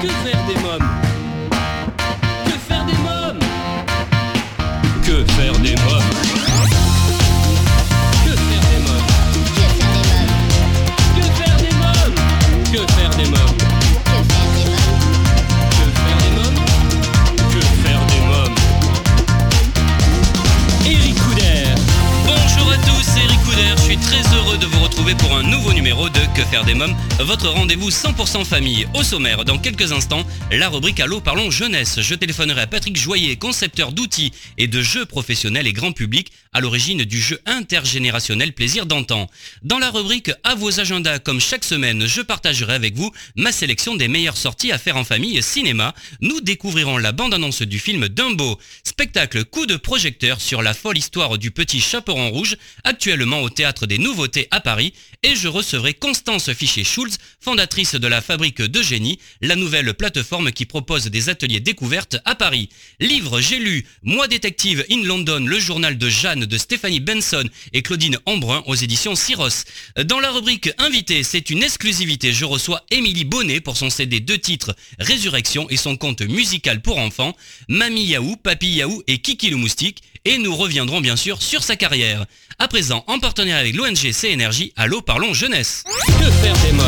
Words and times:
Que 0.00 0.06
faire 0.06 0.46
des 0.46 0.54
mômes? 0.62 1.07
Que 26.38 26.44
faire 26.44 26.64
des 26.64 26.74
mômes, 26.74 26.94
votre 27.18 27.48
rendez-vous 27.48 27.90
100% 27.90 28.44
famille. 28.44 28.86
Au 28.94 29.02
sommaire, 29.02 29.44
dans 29.44 29.58
quelques 29.58 29.90
instants, 29.90 30.24
la 30.52 30.68
rubrique 30.68 31.00
Allô 31.00 31.20
parlons 31.20 31.50
jeunesse. 31.50 32.00
Je 32.00 32.14
téléphonerai 32.14 32.60
à 32.60 32.66
Patrick 32.68 32.96
Joyer, 32.96 33.34
concepteur 33.34 33.90
d'outils 33.90 34.30
et 34.56 34.68
de 34.68 34.80
jeux 34.80 35.04
professionnels 35.04 35.66
et 35.66 35.72
grand 35.72 35.90
public, 35.90 36.30
à 36.52 36.60
l'origine 36.60 37.04
du 37.04 37.20
jeu 37.20 37.40
intergénérationnel 37.44 38.52
Plaisir 38.52 38.86
d'antan. 38.86 39.28
Dans 39.64 39.80
la 39.80 39.90
rubrique 39.90 40.30
À 40.44 40.54
vos 40.54 40.78
agendas, 40.78 41.18
comme 41.18 41.40
chaque 41.40 41.64
semaine, 41.64 42.06
je 42.06 42.20
partagerai 42.20 42.74
avec 42.74 42.94
vous 42.94 43.10
ma 43.34 43.50
sélection 43.50 43.96
des 43.96 44.06
meilleures 44.06 44.36
sorties 44.36 44.70
à 44.70 44.78
faire 44.78 44.96
en 44.96 45.04
famille 45.04 45.42
cinéma. 45.42 45.92
Nous 46.20 46.40
découvrirons 46.40 46.98
la 46.98 47.10
bande-annonce 47.10 47.62
du 47.62 47.80
film 47.80 48.08
Dumbo, 48.08 48.60
spectacle 48.84 49.44
coup 49.44 49.66
de 49.66 49.76
projecteur 49.76 50.40
sur 50.40 50.62
la 50.62 50.72
folle 50.72 50.98
histoire 50.98 51.36
du 51.36 51.50
petit 51.50 51.80
chaperon 51.80 52.30
rouge, 52.30 52.56
actuellement 52.84 53.40
au 53.40 53.50
théâtre 53.50 53.86
des 53.86 53.98
Nouveautés 53.98 54.46
à 54.52 54.60
Paris, 54.60 54.94
et 55.24 55.34
je 55.34 55.48
recevrai 55.48 55.94
Constance 56.28 56.52
Fichet-Schulz, 56.54 57.16
fondatrice 57.40 57.94
de 57.94 58.06
la 58.06 58.20
fabrique 58.20 58.60
de 58.60 58.82
génie, 58.82 59.18
la 59.40 59.56
nouvelle 59.56 59.94
plateforme 59.94 60.52
qui 60.52 60.66
propose 60.66 61.06
des 61.06 61.30
ateliers 61.30 61.60
découvertes 61.60 62.18
à 62.26 62.34
Paris. 62.34 62.68
Livre, 63.00 63.40
j'ai 63.40 63.58
lu 63.58 63.86
Moi 64.02 64.28
détective 64.28 64.84
in 64.90 65.04
London, 65.04 65.42
le 65.46 65.58
journal 65.58 65.96
de 65.96 66.08
Jeanne 66.10 66.44
de 66.44 66.58
Stéphanie 66.58 67.00
Benson 67.00 67.48
et 67.72 67.80
Claudine 67.80 68.18
Embrun 68.26 68.62
aux 68.66 68.74
éditions 68.74 69.14
Syros. 69.14 69.64
Dans 70.04 70.20
la 70.20 70.30
rubrique 70.30 70.68
Invité, 70.76 71.22
c'est 71.22 71.48
une 71.48 71.62
exclusivité. 71.62 72.34
Je 72.34 72.44
reçois 72.44 72.84
Émilie 72.90 73.24
Bonnet 73.24 73.62
pour 73.62 73.78
son 73.78 73.88
CD 73.88 74.20
deux 74.20 74.36
titres 74.36 74.76
Résurrection 74.98 75.70
et 75.70 75.78
son 75.78 75.96
conte 75.96 76.20
musical 76.20 76.82
pour 76.82 76.98
enfants, 76.98 77.34
Mamie 77.68 78.04
Yaou, 78.04 78.36
Papy 78.36 78.68
Yaou 78.68 79.02
et 79.06 79.20
Kiki 79.20 79.48
le 79.48 79.56
moustique. 79.56 80.02
Et 80.26 80.36
nous 80.36 80.54
reviendrons 80.54 81.00
bien 81.00 81.16
sûr 81.16 81.40
sur 81.40 81.62
sa 81.62 81.76
carrière. 81.76 82.26
À 82.60 82.66
présent, 82.66 83.04
en 83.06 83.20
partenariat 83.20 83.58
avec 83.58 83.76
l'ONG 83.76 84.10
CNRJ, 84.10 84.72
Allô 84.74 85.00
Parlons 85.00 85.32
Jeunesse. 85.32 85.84
Que 86.06 86.28
faire 86.28 86.56
des 86.64 86.72
mômes 86.72 86.86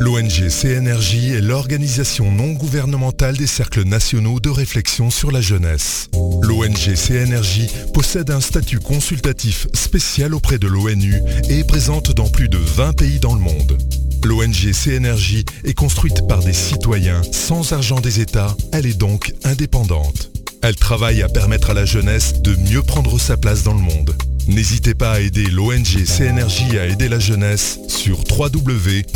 L'ONG 0.00 0.48
CNRJ 0.48 1.34
est 1.36 1.40
l'organisation 1.40 2.32
non 2.32 2.54
gouvernementale 2.54 3.36
des 3.36 3.46
cercles 3.46 3.84
nationaux 3.84 4.40
de 4.40 4.50
réflexion 4.50 5.10
sur 5.10 5.30
la 5.30 5.40
jeunesse. 5.40 6.08
L'ONG 6.42 6.96
CNRJ 6.96 7.68
possède 7.94 8.32
un 8.32 8.40
statut 8.40 8.80
consultatif 8.80 9.68
spécial 9.74 10.34
auprès 10.34 10.58
de 10.58 10.66
l'ONU 10.66 11.22
et 11.48 11.60
est 11.60 11.68
présente 11.68 12.10
dans 12.10 12.28
plus 12.28 12.48
de 12.48 12.58
20 12.58 12.94
pays 12.94 13.20
dans 13.20 13.34
le 13.34 13.40
monde. 13.40 13.78
L'ONG 14.24 14.72
CNRJ 14.72 15.44
est 15.62 15.74
construite 15.74 16.26
par 16.26 16.40
des 16.40 16.52
citoyens 16.52 17.22
sans 17.30 17.72
argent 17.72 18.00
des 18.00 18.18
États, 18.18 18.56
elle 18.72 18.86
est 18.86 18.98
donc 18.98 19.32
indépendante. 19.44 20.32
Elle 20.62 20.74
travaille 20.74 21.22
à 21.22 21.28
permettre 21.28 21.70
à 21.70 21.74
la 21.74 21.84
jeunesse 21.84 22.42
de 22.42 22.56
mieux 22.56 22.82
prendre 22.82 23.20
sa 23.20 23.36
place 23.36 23.62
dans 23.62 23.74
le 23.74 23.78
monde. 23.78 24.16
N'hésitez 24.48 24.94
pas 24.94 25.12
à 25.12 25.20
aider 25.20 25.44
l'ONG 25.50 26.06
CNRJ 26.06 26.76
à 26.78 26.86
aider 26.86 27.10
la 27.10 27.18
jeunesse 27.18 27.78
sur 27.86 28.20
www.cnrj.org. 28.30 29.12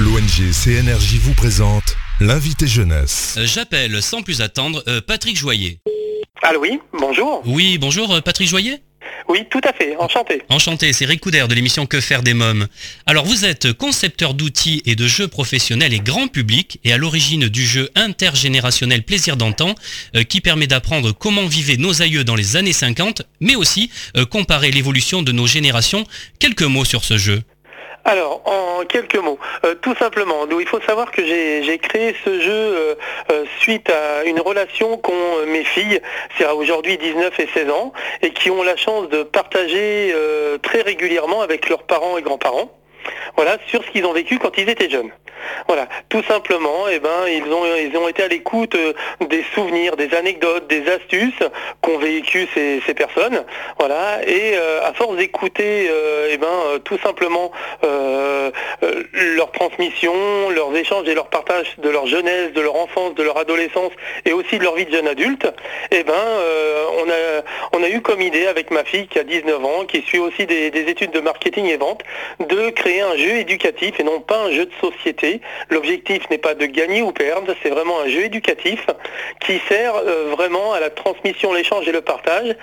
L'ONG 0.00 0.50
CNRJ 0.50 1.16
vous 1.20 1.34
présente 1.34 1.94
l'invité 2.20 2.66
jeunesse. 2.66 3.34
Euh, 3.36 3.44
J'appelle 3.44 4.00
sans 4.00 4.22
plus 4.22 4.40
attendre 4.40 4.82
euh, 4.88 5.02
Patrick 5.06 5.36
Joyer. 5.36 5.78
Allô, 6.40 6.60
oui, 6.62 6.80
bonjour. 6.98 7.42
Oui, 7.44 7.76
bonjour 7.76 8.14
euh, 8.14 8.22
Patrick 8.22 8.48
Joyer? 8.48 8.78
Oui, 9.28 9.44
tout 9.50 9.60
à 9.64 9.72
fait, 9.72 9.96
enchanté. 9.96 10.42
Enchanté, 10.48 10.92
c'est 10.92 11.04
Rick 11.04 11.22
de 11.28 11.54
l'émission 11.54 11.86
Que 11.86 12.00
faire 12.00 12.22
des 12.22 12.34
mômes. 12.34 12.66
Alors 13.06 13.24
vous 13.24 13.44
êtes 13.44 13.72
concepteur 13.72 14.34
d'outils 14.34 14.82
et 14.86 14.96
de 14.96 15.06
jeux 15.06 15.28
professionnels 15.28 15.92
et 15.92 16.00
grand 16.00 16.28
public 16.28 16.80
et 16.84 16.92
à 16.92 16.96
l'origine 16.96 17.48
du 17.48 17.66
jeu 17.66 17.90
intergénérationnel 17.94 19.02
Plaisir 19.02 19.36
d'antan 19.36 19.74
euh, 20.16 20.22
qui 20.22 20.40
permet 20.40 20.66
d'apprendre 20.66 21.12
comment 21.12 21.46
vivaient 21.46 21.76
nos 21.76 22.02
aïeux 22.02 22.24
dans 22.24 22.36
les 22.36 22.56
années 22.56 22.72
50 22.72 23.22
mais 23.40 23.54
aussi 23.54 23.90
euh, 24.16 24.24
comparer 24.24 24.70
l'évolution 24.70 25.22
de 25.22 25.32
nos 25.32 25.46
générations. 25.46 26.06
Quelques 26.38 26.62
mots 26.62 26.84
sur 26.84 27.04
ce 27.04 27.18
jeu. 27.18 27.42
Alors, 28.10 28.40
en 28.46 28.86
quelques 28.86 29.18
mots, 29.18 29.38
euh, 29.66 29.74
tout 29.74 29.94
simplement, 29.96 30.46
il 30.58 30.66
faut 30.66 30.80
savoir 30.80 31.10
que 31.10 31.22
j'ai 31.22 31.78
créé 31.78 32.16
ce 32.24 32.40
jeu 32.40 32.50
euh, 32.52 32.94
euh, 33.30 33.44
suite 33.60 33.90
à 33.90 34.24
une 34.24 34.40
relation 34.40 34.96
qu'ont 34.96 35.44
mes 35.46 35.62
filles, 35.62 36.00
c'est 36.38 36.46
aujourd'hui 36.46 36.96
19 36.96 37.38
et 37.38 37.48
16 37.52 37.68
ans, 37.68 37.92
et 38.22 38.30
qui 38.30 38.50
ont 38.50 38.62
la 38.62 38.76
chance 38.76 39.10
de 39.10 39.24
partager 39.24 40.14
très 40.62 40.80
régulièrement 40.80 41.42
avec 41.42 41.68
leurs 41.68 41.82
parents 41.82 42.16
et 42.16 42.22
grands-parents. 42.22 42.77
Voilà, 43.36 43.58
sur 43.66 43.84
ce 43.84 43.90
qu'ils 43.90 44.04
ont 44.04 44.12
vécu 44.12 44.38
quand 44.38 44.56
ils 44.58 44.68
étaient 44.68 44.90
jeunes. 44.90 45.10
Voilà, 45.66 45.88
tout 46.08 46.22
simplement, 46.22 46.88
eh 46.90 46.98
ben, 46.98 47.26
ils 47.28 47.44
ont, 47.52 47.64
ils 47.76 47.96
ont 47.96 48.08
été 48.08 48.22
à 48.22 48.28
l'écoute 48.28 48.74
euh, 48.74 48.92
des 49.28 49.44
souvenirs, 49.54 49.96
des 49.96 50.14
anecdotes, 50.14 50.66
des 50.66 50.88
astuces 50.90 51.42
qu'ont 51.82 51.98
vécu 51.98 52.48
ces, 52.54 52.80
personnes. 52.94 53.44
Voilà, 53.78 54.26
et 54.26 54.56
euh, 54.56 54.88
à 54.88 54.92
force 54.92 55.16
d'écouter, 55.16 55.88
euh, 55.90 56.28
eh 56.30 56.38
ben, 56.38 56.78
tout 56.84 56.98
simplement 56.98 57.52
leur 59.12 59.52
transmission, 59.52 60.12
leurs 60.50 60.74
échanges 60.74 61.08
et 61.08 61.14
leur 61.14 61.28
partage 61.28 61.76
de 61.78 61.88
leur 61.88 62.06
jeunesse, 62.06 62.52
de 62.52 62.60
leur 62.60 62.76
enfance, 62.76 63.14
de 63.14 63.22
leur 63.22 63.36
adolescence 63.36 63.92
et 64.24 64.32
aussi 64.32 64.58
de 64.58 64.64
leur 64.64 64.74
vie 64.74 64.86
de 64.86 64.92
jeune 64.92 65.06
adulte, 65.06 65.46
eh 65.90 66.02
ben, 66.02 66.14
on, 66.98 67.08
a, 67.10 67.42
on 67.78 67.82
a 67.82 67.88
eu 67.88 68.00
comme 68.00 68.20
idée 68.20 68.46
avec 68.46 68.70
ma 68.70 68.84
fille 68.84 69.06
qui 69.06 69.18
a 69.18 69.24
19 69.24 69.64
ans, 69.64 69.84
qui 69.86 70.02
suit 70.02 70.18
aussi 70.18 70.46
des, 70.46 70.70
des 70.70 70.82
études 70.88 71.12
de 71.12 71.20
marketing 71.20 71.66
et 71.66 71.76
vente, 71.76 72.02
de 72.40 72.70
créer 72.70 72.97
un 73.00 73.16
jeu 73.16 73.36
éducatif 73.36 73.98
et 73.98 74.02
non 74.02 74.20
pas 74.20 74.38
un 74.44 74.52
jeu 74.52 74.66
de 74.66 74.72
société. 74.80 75.40
L'objectif 75.70 76.28
n'est 76.30 76.38
pas 76.38 76.54
de 76.54 76.66
gagner 76.66 77.02
ou 77.02 77.12
perdre, 77.12 77.54
c'est 77.62 77.70
vraiment 77.70 78.00
un 78.00 78.08
jeu 78.08 78.24
éducatif 78.24 78.86
qui 79.40 79.60
sert 79.68 79.94
euh, 79.96 80.30
vraiment 80.30 80.72
à 80.72 80.80
la 80.80 80.90
transmission, 80.90 81.52
l'échange 81.52 81.86
et 81.88 81.92
le 81.92 82.00
partage 82.00 82.56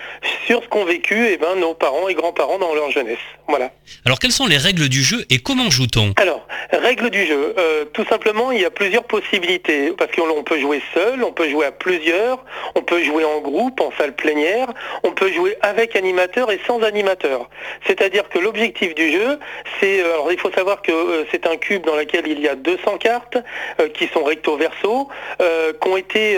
sur 0.46 0.62
ce 0.62 0.68
qu'ont 0.68 0.84
vécu 0.84 1.26
eh 1.30 1.36
ben, 1.36 1.56
nos 1.56 1.74
parents 1.74 2.08
et 2.08 2.14
grands-parents 2.14 2.58
dans 2.58 2.74
leur 2.74 2.90
jeunesse. 2.90 3.18
Voilà. 3.48 3.70
Alors 4.04 4.18
quelles 4.18 4.32
sont 4.32 4.46
les 4.46 4.58
règles 4.58 4.88
du 4.88 5.02
jeu 5.02 5.24
et 5.30 5.38
comment 5.38 5.70
joue-t-on? 5.70 6.12
Alors, 6.16 6.46
règle 6.72 7.10
du 7.10 7.26
jeu. 7.26 7.54
Euh, 7.58 7.84
tout 7.92 8.04
simplement, 8.06 8.50
il 8.50 8.60
y 8.60 8.64
a 8.64 8.70
plusieurs 8.70 9.04
possibilités. 9.04 9.92
Parce 9.96 10.10
qu'on 10.12 10.42
peut 10.42 10.58
jouer 10.58 10.82
seul, 10.94 11.22
on 11.22 11.32
peut 11.32 11.48
jouer 11.48 11.66
à 11.66 11.72
plusieurs, 11.72 12.44
on 12.74 12.82
peut 12.82 13.02
jouer 13.02 13.24
en 13.24 13.40
groupe, 13.40 13.80
en 13.80 13.92
salle 13.98 14.14
plénière, 14.14 14.68
on 15.04 15.12
peut 15.12 15.32
jouer 15.32 15.56
avec 15.62 15.96
animateur 15.96 16.50
et 16.50 16.60
sans 16.66 16.82
animateur. 16.82 17.48
C'est-à-dire 17.86 18.28
que 18.28 18.38
l'objectif 18.38 18.94
du 18.94 19.12
jeu, 19.12 19.38
c'est... 19.80 20.02
Alors, 20.26 20.34
il 20.34 20.40
faut 20.40 20.50
savoir 20.50 20.82
que 20.82 20.90
euh, 20.90 21.24
c'est 21.30 21.46
un 21.46 21.56
cube 21.56 21.86
dans 21.86 21.94
lequel 21.94 22.26
il 22.26 22.40
y 22.40 22.48
a 22.48 22.56
200 22.56 22.98
cartes 22.98 23.38
euh, 23.80 23.88
qui 23.90 24.08
sont 24.08 24.24
recto-verso, 24.24 25.08
euh, 25.40 25.72
qui 25.72 25.88
ont 25.88 25.96
été 25.96 26.36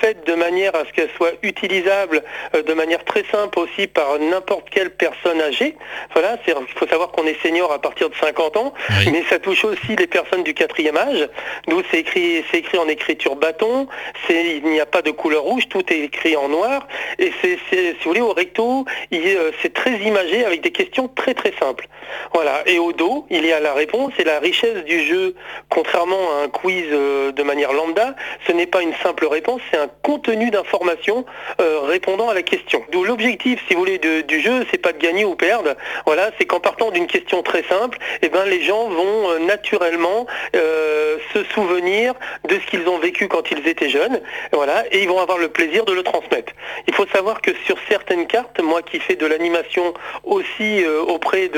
faites 0.00 0.24
de 0.26 0.34
manière 0.34 0.76
à 0.76 0.84
ce 0.84 0.92
qu'elles 0.92 1.10
soient 1.16 1.32
utilisables 1.42 2.22
de 2.54 2.74
manière 2.74 3.04
très 3.04 3.24
simple 3.32 3.58
aussi 3.58 3.86
par 3.86 4.18
n'importe 4.18 4.70
quelle 4.70 4.90
personne 4.90 5.40
âgée. 5.40 5.76
Voilà, 6.12 6.36
il 6.46 6.54
faut 6.76 6.86
savoir 6.86 7.10
qu'on 7.10 7.26
est 7.26 7.40
senior 7.42 7.72
à 7.72 7.80
partir 7.80 8.10
de 8.10 8.14
50 8.14 8.56
ans, 8.56 8.74
Oui. 8.90 9.10
mais 9.12 9.24
ça 9.28 9.38
touche 9.38 9.64
aussi 9.64 9.96
les 9.96 10.06
personnes 10.06 10.42
du 10.42 10.54
quatrième 10.54 10.96
âge, 10.96 11.28
d'où 11.68 11.82
c'est 11.90 11.98
écrit, 11.98 12.44
c'est 12.50 12.58
écrit 12.58 12.78
en 12.78 12.88
écriture 12.88 13.36
bâton, 13.36 13.88
il 14.28 14.62
n'y 14.64 14.80
a 14.80 14.86
pas 14.86 15.02
de 15.02 15.10
couleur 15.10 15.42
rouge, 15.42 15.68
tout 15.68 15.84
est 15.92 16.00
écrit 16.00 16.36
en 16.36 16.48
noir, 16.48 16.86
et 17.18 17.32
c'est, 17.42 17.58
si 17.70 17.92
vous 18.04 18.10
voulez, 18.10 18.20
au 18.20 18.32
recto, 18.32 18.84
c'est 19.10 19.74
très 19.74 19.96
imagé 19.98 20.44
avec 20.44 20.60
des 20.60 20.72
questions 20.72 21.08
très 21.08 21.34
très 21.34 21.52
simples. 21.58 21.88
Voilà, 22.32 22.62
et 22.66 22.78
au 22.84 22.92
dos, 22.92 23.26
il 23.30 23.44
y 23.46 23.52
a 23.52 23.60
la 23.60 23.72
réponse 23.72 24.12
et 24.18 24.24
la 24.24 24.38
richesse 24.38 24.84
du 24.84 25.00
jeu, 25.06 25.34
contrairement 25.70 26.30
à 26.32 26.44
un 26.44 26.48
quiz 26.48 26.84
euh, 26.92 27.32
de 27.32 27.42
manière 27.42 27.72
lambda, 27.72 28.14
ce 28.46 28.52
n'est 28.52 28.66
pas 28.66 28.82
une 28.82 28.94
simple 29.02 29.26
réponse, 29.26 29.60
c'est 29.70 29.78
un 29.78 29.88
contenu 30.02 30.50
d'information 30.50 31.24
euh, 31.60 31.80
répondant 31.80 32.28
à 32.28 32.34
la 32.34 32.42
question. 32.42 32.84
D'où 32.92 33.04
l'objectif, 33.04 33.60
si 33.66 33.74
vous 33.74 33.80
voulez, 33.80 33.98
du 33.98 34.40
jeu, 34.40 34.66
c'est 34.70 34.78
pas 34.78 34.92
de 34.92 34.98
gagner 34.98 35.24
ou 35.24 35.34
perdre, 35.34 35.74
voilà, 36.06 36.30
c'est 36.38 36.44
qu'en 36.44 36.60
partant 36.60 36.90
d'une 36.90 37.06
question 37.06 37.42
très 37.42 37.62
simple, 37.62 37.98
eh 38.22 38.28
ben, 38.28 38.44
les 38.44 38.62
gens 38.62 38.88
vont 38.88 39.30
euh, 39.30 39.38
naturellement 39.38 40.26
se 40.52 41.44
souvenir 41.54 42.14
de 42.48 42.54
ce 42.54 42.66
qu'ils 42.66 42.88
ont 42.88 42.98
vécu 42.98 43.28
quand 43.28 43.50
ils 43.50 43.66
étaient 43.66 43.88
jeunes, 43.88 44.20
voilà, 44.52 44.84
et 44.90 45.02
ils 45.02 45.08
vont 45.08 45.20
avoir 45.20 45.38
le 45.38 45.48
plaisir 45.48 45.84
de 45.84 45.92
le 45.92 46.02
transmettre. 46.02 46.52
Il 46.86 46.94
faut 46.94 47.06
savoir 47.06 47.40
que 47.40 47.50
sur 47.66 47.76
certaines 47.88 48.26
cartes, 48.26 48.60
moi 48.60 48.82
qui 48.82 49.00
fais 49.00 49.16
de 49.16 49.26
l'animation 49.26 49.94
aussi 50.24 50.84
auprès 51.08 51.48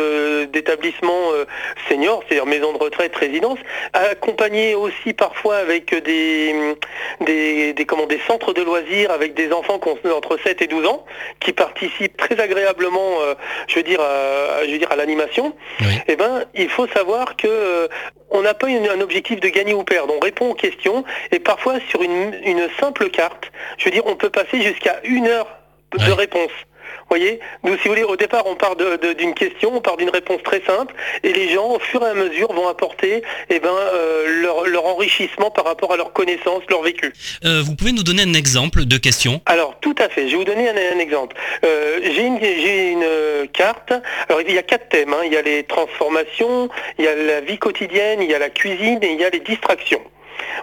d'établissements 0.52 1.05
euh, 1.32 1.44
seniors, 1.88 2.22
c'est-à-dire 2.28 2.46
maisons 2.46 2.72
de 2.72 2.78
retraite, 2.78 3.14
résidences, 3.16 3.58
accompagné 3.92 4.74
aussi 4.74 5.12
parfois 5.12 5.56
avec 5.56 5.94
des, 6.04 6.54
des, 7.20 7.72
des, 7.72 7.84
comment, 7.86 8.06
des 8.06 8.20
centres 8.26 8.52
de 8.52 8.62
loisirs 8.62 9.10
avec 9.10 9.34
des 9.34 9.52
enfants 9.52 9.78
qui 9.78 9.88
ont 9.88 9.98
entre 10.16 10.38
7 10.42 10.62
et 10.62 10.66
12 10.66 10.86
ans, 10.86 11.04
qui 11.40 11.52
participent 11.52 12.16
très 12.16 12.38
agréablement, 12.40 13.20
euh, 13.22 13.34
je 13.68 13.76
veux 13.76 13.82
dire, 13.82 14.00
à, 14.00 14.64
je 14.66 14.70
veux 14.72 14.78
dire, 14.78 14.90
à 14.90 14.96
l'animation. 14.96 15.54
Oui. 15.80 15.86
Eh 16.08 16.16
ben, 16.16 16.44
il 16.54 16.68
faut 16.68 16.86
savoir 16.88 17.36
que 17.36 17.46
euh, 17.48 17.88
on 18.30 18.42
n'a 18.42 18.54
pas 18.54 18.68
une- 18.68 18.88
un 18.88 19.00
objectif 19.00 19.40
de 19.40 19.48
gagner 19.48 19.74
ou 19.74 19.84
perdre. 19.84 20.12
On 20.16 20.20
répond 20.20 20.50
aux 20.50 20.54
questions 20.54 21.04
et 21.32 21.38
parfois 21.38 21.74
sur 21.88 22.02
une, 22.02 22.34
une 22.44 22.68
simple 22.80 23.08
carte, 23.10 23.50
je 23.78 23.84
veux 23.86 23.90
dire, 23.90 24.02
on 24.06 24.16
peut 24.16 24.30
passer 24.30 24.60
jusqu'à 24.62 25.00
une 25.04 25.26
heure 25.26 25.48
de 25.96 26.04
Ouais. 26.04 26.12
réponse. 26.14 26.50
Vous 27.08 27.16
voyez 27.16 27.38
Nous, 27.62 27.76
si 27.78 27.84
vous 27.84 27.90
voulez, 27.90 28.02
au 28.02 28.16
départ, 28.16 28.42
on 28.46 28.56
part 28.56 28.74
d'une 28.74 29.32
question, 29.34 29.70
on 29.76 29.80
part 29.80 29.96
d'une 29.96 30.10
réponse 30.10 30.42
très 30.42 30.60
simple, 30.66 30.92
et 31.22 31.32
les 31.32 31.48
gens, 31.50 31.70
au 31.70 31.78
fur 31.78 32.02
et 32.02 32.10
à 32.10 32.14
mesure, 32.14 32.52
vont 32.52 32.66
apporter 32.66 33.22
eh 33.48 33.60
ben, 33.60 33.68
euh, 33.70 34.42
leur, 34.42 34.66
leur 34.66 34.86
enrichissement 34.86 35.50
par 35.52 35.66
rapport 35.66 35.92
à 35.92 35.96
leurs 35.96 36.12
connaissances, 36.12 36.62
leur 36.68 36.82
vécu. 36.82 37.12
Euh, 37.44 37.62
vous 37.64 37.76
pouvez 37.76 37.92
nous 37.92 38.02
donner 38.02 38.22
un 38.22 38.34
exemple 38.34 38.84
de 38.86 38.96
question? 38.96 39.40
Alors, 39.46 39.78
tout 39.80 39.94
à 39.98 40.08
fait. 40.08 40.26
Je 40.26 40.32
vais 40.32 40.36
vous 40.38 40.44
donner 40.44 40.68
un, 40.68 40.96
un 40.96 40.98
exemple. 40.98 41.36
Euh, 41.64 42.00
j'ai 42.02 42.22
une, 42.22 42.40
j'ai 42.40 42.90
une 42.90 43.04
euh, 43.04 43.46
carte. 43.52 43.92
Alors, 44.28 44.40
il 44.42 44.52
y 44.52 44.58
a 44.58 44.62
quatre 44.64 44.88
thèmes. 44.88 45.12
hein. 45.14 45.22
Il 45.24 45.32
y 45.32 45.36
a 45.36 45.42
les 45.42 45.62
transformations, 45.62 46.68
il 46.98 47.04
y 47.04 47.08
a 47.08 47.14
la 47.14 47.40
vie 47.40 47.58
quotidienne, 47.58 48.20
il 48.20 48.28
y 48.30 48.34
a 48.34 48.40
la 48.40 48.50
cuisine 48.50 48.98
et 49.02 49.12
il 49.12 49.20
y 49.20 49.24
a 49.24 49.30
les 49.30 49.40
distractions. 49.40 50.02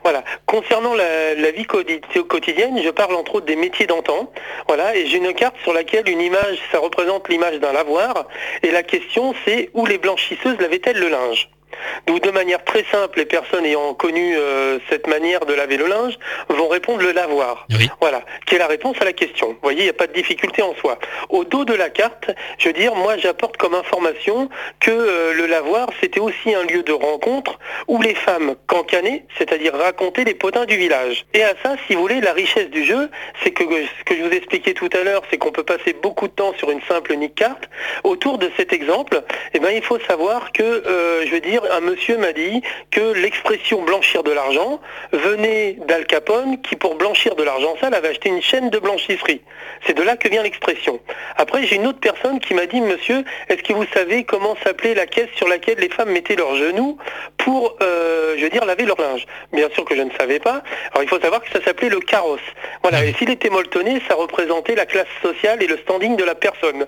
Voilà. 0.03 0.23
Concernant 0.45 0.93
la, 0.93 1.51
vie 1.51 1.65
quoti- 1.65 2.01
quotidienne, 2.27 2.79
je 2.83 2.89
parle 2.89 3.15
entre 3.15 3.35
autres 3.35 3.45
des 3.45 3.55
métiers 3.55 3.87
d'antan. 3.87 4.31
Voilà. 4.67 4.95
Et 4.95 5.07
j'ai 5.07 5.17
une 5.17 5.33
carte 5.33 5.55
sur 5.63 5.73
laquelle 5.73 6.09
une 6.09 6.21
image, 6.21 6.59
ça 6.71 6.79
représente 6.79 7.29
l'image 7.29 7.59
d'un 7.59 7.73
lavoir. 7.73 8.27
Et 8.63 8.71
la 8.71 8.83
question, 8.83 9.33
c'est 9.45 9.69
où 9.73 9.85
les 9.85 9.97
blanchisseuses 9.97 10.59
lavaient-elles 10.59 10.99
le 10.99 11.09
linge? 11.09 11.49
Donc 12.07 12.21
de 12.21 12.31
manière 12.31 12.63
très 12.63 12.83
simple, 12.91 13.19
les 13.19 13.25
personnes 13.25 13.65
ayant 13.65 13.93
connu 13.93 14.35
euh, 14.37 14.79
cette 14.89 15.07
manière 15.07 15.45
de 15.45 15.53
laver 15.53 15.77
le 15.77 15.87
linge 15.87 16.17
vont 16.49 16.67
répondre 16.67 17.01
le 17.01 17.11
lavoir. 17.11 17.65
Oui. 17.71 17.89
Voilà, 18.01 18.21
qui 18.45 18.55
est 18.55 18.59
la 18.59 18.67
réponse 18.67 18.97
à 19.01 19.05
la 19.05 19.13
question. 19.13 19.49
Vous 19.49 19.57
voyez, 19.61 19.81
il 19.81 19.83
n'y 19.85 19.89
a 19.89 19.93
pas 19.93 20.07
de 20.07 20.13
difficulté 20.13 20.61
en 20.61 20.75
soi. 20.75 20.97
Au 21.29 21.43
dos 21.43 21.65
de 21.65 21.73
la 21.73 21.89
carte, 21.89 22.31
je 22.57 22.67
veux 22.67 22.73
dire, 22.73 22.95
moi 22.95 23.17
j'apporte 23.17 23.57
comme 23.57 23.73
information 23.73 24.49
que 24.79 24.91
euh, 24.91 25.33
le 25.33 25.45
lavoir, 25.45 25.89
c'était 26.01 26.19
aussi 26.19 26.53
un 26.53 26.63
lieu 26.63 26.83
de 26.83 26.91
rencontre 26.91 27.59
où 27.87 28.01
les 28.01 28.15
femmes 28.15 28.55
cancanaient, 28.67 29.25
c'est-à-dire 29.37 29.73
racontaient 29.73 30.23
les 30.23 30.33
potins 30.33 30.65
du 30.65 30.77
village. 30.77 31.25
Et 31.33 31.43
à 31.43 31.53
ça, 31.63 31.75
si 31.87 31.95
vous 31.95 32.01
voulez, 32.01 32.21
la 32.21 32.33
richesse 32.33 32.69
du 32.69 32.83
jeu, 32.83 33.09
c'est 33.43 33.51
que 33.51 33.63
ce 33.63 34.03
que 34.05 34.15
je 34.15 34.23
vous 34.23 34.31
expliquais 34.31 34.73
tout 34.73 34.89
à 34.93 35.03
l'heure, 35.03 35.23
c'est 35.29 35.37
qu'on 35.37 35.51
peut 35.51 35.63
passer 35.63 35.93
beaucoup 35.93 36.27
de 36.27 36.33
temps 36.33 36.53
sur 36.57 36.71
une 36.71 36.81
simple 36.83 37.13
unique 37.13 37.35
carte. 37.35 37.69
Autour 38.03 38.37
de 38.37 38.51
cet 38.57 38.73
exemple, 38.73 39.23
eh 39.53 39.59
ben, 39.59 39.71
il 39.71 39.83
faut 39.83 39.99
savoir 39.99 40.51
que, 40.51 40.63
euh, 40.63 41.25
je 41.25 41.31
veux 41.31 41.39
dire, 41.39 41.62
un 41.71 41.79
monsieur 41.79 42.17
m'a 42.17 42.33
dit 42.33 42.61
que 42.91 43.13
l'expression 43.13 43.81
blanchir 43.81 44.23
de 44.23 44.31
l'argent 44.31 44.79
venait 45.11 45.77
d'Al 45.87 46.05
Capone 46.05 46.61
qui, 46.61 46.75
pour 46.75 46.95
blanchir 46.95 47.35
de 47.35 47.43
l'argent 47.43 47.75
sale, 47.79 47.93
avait 47.93 48.09
acheté 48.09 48.29
une 48.29 48.41
chaîne 48.41 48.69
de 48.69 48.79
blanchisserie. 48.79 49.41
C'est 49.85 49.93
de 49.93 50.01
là 50.01 50.15
que 50.15 50.27
vient 50.29 50.43
l'expression. 50.43 50.99
Après, 51.37 51.65
j'ai 51.65 51.75
une 51.75 51.87
autre 51.87 51.99
personne 51.99 52.39
qui 52.39 52.53
m'a 52.53 52.65
dit, 52.65 52.81
monsieur, 52.81 53.23
est-ce 53.49 53.63
que 53.63 53.73
vous 53.73 53.85
savez 53.93 54.23
comment 54.23 54.55
s'appelait 54.63 54.93
la 54.93 55.05
caisse 55.05 55.29
sur 55.35 55.47
laquelle 55.47 55.77
les 55.79 55.89
femmes 55.89 56.11
mettaient 56.11 56.35
leurs 56.35 56.55
genoux 56.55 56.97
pour, 57.37 57.75
euh, 57.81 58.35
je 58.37 58.43
veux 58.43 58.49
dire, 58.49 58.65
laver 58.65 58.85
leur 58.85 58.99
linge? 58.99 59.25
Bien 59.51 59.69
sûr 59.73 59.85
que 59.85 59.95
je 59.95 60.01
ne 60.01 60.11
savais 60.11 60.39
pas. 60.39 60.63
Alors, 60.91 61.03
il 61.03 61.09
faut 61.09 61.19
savoir 61.19 61.41
que 61.41 61.51
ça 61.51 61.63
s'appelait 61.63 61.89
le 61.89 61.99
carrosse. 61.99 62.39
Voilà. 62.81 63.03
Et 63.03 63.13
s'il 63.13 63.29
était 63.29 63.49
molletonné, 63.49 64.01
ça 64.07 64.15
représentait 64.15 64.75
la 64.75 64.85
classe 64.85 65.07
sociale 65.21 65.61
et 65.61 65.67
le 65.67 65.77
standing 65.77 66.15
de 66.15 66.23
la 66.23 66.35
personne. 66.35 66.85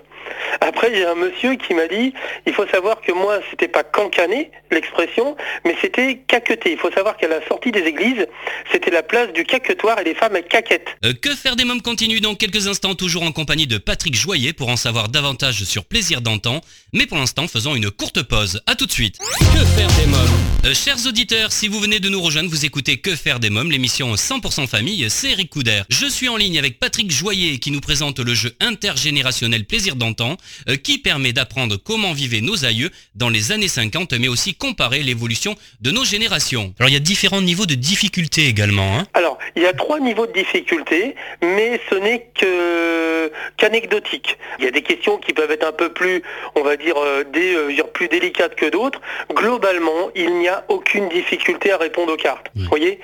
Après, 0.60 0.94
j'ai 0.94 1.04
un 1.04 1.14
monsieur 1.14 1.54
qui 1.54 1.74
m'a 1.74 1.86
dit, 1.86 2.14
il 2.46 2.54
faut 2.54 2.66
savoir 2.66 3.00
que 3.00 3.12
moi, 3.12 3.38
c'était 3.50 3.68
pas 3.68 3.82
cancané, 3.82 4.50
l'expression, 4.70 5.36
mais 5.64 5.76
c'était 5.80 6.18
caqueter. 6.26 6.72
Il 6.72 6.78
faut 6.78 6.90
savoir 6.90 7.16
qu'à 7.16 7.28
la 7.28 7.46
sortie 7.46 7.72
des 7.72 7.80
églises, 7.80 8.26
c'était 8.72 8.90
la 8.90 9.02
place 9.02 9.32
du 9.32 9.44
caquetoire 9.44 9.98
et 10.00 10.04
les 10.04 10.14
femmes 10.14 10.36
elles 10.36 10.46
caquettent. 10.48 10.88
Euh, 11.04 11.12
Que 11.12 11.34
faire 11.34 11.56
des 11.56 11.64
mômes 11.64 11.82
continue 11.82 12.20
dans 12.20 12.34
quelques 12.34 12.66
instants, 12.68 12.94
toujours 12.94 13.22
en 13.22 13.32
compagnie 13.32 13.66
de 13.66 13.78
Patrick 13.78 14.14
Joyer 14.14 14.52
pour 14.52 14.68
en 14.68 14.76
savoir 14.76 15.08
davantage 15.08 15.64
sur 15.64 15.84
Plaisir 15.84 16.20
d'antan. 16.20 16.60
Mais 16.92 17.06
pour 17.06 17.18
l'instant, 17.18 17.46
faisons 17.48 17.74
une 17.74 17.90
courte 17.90 18.22
pause. 18.22 18.60
À 18.66 18.74
tout 18.74 18.86
de 18.86 18.92
suite. 18.92 19.18
Que 19.18 19.64
faire 19.76 19.88
des 19.98 20.06
mômes? 20.06 20.20
Euh, 20.64 20.74
chers 20.74 21.06
auditeurs, 21.06 21.52
si 21.52 21.68
vous 21.68 21.78
venez 21.80 22.00
de 22.00 22.08
nous 22.08 22.20
rejoindre, 22.20 22.50
vous 22.50 22.64
écoutez 22.64 22.98
Que 22.98 23.14
faire 23.14 23.38
des 23.40 23.50
mômes, 23.50 23.70
l'émission 23.70 24.14
100% 24.14 24.66
famille, 24.66 25.06
c'est 25.10 25.30
Eric 25.30 25.50
Couder. 25.50 25.82
Je 25.90 26.06
suis 26.06 26.28
en 26.28 26.36
ligne 26.36 26.58
avec 26.58 26.78
Patrick 26.80 27.10
Joyer 27.10 27.58
qui 27.58 27.70
nous 27.70 27.80
présente 27.80 28.18
le 28.18 28.34
jeu 28.34 28.54
intergénérationnel 28.60 29.64
Plaisir 29.64 29.96
d'antan, 29.96 30.36
euh, 30.68 30.76
qui 30.76 30.98
permet 30.98 31.32
d'apprendre 31.32 31.76
comment 31.76 32.12
vivaient 32.12 32.40
nos 32.40 32.64
aïeux 32.64 32.90
dans 33.14 33.28
les 33.28 33.52
années 33.52 33.68
50, 33.68 34.12
mais 34.14 34.28
aussi 34.28 34.54
comparer 34.58 35.02
l'évolution 35.02 35.54
de 35.80 35.90
nos 35.90 36.04
générations. 36.04 36.74
Alors 36.78 36.90
il 36.90 36.94
y 36.94 36.96
a 36.96 37.00
différents 37.00 37.42
niveaux 37.42 37.66
de 37.66 37.74
difficulté 37.74 38.46
également. 38.46 38.98
Hein 38.98 39.06
Alors, 39.14 39.38
il 39.54 39.62
y 39.62 39.66
a 39.66 39.72
trois 39.72 40.00
niveaux 40.00 40.26
de 40.26 40.32
difficulté, 40.32 41.14
mais 41.42 41.80
ce 41.90 41.94
n'est 41.96 42.26
que 42.38 43.30
qu'anecdotique. 43.56 44.38
Il 44.58 44.64
y 44.64 44.68
a 44.68 44.70
des 44.70 44.82
questions 44.82 45.18
qui 45.18 45.32
peuvent 45.32 45.50
être 45.50 45.66
un 45.66 45.72
peu 45.72 45.88
plus, 45.88 46.22
on 46.54 46.62
va 46.62 46.76
dire, 46.76 46.96
euh, 46.96 47.24
des, 47.24 47.54
euh, 47.54 47.82
plus 47.92 48.08
délicates 48.08 48.54
que 48.54 48.66
d'autres. 48.66 49.00
Globalement, 49.32 50.10
il 50.14 50.38
n'y 50.38 50.48
a 50.48 50.64
aucune 50.68 51.08
difficulté 51.08 51.72
à 51.72 51.78
répondre 51.78 52.12
aux 52.12 52.16
cartes. 52.16 52.48
Oui. 52.54 52.62
Vous 52.62 52.68
voyez? 52.68 53.00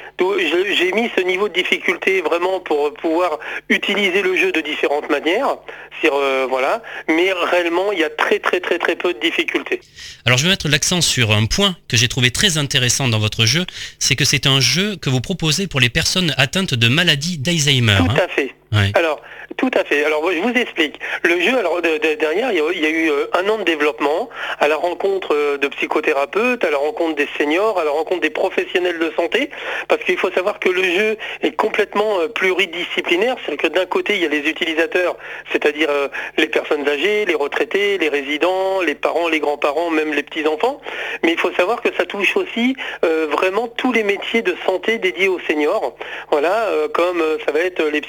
J'ai 0.77 0.93
mis 0.93 1.11
ce 1.17 1.23
niveau 1.23 1.49
de 1.49 1.55
difficulté 1.55 2.21
vraiment 2.21 2.61
pour 2.61 2.93
pouvoir 2.95 3.39
utiliser 3.69 4.23
le 4.23 4.37
jeu 4.37 4.53
de 4.53 4.61
différentes 4.61 5.09
manières. 5.11 5.57
Euh, 6.05 6.47
voilà. 6.49 6.83
Mais 7.09 7.33
réellement, 7.33 7.93
il 7.93 8.01
y 8.01 8.05
a 8.05 8.11
très 8.11 8.39
très 8.39 8.61
très 8.61 8.79
très 8.79 8.97
peu 8.97 9.15
de 9.15 9.21
difficultés. 9.21 9.81
Alors 10.27 10.39
je 10.39 10.45
vais 10.45 10.51
mettre 10.51 10.69
l'accent 10.69 11.01
sur 11.01 11.31
un 11.31 11.42
point 11.47 11.77
que 11.89 11.97
j'ai 11.97 12.09
trouvé 12.09 12.31
très 12.31 12.59
intéressant 12.59 13.09
dans 13.09 13.19
votre 13.19 13.47
jeu, 13.47 13.67
c'est 13.99 14.17
que 14.17 14.25
c'est 14.25 14.47
un 14.47 14.61
jeu 14.61 14.97
que 14.97 15.11
vous 15.11 15.21
proposez 15.21 15.67
pour 15.67 15.81
les 15.81 15.91
personnes 15.91 16.35
atteintes 16.37 16.75
de 16.75 16.89
maladie 16.89 17.39
d'Alzheimer. 17.39 17.99
Tout 17.99 18.11
hein. 18.11 18.17
à 18.25 18.29
fait. 18.29 18.55
Alors, 18.95 19.21
tout 19.59 19.71
à 19.75 19.85
fait. 19.85 20.05
Alors, 20.05 20.31
je 20.33 20.39
vous 20.39 20.53
explique. 20.55 20.99
Le 21.23 21.39
jeu, 21.41 21.59
alors 21.59 21.83
de- 21.83 21.99
de- 21.99 22.15
derrière, 22.15 22.51
il 22.53 22.59
y, 22.59 22.87
a, 22.87 22.89
eu 22.91 23.11
euh, 23.11 23.27
un 23.35 23.47
an 23.49 23.59
de 23.59 23.65
développement 23.65 24.31
à 24.61 24.67
la 24.69 24.77
rencontre 24.77 25.35
euh, 25.35 25.59
de 25.59 25.69
psychothérapeutes, 25.69 26.65
à 26.65 26.71
la 26.71 26.79
rencontre 26.79 27.17
des 27.17 27.29
seniors, 27.37 27.79
à 27.79 27.85
la 27.85 27.91
rencontre 27.91 28.23
des 28.23 28.31
professionnels 28.31 28.99
de 28.99 29.13
santé, 29.15 29.51
parce 29.89 30.03
qu'il 30.05 30.17
faut 30.17 30.31
savoir 30.31 30.59
que 30.59 30.71
le 30.71 30.83
jeu 30.83 31.17
est 31.43 31.53
complètement 31.53 32.21
euh, 32.21 32.29
pluridisciplinaire. 32.29 33.37
C'est-à-dire 33.45 33.63
que 33.71 33.75
d'un 33.75 33.87
côté, 33.87 34.15
il 34.17 34.23
y 34.23 34.27
a 34.27 34.29
les 34.29 34.49
utilisateurs, 34.49 35.17
c'est-à-dire 35.51 35.91
les 36.39 36.47
personnes 36.47 36.89
âgées, 36.89 37.25
les 37.27 37.35
retraités, 37.35 37.99
les 37.99 38.09
résidents, 38.09 38.81
les 38.81 38.95
parents, 38.95 39.29
les 39.29 39.41
grands-parents, 39.41 39.91
même 39.91 40.13
les 40.15 40.23
petits-enfants. 40.23 40.81
Mais 41.23 41.33
il 41.33 41.39
faut 41.39 41.53
savoir 41.53 41.83
que 41.83 41.89
ça 41.97 42.05
touche 42.07 42.37
aussi 42.37 42.75
vraiment 43.03 43.69
tous 43.69 43.93
les 43.93 44.03
métiers 44.03 44.43
de 44.43 44.55
santé 44.65 44.99
dédiés 44.99 45.29
aux 45.29 45.41
seniors. 45.41 45.95
Voilà, 46.31 46.69
comme 46.95 47.23
ça 47.45 47.53
va 47.53 47.61
être 47.61 47.83
les 47.85 48.01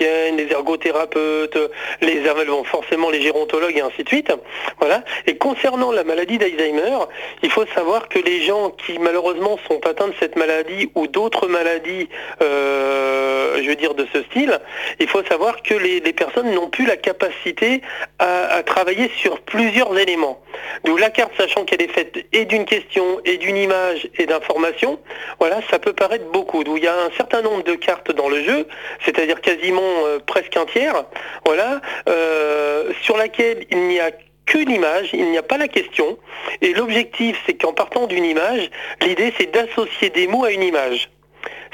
les 0.00 0.48
ergothérapeutes, 0.50 1.58
les 2.00 2.20
bon, 2.46 2.64
forcément 2.64 3.10
les 3.10 3.22
gérontologues 3.22 3.76
et 3.76 3.80
ainsi 3.80 4.02
de 4.02 4.08
suite. 4.08 4.32
Voilà. 4.78 5.04
Et 5.26 5.36
concernant 5.36 5.92
la 5.92 6.04
maladie 6.04 6.38
d'Alzheimer, 6.38 6.98
il 7.42 7.50
faut 7.50 7.66
savoir 7.74 8.08
que 8.08 8.18
les 8.18 8.42
gens 8.42 8.70
qui 8.70 8.98
malheureusement 8.98 9.58
sont 9.68 9.84
atteints 9.86 10.08
de 10.08 10.14
cette 10.20 10.36
maladie 10.36 10.90
ou 10.94 11.06
d'autres 11.06 11.46
maladies, 11.48 12.08
euh, 12.42 13.62
je 13.62 13.68
veux 13.68 13.76
de 13.76 14.06
ce 14.12 14.22
style, 14.24 14.58
il 14.98 15.08
faut 15.08 15.22
savoir 15.24 15.62
que 15.62 15.74
les, 15.74 16.00
personnes 16.12 16.50
n'ont 16.52 16.68
plus 16.68 16.86
la 16.86 16.96
capacité 16.96 17.82
à 18.18 18.62
travailler 18.62 19.10
sur 19.16 19.40
plusieurs 19.40 19.96
éléments. 19.98 20.40
D'où 20.84 20.96
la 20.96 21.10
carte, 21.10 21.32
sachant 21.36 21.64
qu'elle 21.64 21.82
est 21.82 21.92
faite 21.92 22.16
et 22.32 22.44
d'une 22.44 22.64
question, 22.64 23.20
et 23.24 23.38
d'une 23.38 23.56
image, 23.56 24.08
et 24.18 24.26
d'informations, 24.26 24.98
voilà, 25.38 25.60
ça 25.70 25.78
peut 25.78 25.92
paraître 25.92 26.30
beaucoup. 26.30 26.64
D'où 26.64 26.76
il 26.76 26.84
y 26.84 26.88
a 26.88 26.94
un 26.94 27.10
certain 27.16 27.42
nombre 27.42 27.64
de 27.64 27.74
cartes 27.74 28.12
dans 28.12 28.28
le 28.28 28.42
jeu, 28.42 28.66
c'est-à-dire 29.04 29.40
quasiment 29.40 30.06
euh, 30.06 30.18
presque 30.18 30.56
un 30.56 30.66
tiers, 30.66 31.04
voilà, 31.44 31.80
euh, 32.08 32.92
sur 33.02 33.16
laquelle 33.16 33.64
il 33.70 33.88
n'y 33.88 34.00
a 34.00 34.10
que 34.46 34.58
l'image, 34.58 35.10
il 35.12 35.28
n'y 35.30 35.38
a 35.38 35.42
pas 35.42 35.58
la 35.58 35.68
question. 35.68 36.18
Et 36.62 36.72
l'objectif, 36.72 37.36
c'est 37.46 37.54
qu'en 37.54 37.72
partant 37.72 38.06
d'une 38.06 38.24
image, 38.24 38.70
l'idée, 39.02 39.32
c'est 39.36 39.52
d'associer 39.52 40.10
des 40.10 40.28
mots 40.28 40.44
à 40.44 40.52
une 40.52 40.62
image. 40.62 41.10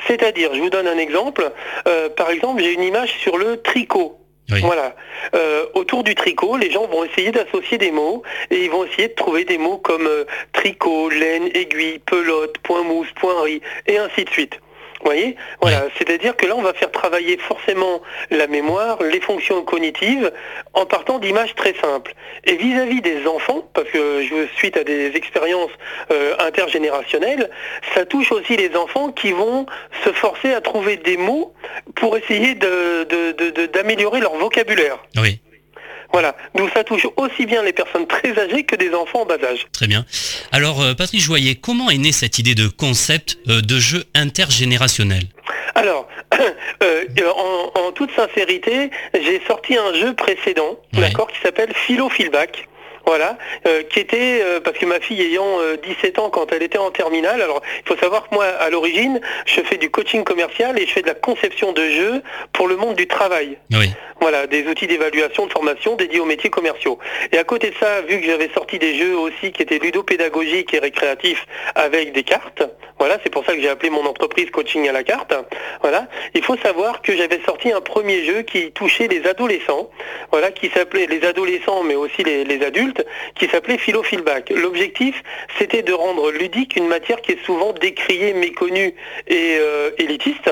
C'est-à-dire, 0.07 0.55
je 0.55 0.61
vous 0.61 0.71
donne 0.71 0.89
un 0.89 0.99
exemple. 0.99 1.53
Euh, 1.87 2.09
par 2.09 2.31
exemple, 2.31 2.63
j'ai 2.63 2.73
une 2.73 2.83
image 2.83 3.13
sur 3.21 3.37
le 3.37 3.61
tricot. 3.61 4.19
Voilà. 4.49 4.95
Euh, 5.35 5.67
autour 5.75 6.05
du 6.05 6.15
tricot, 6.15 6.57
les 6.57 6.71
gens 6.71 6.87
vont 6.87 7.05
essayer 7.05 7.31
d'associer 7.31 7.79
des 7.79 7.91
mots 7.91 8.23
et 8.51 8.65
ils 8.65 8.71
vont 8.71 8.85
essayer 8.85 9.09
de 9.09 9.15
trouver 9.15 9.45
des 9.45 9.57
mots 9.57 9.79
comme 9.79 10.07
euh, 10.07 10.25
tricot, 10.53 11.09
laine, 11.09 11.49
aiguille, 11.55 12.01
pelote, 12.01 12.59
point 12.59 12.83
mousse, 12.83 13.09
point 13.15 13.41
riz 13.43 13.63
et 13.87 13.99
ainsi 13.99 14.25
de 14.25 14.31
suite. 14.31 14.59
Vous 15.03 15.11
voyez 15.11 15.37
Voilà, 15.61 15.85
c'est-à-dire 15.99 16.37
que 16.37 16.47
là, 16.47 16.55
on 16.57 16.63
va 16.63 16.73
faire 16.75 16.91
travailler 16.93 17.37
forcément 17.39 18.03
la 18.31 18.47
mémoire, 18.47 19.03
les 19.03 19.21
fonctions 19.21 19.63
cognitives, 19.65 20.31
en 20.75 20.87
partant 20.87 21.19
d'images 21.19 21.55
très 21.57 21.75
simples. 21.75 22.15
Et 22.45 22.55
vis-à-vis 22.57 23.01
des 23.01 23.27
enfants, 23.27 23.69
parce 23.75 23.89
que 23.91 24.23
je 24.23 24.47
suite 24.57 24.77
à 24.77 24.85
des 24.85 25.17
expériences 25.17 25.71
euh, 26.13 26.35
intergénérationnelles, 26.39 27.51
ça 27.95 28.05
touche 28.07 28.31
aussi 28.31 28.57
les 28.57 28.77
enfants 28.77 29.11
qui 29.11 29.33
vont 29.33 29.67
se 30.05 30.13
forcer 30.13 30.53
à 30.55 30.61
trouver 30.61 30.97
des 30.99 31.17
mots 31.17 31.53
pour 31.97 32.17
essayer 32.17 32.55
de- 32.55 33.05
de- 33.05 33.33
de- 33.33 33.51
de- 33.51 33.67
d'améliorer 33.67 34.21
leur 34.21 34.35
vocabulaire. 34.37 34.99
Oui, 35.21 35.41
Voilà, 36.13 36.37
d'où 36.55 36.69
ça 36.75 36.85
touche 36.85 37.07
aussi 37.17 37.47
bien 37.47 37.63
les 37.63 37.73
personnes 37.73 38.07
très 38.07 38.39
âgées 38.39 38.65
que 38.65 38.77
des 38.77 38.93
enfants 38.95 39.23
en 39.23 39.27
bas 39.27 39.39
âge. 39.43 39.67
très 39.73 39.87
bien. 39.87 40.05
Alors 40.53 40.83
euh, 40.83 40.95
Patrick 40.95 41.21
Joyer, 41.21 41.55
comment 41.55 41.89
est 41.91 41.97
née 41.99 42.13
cette 42.13 42.39
idée 42.39 42.55
de 42.55 42.69
concept 42.69 43.39
euh, 43.49 43.61
de 43.63 43.79
jeu 43.79 44.05
intergénérationnel? 44.15 45.23
Alors, 45.75 46.07
euh, 46.83 47.05
en, 47.35 47.81
en 47.81 47.93
toute 47.93 48.11
sincérité, 48.15 48.91
j'ai 49.15 49.41
sorti 49.47 49.77
un 49.77 49.95
jeu 49.95 50.15
précédent, 50.15 50.79
Ouais. 50.95 51.01
d'accord, 51.01 51.29
qui 51.33 51.41
s'appelle 51.41 51.73
Philo 51.75 52.09
Feedback. 52.11 52.69
Voilà, 53.07 53.37
euh, 53.67 53.83
qui 53.83 54.01
était, 54.01 54.41
euh, 54.43 54.61
parce 54.61 54.79
que 54.79 54.87
ma 54.87 55.01
fille 55.01 55.21
ayant 55.21 55.61
euh, 55.61 55.77
17 55.77 56.19
ans 56.19 56.31
quand 56.31 56.53
elle 56.53 56.63
était 56.63 56.79
en 56.79 56.91
terminale, 56.91 57.43
alors 57.43 57.63
il 57.85 57.89
faut 57.89 57.97
savoir 57.99 58.29
que 58.29 58.35
moi, 58.35 58.45
à 58.45 58.71
l'origine, 58.71 59.21
je 59.47 59.61
fais 59.61 59.77
du 59.77 59.91
coaching 59.91 60.25
commercial 60.25 60.79
et 60.79 60.87
je 60.87 60.93
fais 60.93 61.03
de 61.03 61.09
la 61.09 61.15
conception 61.15 61.73
de 61.73 61.89
jeux 61.89 62.23
pour 62.53 62.69
le 62.69 62.77
monde 62.77 62.95
du 62.95 63.07
travail. 63.07 63.59
Oui. 63.73 63.91
Voilà, 64.21 64.47
des 64.47 64.69
outils 64.69 64.87
d'évaluation, 64.87 65.47
de 65.47 65.53
formation 65.53 65.97
dédiés 65.97 66.21
aux 66.21 66.25
métiers 66.25 66.51
commerciaux. 66.51 66.99
Et 67.33 67.39
à 67.39 67.45
côté 67.45 67.71
de 67.71 67.75
ça, 67.81 68.03
vu 68.03 68.21
que 68.21 68.27
j'avais 68.27 68.51
sorti 68.55 68.79
des 68.79 68.95
jeux 68.95 69.17
aussi 69.17 69.51
qui 69.51 69.63
étaient 69.63 69.81
ludopédagogiques 69.81 70.73
et 70.75 70.79
récréatifs 70.79 71.45
avec 71.75 72.13
des 72.13 72.23
cartes, 72.23 72.63
voilà, 73.03 73.19
c'est 73.25 73.31
pour 73.31 73.45
ça 73.45 73.57
que 73.57 73.61
j'ai 73.61 73.69
appelé 73.69 73.91
mon 73.91 74.07
entreprise 74.07 74.49
Coaching 74.51 74.89
à 74.89 74.93
la 74.93 75.03
carte. 75.03 75.35
Voilà, 75.81 76.07
il 76.35 76.43
faut 76.45 76.57
savoir 76.57 77.03
que 77.03 77.17
j'avais 77.17 77.41
sorti 77.45 77.73
un 77.73 77.81
premier 77.81 78.25
jeu 78.25 78.43
qui 78.43 78.71
touchait 78.71 79.09
les 79.09 79.27
adolescents, 79.27 79.91
voilà, 80.31 80.53
qui 80.53 80.71
s'appelait 80.71 81.07
les 81.07 81.25
adolescents, 81.25 81.83
mais 81.83 81.97
aussi 81.97 82.23
les, 82.23 82.45
les 82.45 82.65
adultes, 82.65 82.92
qui 83.35 83.47
s'appelait 83.49 83.79
Philo 83.79 84.03
Feedback. 84.03 84.51
L'objectif, 84.51 85.23
c'était 85.59 85.83
de 85.83 85.93
rendre 85.93 86.31
ludique 86.31 86.77
une 86.77 86.89
matière 86.89 87.21
qui 87.21 87.33
est 87.33 87.45
souvent 87.45 87.73
décriée, 87.73 88.35
méconnue 88.35 88.95
et 89.29 89.57
euh, 89.59 89.91
élitiste. 89.99 90.51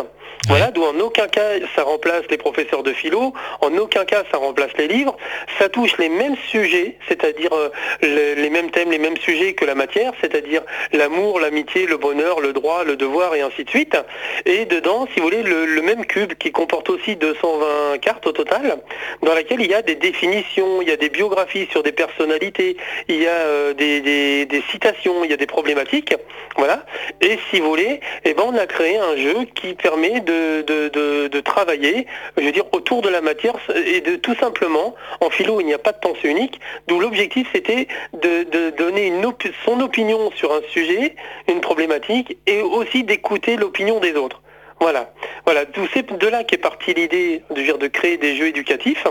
Voilà, 0.48 0.70
d'où 0.70 0.82
en 0.84 0.98
aucun 1.00 1.28
cas 1.28 1.50
ça 1.76 1.82
remplace 1.82 2.22
les 2.30 2.38
professeurs 2.38 2.82
de 2.82 2.92
philo, 2.92 3.32
en 3.60 3.76
aucun 3.76 4.04
cas 4.04 4.24
ça 4.32 4.38
remplace 4.38 4.70
les 4.78 4.88
livres, 4.88 5.16
ça 5.58 5.68
touche 5.68 5.96
les 5.98 6.08
mêmes 6.08 6.36
sujets, 6.48 6.96
c'est-à-dire 7.08 7.50
euh, 7.52 7.68
les, 8.02 8.34
les 8.34 8.50
mêmes 8.50 8.70
thèmes, 8.70 8.90
les 8.90 8.98
mêmes 8.98 9.16
sujets 9.18 9.52
que 9.52 9.64
la 9.64 9.74
matière, 9.74 10.12
c'est-à-dire 10.20 10.62
l'amour, 10.92 11.40
l'amitié, 11.40 11.86
le 11.86 11.98
bonheur, 11.98 12.40
le 12.40 12.52
droit, 12.52 12.84
le 12.84 12.96
devoir 12.96 13.34
et 13.34 13.42
ainsi 13.42 13.64
de 13.64 13.70
suite. 13.70 13.96
Et 14.46 14.64
dedans, 14.64 15.06
si 15.12 15.20
vous 15.20 15.26
voulez, 15.26 15.42
le, 15.42 15.66
le 15.66 15.82
même 15.82 16.06
cube 16.06 16.32
qui 16.34 16.50
comporte 16.52 16.88
aussi 16.90 17.16
220 17.16 17.98
cartes 17.98 18.26
au 18.26 18.32
total, 18.32 18.78
dans 19.22 19.34
laquelle 19.34 19.60
il 19.60 19.70
y 19.70 19.74
a 19.74 19.82
des 19.82 19.94
définitions, 19.96 20.80
il 20.82 20.88
y 20.88 20.92
a 20.92 20.96
des 20.96 21.10
biographies 21.10 21.68
sur 21.70 21.82
des 21.82 21.92
personnalités, 21.92 22.76
il 23.08 23.16
y 23.22 23.26
a 23.26 23.30
euh, 23.30 23.74
des, 23.74 24.00
des- 24.00 24.46
des 24.46 24.62
citations, 24.70 25.22
il 25.24 25.30
y 25.30 25.34
a 25.34 25.36
des 25.36 25.46
problématiques, 25.46 26.14
voilà. 26.56 26.84
Et 27.20 27.38
si 27.50 27.60
vous 27.60 27.68
voulez, 27.68 28.00
eh 28.24 28.34
ben 28.34 28.44
on 28.46 28.56
a 28.56 28.66
créé 28.66 28.96
un 28.98 29.16
jeu 29.16 29.36
qui 29.54 29.74
permet 29.74 30.20
de, 30.20 30.29
de, 30.30 31.40
travailler, 31.40 32.06
je 32.36 32.44
veux 32.44 32.52
dire, 32.52 32.64
autour 32.72 33.02
de 33.02 33.08
la 33.08 33.20
matière 33.20 33.54
et 33.74 34.00
de 34.00 34.16
tout 34.16 34.34
simplement, 34.36 34.94
en 35.20 35.30
philo, 35.30 35.60
il 35.60 35.66
n'y 35.66 35.74
a 35.74 35.78
pas 35.78 35.92
de 35.92 35.98
pensée 35.98 36.28
unique, 36.28 36.60
d'où 36.86 37.00
l'objectif 37.00 37.48
c'était 37.52 37.88
de, 38.12 38.70
donner 38.70 39.06
une 39.06 39.24
op- 39.26 39.42
son 39.64 39.80
opinion 39.80 40.30
sur 40.32 40.52
un 40.52 40.60
sujet, 40.70 41.14
une 41.48 41.60
problématique, 41.60 42.36
et 42.46 42.60
aussi 42.60 43.04
d'écouter 43.04 43.56
l'opinion 43.56 44.00
des 44.00 44.14
autres. 44.14 44.40
Voilà, 44.80 45.12
voilà, 45.44 45.64
c'est 45.92 46.10
de 46.10 46.26
là 46.26 46.44
qu'est 46.44 46.56
partie 46.56 46.94
l'idée 46.94 47.42
de, 47.50 47.76
de 47.76 47.86
créer 47.86 48.16
des 48.16 48.34
jeux 48.36 48.46
éducatifs. 48.46 49.06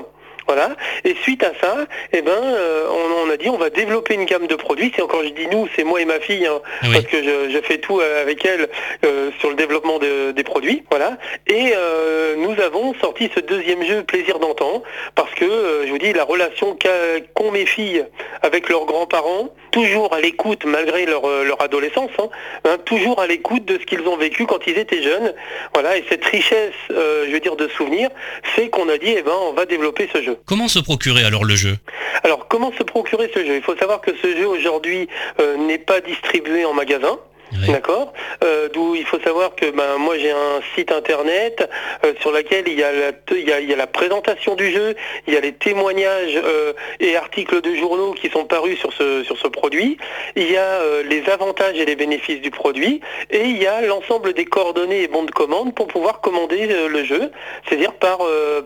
Voilà. 0.49 0.75
Et 1.05 1.13
suite 1.21 1.43
à 1.43 1.51
ça, 1.61 1.85
eh 2.11 2.23
ben, 2.23 2.31
euh, 2.31 2.87
on, 2.89 3.27
on 3.27 3.29
a 3.29 3.37
dit 3.37 3.49
on 3.49 3.57
va 3.59 3.69
développer 3.69 4.15
une 4.15 4.25
gamme 4.25 4.47
de 4.47 4.55
produits. 4.55 4.91
C'est 4.95 5.03
encore 5.03 5.21
je 5.23 5.29
dis 5.29 5.45
nous, 5.51 5.67
c'est 5.75 5.83
moi 5.83 6.01
et 6.01 6.05
ma 6.05 6.19
fille, 6.19 6.47
hein, 6.47 6.59
Oui. 6.83 6.89
parce 6.93 7.05
que 7.05 7.21
je, 7.23 7.51
je 7.53 7.61
fais 7.61 7.77
tout 7.77 7.99
euh, 7.99 8.23
avec 8.23 8.43
elle 8.45 8.67
euh, 9.05 9.29
sur 9.39 9.49
le 9.49 9.55
développement 9.55 9.99
de- 9.99 10.31
des 10.31 10.43
produits. 10.43 10.81
Voilà. 10.89 11.17
Et 11.45 11.73
euh, 11.75 12.33
nous 12.37 12.59
avons 12.63 12.95
sorti 12.95 13.29
ce 13.35 13.39
deuxième 13.41 13.83
jeu 13.85 14.01
Plaisir 14.03 14.39
d'antan, 14.39 14.81
parce 15.13 15.31
que 15.35 15.45
je 15.85 15.89
vous 15.91 15.99
dis 15.99 16.13
la 16.13 16.23
relation 16.23 16.75
qu'ont 16.75 17.51
mes 17.51 17.67
filles 17.67 18.05
avec 18.41 18.69
leurs 18.69 18.85
grands-parents, 18.85 19.49
toujours 19.69 20.11
à 20.15 20.19
l'écoute 20.19 20.65
malgré 20.65 21.05
leur, 21.05 21.27
leur 21.43 21.61
adolescence, 21.61 22.09
hein, 22.17 22.29
hein, 22.65 22.77
toujours 22.85 23.19
à 23.21 23.27
l'écoute 23.27 23.65
de 23.65 23.77
ce 23.77 23.85
qu'ils 23.85 24.01
ont 24.07 24.17
vécu 24.17 24.47
quand 24.47 24.65
ils 24.65 24.79
étaient 24.79 25.03
jeunes. 25.03 25.31
Voilà. 25.75 25.97
Et 25.97 26.03
cette 26.09 26.25
richesse, 26.25 26.73
je 26.89 27.29
veux 27.31 27.39
dire, 27.39 27.55
de 27.55 27.67
souvenirs, 27.67 28.09
fait 28.55 28.69
qu'on 28.69 28.89
a 28.89 28.97
dit 28.97 29.13
eh 29.15 29.21
ben 29.21 29.33
on 29.49 29.53
va 29.53 29.65
développer 29.67 30.09
ce 30.11 30.23
jeu. 30.23 30.37
Comment 30.45 30.67
se 30.67 30.79
procurer 30.79 31.23
alors 31.23 31.45
le 31.45 31.55
jeu? 31.55 31.77
Alors, 32.23 32.47
comment 32.47 32.71
se 32.77 32.83
procurer 32.83 33.31
ce 33.33 33.45
jeu? 33.45 33.55
Il 33.55 33.61
faut 33.61 33.77
savoir 33.77 34.01
que 34.01 34.11
ce 34.21 34.35
jeu 34.35 34.47
aujourd'hui 34.47 35.07
euh, 35.39 35.57
n'est 35.57 35.77
pas 35.77 36.01
distribué 36.01 36.65
en 36.65 36.73
magasin. 36.73 37.17
Oui. 37.51 37.67
D'accord. 37.67 38.13
Euh, 38.43 38.69
D'où 38.73 38.95
il 38.95 39.05
faut 39.05 39.19
savoir 39.21 39.55
que 39.55 39.71
ben 39.71 39.97
moi 39.97 40.17
j'ai 40.19 40.31
un 40.31 40.59
site 40.75 40.91
internet 40.91 41.67
euh, 42.05 42.13
sur 42.21 42.31
lequel 42.31 42.65
il 42.67 42.77
y, 42.77 42.83
a 42.83 42.91
la, 42.91 43.11
il, 43.31 43.47
y 43.47 43.51
a, 43.51 43.59
il 43.59 43.67
y 43.69 43.73
a 43.73 43.75
la 43.75 43.87
présentation 43.87 44.55
du 44.55 44.71
jeu, 44.71 44.95
il 45.27 45.33
y 45.33 45.37
a 45.37 45.39
les 45.41 45.53
témoignages 45.53 46.35
euh, 46.43 46.73
et 46.99 47.15
articles 47.15 47.61
de 47.61 47.73
journaux 47.75 48.13
qui 48.13 48.29
sont 48.29 48.45
parus 48.45 48.77
sur 48.79 48.93
ce 48.93 49.23
sur 49.23 49.37
ce 49.37 49.47
produit. 49.47 49.97
Il 50.35 50.49
y 50.51 50.57
a 50.57 50.79
les 51.07 51.27
avantages 51.29 51.77
et 51.77 51.85
les 51.85 51.95
bénéfices 51.95 52.41
du 52.41 52.51
produit 52.51 53.01
et 53.31 53.41
il 53.45 53.57
y 53.57 53.65
a 53.65 53.81
l'ensemble 53.81 54.33
des 54.33 54.45
coordonnées 54.45 55.01
et 55.03 55.07
bons 55.07 55.23
de 55.23 55.31
commande 55.31 55.73
pour 55.73 55.87
pouvoir 55.87 56.21
commander 56.21 56.67
le 56.87 57.03
jeu, 57.03 57.31
c'est-à-dire 57.67 57.93
par, 57.93 58.19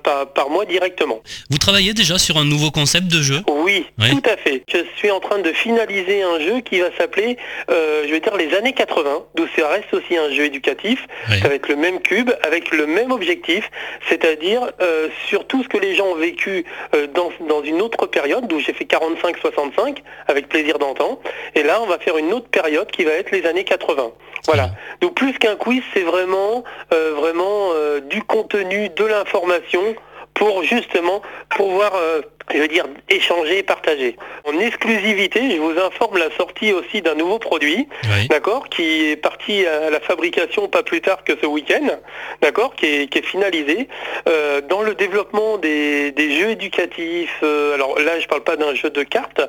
par 0.03 0.27
par 0.33 0.49
moi 0.49 0.65
directement. 0.65 1.21
Vous 1.49 1.57
travaillez 1.57 1.93
déjà 1.93 2.17
sur 2.17 2.37
un 2.37 2.45
nouveau 2.45 2.69
concept 2.71 3.07
de 3.07 3.21
jeu? 3.21 3.39
Oui, 3.49 3.85
Oui. 3.99 4.09
tout 4.11 4.29
à 4.29 4.35
fait. 4.37 4.63
Je 4.71 4.79
suis 4.97 5.11
en 5.11 5.19
train 5.21 5.39
de 5.39 5.51
finaliser 5.53 6.21
un 6.23 6.39
jeu 6.39 6.59
qui 6.61 6.79
va 6.79 6.89
s'appeler, 6.97 7.37
je 7.69 8.11
vais 8.11 8.19
dire, 8.19 8.35
les 8.35 8.53
années 8.55 8.72
80, 8.73 9.25
d'où 9.35 9.45
ça 9.55 9.67
reste 9.67 9.93
aussi 9.93 10.17
un 10.17 10.29
jeu 10.31 10.45
éducatif. 10.45 11.05
Oui. 11.29 11.39
Ça 11.41 11.47
va 11.47 11.55
être 11.55 11.69
le 11.69 11.75
même 11.75 12.01
cube, 12.01 12.31
avec 12.43 12.71
le 12.71 12.85
même 12.85 13.11
objectif, 13.11 13.69
c'est-à-dire 14.09 14.71
euh, 14.81 15.07
sur 15.27 15.45
tout 15.47 15.63
ce 15.63 15.69
que 15.69 15.77
les 15.77 15.95
gens 15.95 16.07
ont 16.07 16.15
vécu 16.15 16.65
euh, 16.95 17.07
dans, 17.07 17.31
dans 17.47 17.63
une 17.63 17.81
autre 17.81 18.05
période, 18.05 18.47
d'où 18.47 18.59
j'ai 18.59 18.73
fait 18.73 18.85
45-65, 18.85 19.97
avec 20.27 20.49
plaisir 20.49 20.79
d'antan. 20.79 21.19
Et 21.55 21.63
là, 21.63 21.81
on 21.81 21.85
va 21.85 21.99
faire 21.99 22.17
une 22.17 22.33
autre 22.33 22.49
période 22.49 22.89
qui 22.91 23.03
va 23.03 23.11
être 23.11 23.31
les 23.31 23.45
années 23.45 23.63
80. 23.63 24.11
Voilà. 24.45 24.71
Donc 25.01 25.15
plus 25.15 25.33
qu'un 25.33 25.55
quiz, 25.55 25.81
c'est 25.93 26.01
vraiment, 26.01 26.63
euh, 26.93 27.13
vraiment 27.15 27.69
du 28.09 28.21
contenu, 28.23 28.89
de 28.89 29.05
l'information 29.05 29.95
pour 30.33 30.63
justement 30.63 31.21
pouvoir, 31.49 31.93
euh, 31.95 32.21
je 32.53 32.57
veux 32.59 32.67
dire, 32.67 32.85
échanger 33.09 33.59
et 33.59 33.63
partager. 33.63 34.17
En 34.45 34.59
exclusivité, 34.59 35.51
je 35.51 35.57
vous 35.57 35.77
informe 35.79 36.17
la 36.17 36.31
sortie 36.35 36.73
aussi 36.73 37.01
d'un 37.01 37.15
nouveau 37.15 37.37
produit, 37.39 37.87
Oui. 38.05 38.27
d'accord, 38.29 38.67
qui 38.69 39.11
est 39.11 39.15
parti 39.15 39.65
à 39.65 39.89
la 39.89 39.99
fabrication 39.99 40.67
pas 40.67 40.83
plus 40.83 41.01
tard 41.01 41.23
que 41.23 41.33
ce 41.39 41.45
week-end, 41.45 41.87
d'accord, 42.41 42.75
qui 42.75 42.85
est, 42.87 43.07
qui 43.07 43.19
est 43.19 43.25
finalisé. 43.25 43.87
Euh, 44.27 44.61
dans 44.61 44.81
le 44.81 44.95
développement 44.95 45.57
des, 45.57 46.11
des 46.11 46.31
jeux 46.39 46.49
éducatifs, 46.49 47.39
euh, 47.43 47.75
alors 47.75 47.99
là 47.99 48.19
je 48.19 48.27
parle 48.27 48.43
pas 48.43 48.55
d'un 48.57 48.73
jeu 48.73 48.89
de 48.89 49.03
cartes, 49.03 49.41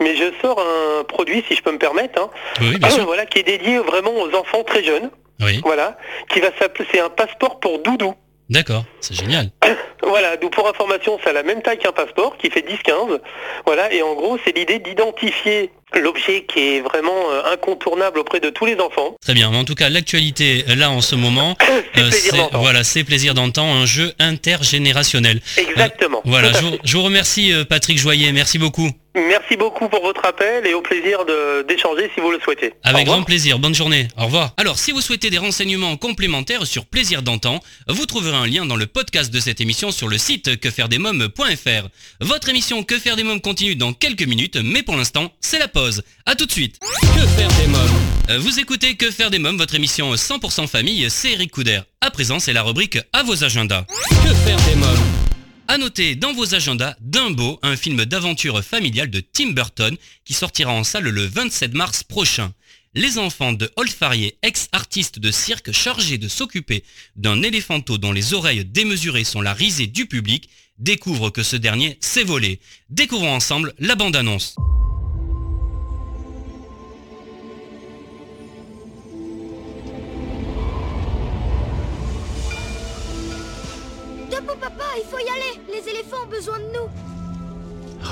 mais 0.00 0.16
je 0.16 0.24
sors 0.42 0.60
un 0.60 1.04
produit, 1.04 1.44
si 1.48 1.54
je 1.54 1.62
peux 1.62 1.72
me 1.72 1.78
permettre, 1.78 2.20
hein, 2.20 2.30
Oui, 2.60 2.78
bien 2.78 2.90
sûr. 2.90 3.04
voilà, 3.06 3.24
qui 3.26 3.38
est 3.38 3.42
dédié 3.44 3.78
vraiment 3.78 4.12
aux 4.14 4.34
enfants 4.34 4.64
très 4.64 4.82
jeunes, 4.82 5.10
Oui. 5.40 5.60
voilà, 5.64 5.96
qui 6.28 6.40
va 6.40 6.48
s'appeler, 6.58 6.86
c'est 6.92 7.00
un 7.00 7.08
passeport 7.10 7.60
pour 7.60 7.78
doudou. 7.78 8.14
D'accord. 8.50 8.84
C'est 9.00 9.14
génial. 9.14 9.50
Voilà, 10.06 10.36
donc 10.36 10.52
pour 10.52 10.68
information, 10.68 11.18
ça 11.24 11.30
a 11.30 11.32
la 11.32 11.42
même 11.42 11.62
taille 11.62 11.78
qu'un 11.78 11.90
passeport, 11.90 12.36
qui 12.36 12.50
fait 12.50 12.60
10-15. 12.60 13.20
Voilà, 13.64 13.90
et 13.90 14.02
en 14.02 14.14
gros, 14.14 14.38
c'est 14.44 14.54
l'idée 14.54 14.78
d'identifier 14.78 15.70
l'objet 15.98 16.44
qui 16.44 16.60
est 16.60 16.80
vraiment 16.80 17.30
euh, 17.30 17.52
incontournable 17.52 18.18
auprès 18.18 18.40
de 18.40 18.50
tous 18.50 18.66
les 18.66 18.78
enfants. 18.80 19.16
Très 19.22 19.34
bien. 19.34 19.50
Mais 19.50 19.56
en 19.56 19.64
tout 19.64 19.74
cas, 19.74 19.88
l'actualité 19.88 20.64
là 20.76 20.90
en 20.90 21.00
ce 21.00 21.14
moment, 21.14 21.56
C'est 21.94 22.00
euh, 22.00 22.08
plaisir 22.10 22.34
d'entendre. 22.34 22.58
voilà, 22.58 22.84
c'est 22.84 23.04
plaisir 23.04 23.34
d'entendre 23.34 23.74
un 23.74 23.86
jeu 23.86 24.12
intergénérationnel. 24.18 25.40
Exactement. 25.56 26.20
Voilà. 26.24 26.52
Je 26.52 26.58
vous, 26.58 26.70
fait. 26.72 26.80
je 26.84 26.96
vous 26.96 27.02
remercie, 27.02 27.52
euh, 27.52 27.64
Patrick 27.64 27.98
Joyer. 27.98 28.32
Merci 28.32 28.58
beaucoup. 28.58 28.90
Merci 29.14 29.56
beaucoup 29.56 29.88
pour 29.88 30.02
votre 30.02 30.24
appel 30.24 30.66
et 30.66 30.74
au 30.74 30.82
plaisir 30.82 31.24
de- 31.24 31.62
d'échanger 31.68 32.10
si 32.14 32.20
vous 32.20 32.32
le 32.32 32.40
souhaitez. 32.40 32.74
Avec 32.82 33.06
grand 33.06 33.22
plaisir. 33.22 33.58
Bonne 33.60 33.74
journée. 33.74 34.08
Au 34.18 34.24
revoir. 34.24 34.52
Alors, 34.56 34.76
si 34.78 34.90
vous 34.90 35.00
souhaitez 35.00 35.30
des 35.30 35.38
renseignements 35.38 35.96
complémentaires 35.96 36.66
sur 36.66 36.84
Plaisir 36.84 37.22
d'antan, 37.22 37.60
vous 37.88 38.06
trouverez 38.06 38.36
un 38.36 38.46
lien 38.46 38.66
dans 38.66 38.74
le 38.76 38.86
podcast 38.86 39.32
de 39.32 39.38
cette 39.38 39.60
émission 39.60 39.92
sur 39.92 40.08
le 40.08 40.18
site 40.18 40.58
quefairedesmoms.fr. 40.58 41.88
Votre 42.20 42.48
émission 42.48 42.82
Que 42.82 42.98
faire 42.98 43.14
des 43.16 43.22
mômes 43.24 43.40
continue 43.40 43.76
dans 43.76 43.92
quelques 43.92 44.26
minutes, 44.26 44.56
mais 44.56 44.82
pour 44.82 44.96
l'instant, 44.96 45.30
c'est 45.40 45.58
la 45.60 45.68
pause. 45.68 46.02
À 46.26 46.34
tout 46.34 46.46
de 46.46 46.52
suite. 46.52 46.78
Que 46.80 47.26
faire 47.40 47.48
des 47.60 47.68
mômes? 47.68 48.00
Euh, 48.30 48.38
Vous 48.38 48.58
écoutez 48.58 48.96
Que 48.96 49.10
faire 49.12 49.30
des 49.30 49.38
mômes, 49.38 49.58
votre 49.58 49.74
émission 49.76 50.12
100% 50.14 50.66
famille, 50.66 51.06
c'est 51.08 51.32
Eric 51.32 51.52
Couder. 51.52 51.80
À 52.00 52.10
présent, 52.10 52.40
c'est 52.40 52.52
la 52.52 52.62
rubrique 52.62 52.98
À 53.12 53.22
vos 53.22 53.44
agendas. 53.44 53.84
Que 54.24 54.34
faire 54.34 54.58
des 54.68 54.74
mômes? 54.76 55.33
À 55.66 55.78
noter 55.78 56.14
dans 56.14 56.34
vos 56.34 56.54
agendas 56.54 56.94
Dumbo, 57.00 57.58
un 57.62 57.76
film 57.76 58.04
d'aventure 58.04 58.62
familiale 58.62 59.08
de 59.08 59.20
Tim 59.20 59.52
Burton 59.52 59.96
qui 60.24 60.34
sortira 60.34 60.70
en 60.70 60.84
salle 60.84 61.04
le 61.04 61.24
27 61.24 61.72
mars 61.72 62.02
prochain. 62.02 62.52
Les 62.94 63.16
enfants 63.18 63.54
de 63.54 63.70
Holt 63.76 63.90
Farrier, 63.90 64.36
ex-artiste 64.42 65.18
de 65.18 65.30
cirque 65.30 65.72
chargé 65.72 66.18
de 66.18 66.28
s'occuper 66.28 66.84
d'un 67.16 67.42
éléphanteau 67.42 67.96
dont 67.96 68.12
les 68.12 68.34
oreilles 68.34 68.64
démesurées 68.66 69.24
sont 69.24 69.40
la 69.40 69.54
risée 69.54 69.86
du 69.86 70.06
public, 70.06 70.50
découvrent 70.78 71.30
que 71.30 71.42
ce 71.42 71.56
dernier 71.56 71.96
s'est 72.00 72.24
volé. 72.24 72.60
Découvrons 72.90 73.34
ensemble 73.34 73.72
la 73.78 73.94
bande-annonce. 73.94 74.56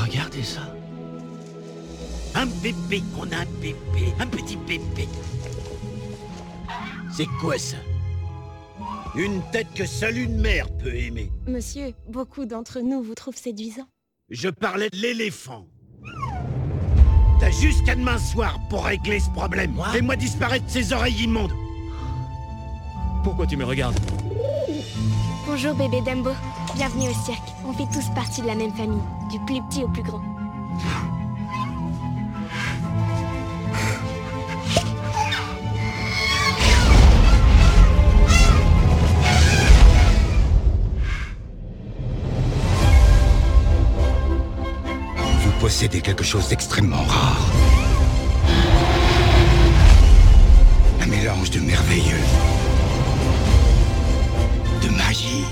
Regardez 0.02 0.42
ça. 0.42 0.62
Un 2.34 2.46
bébé, 2.46 3.02
on 3.16 3.30
a 3.30 3.36
un 3.36 3.46
bébé, 3.60 4.12
un 4.18 4.26
petit 4.26 4.56
bébé. 4.56 5.08
C'est 7.12 7.28
quoi 7.40 7.56
ça? 7.56 7.76
Une 9.14 9.42
tête 9.52 9.68
que 9.74 9.86
seule 9.86 10.18
une 10.18 10.40
mère 10.40 10.66
peut 10.78 10.94
aimer. 10.94 11.30
Monsieur, 11.46 11.92
beaucoup 12.08 12.46
d'entre 12.46 12.80
nous 12.80 13.02
vous 13.02 13.14
trouvent 13.14 13.36
séduisant. 13.36 13.86
Je 14.30 14.48
parlais 14.48 14.90
de 14.90 14.96
l'éléphant. 14.96 15.66
T'as 17.38 17.50
jusqu'à 17.50 17.94
demain 17.94 18.18
soir 18.18 18.58
pour 18.70 18.86
régler 18.86 19.20
ce 19.20 19.30
problème. 19.30 19.74
Fais-moi 19.92 20.16
disparaître 20.16 20.64
ces 20.68 20.92
oreilles 20.92 21.22
immondes. 21.22 21.52
Pourquoi 23.22 23.46
tu 23.46 23.56
me 23.56 23.64
regardes? 23.64 23.98
Bonjour 25.46 25.74
bébé 25.74 26.00
Dumbo. 26.00 26.30
Bienvenue 26.74 27.10
au 27.10 27.24
cirque. 27.24 27.52
On 27.66 27.72
fait 27.72 27.86
tous 27.92 28.08
partie 28.14 28.40
de 28.40 28.46
la 28.46 28.54
même 28.54 28.72
famille, 28.72 29.02
du 29.30 29.38
plus 29.40 29.60
petit 29.68 29.84
au 29.84 29.88
plus 29.88 30.02
grand. 30.02 30.22
Vous 45.44 45.52
possédez 45.60 46.00
quelque 46.00 46.24
chose 46.24 46.48
d'extrêmement 46.48 47.02
rare. 47.06 47.50
Un 51.02 51.06
mélange 51.06 51.50
de 51.50 51.60
merveilleux. 51.60 52.22
De 54.82 54.88
magie. 54.88 55.44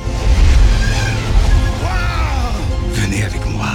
Avec 3.31 3.47
moi. 3.47 3.67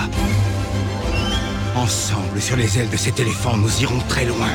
Ensemble, 1.75 2.41
sur 2.41 2.55
les 2.55 2.79
ailes 2.79 2.89
de 2.89 2.97
cet 2.97 3.19
éléphant, 3.19 3.57
nous 3.57 3.81
irons 3.81 3.99
très 4.07 4.25
loin. 4.25 4.47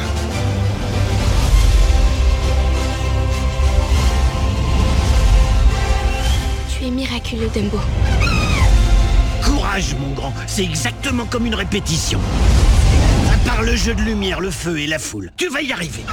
Tu 6.71 6.87
es 6.87 6.91
miraculeux 6.91 7.51
Dumbo. 7.55 7.79
Courage, 9.45 9.95
mon 9.99 10.15
grand. 10.15 10.33
C'est 10.47 10.65
exactement 10.65 11.27
comme 11.27 11.47
une 11.47 11.55
répétition. 11.55 12.21
À 13.33 13.49
part 13.49 13.63
le 13.63 13.77
jeu 13.77 13.95
de 13.95 14.03
lumière, 14.03 14.41
le 14.41 14.51
feu 14.51 14.79
et 14.79 14.87
la 14.87 14.99
foule. 14.99 15.31
Tu 15.37 15.49
vas 15.49 15.63
y 15.63 15.73
arriver. 15.73 16.05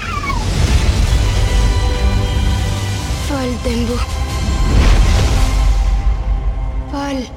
Folle 3.27 3.55
Dumbo. 3.63 3.97
Folle. 6.91 7.36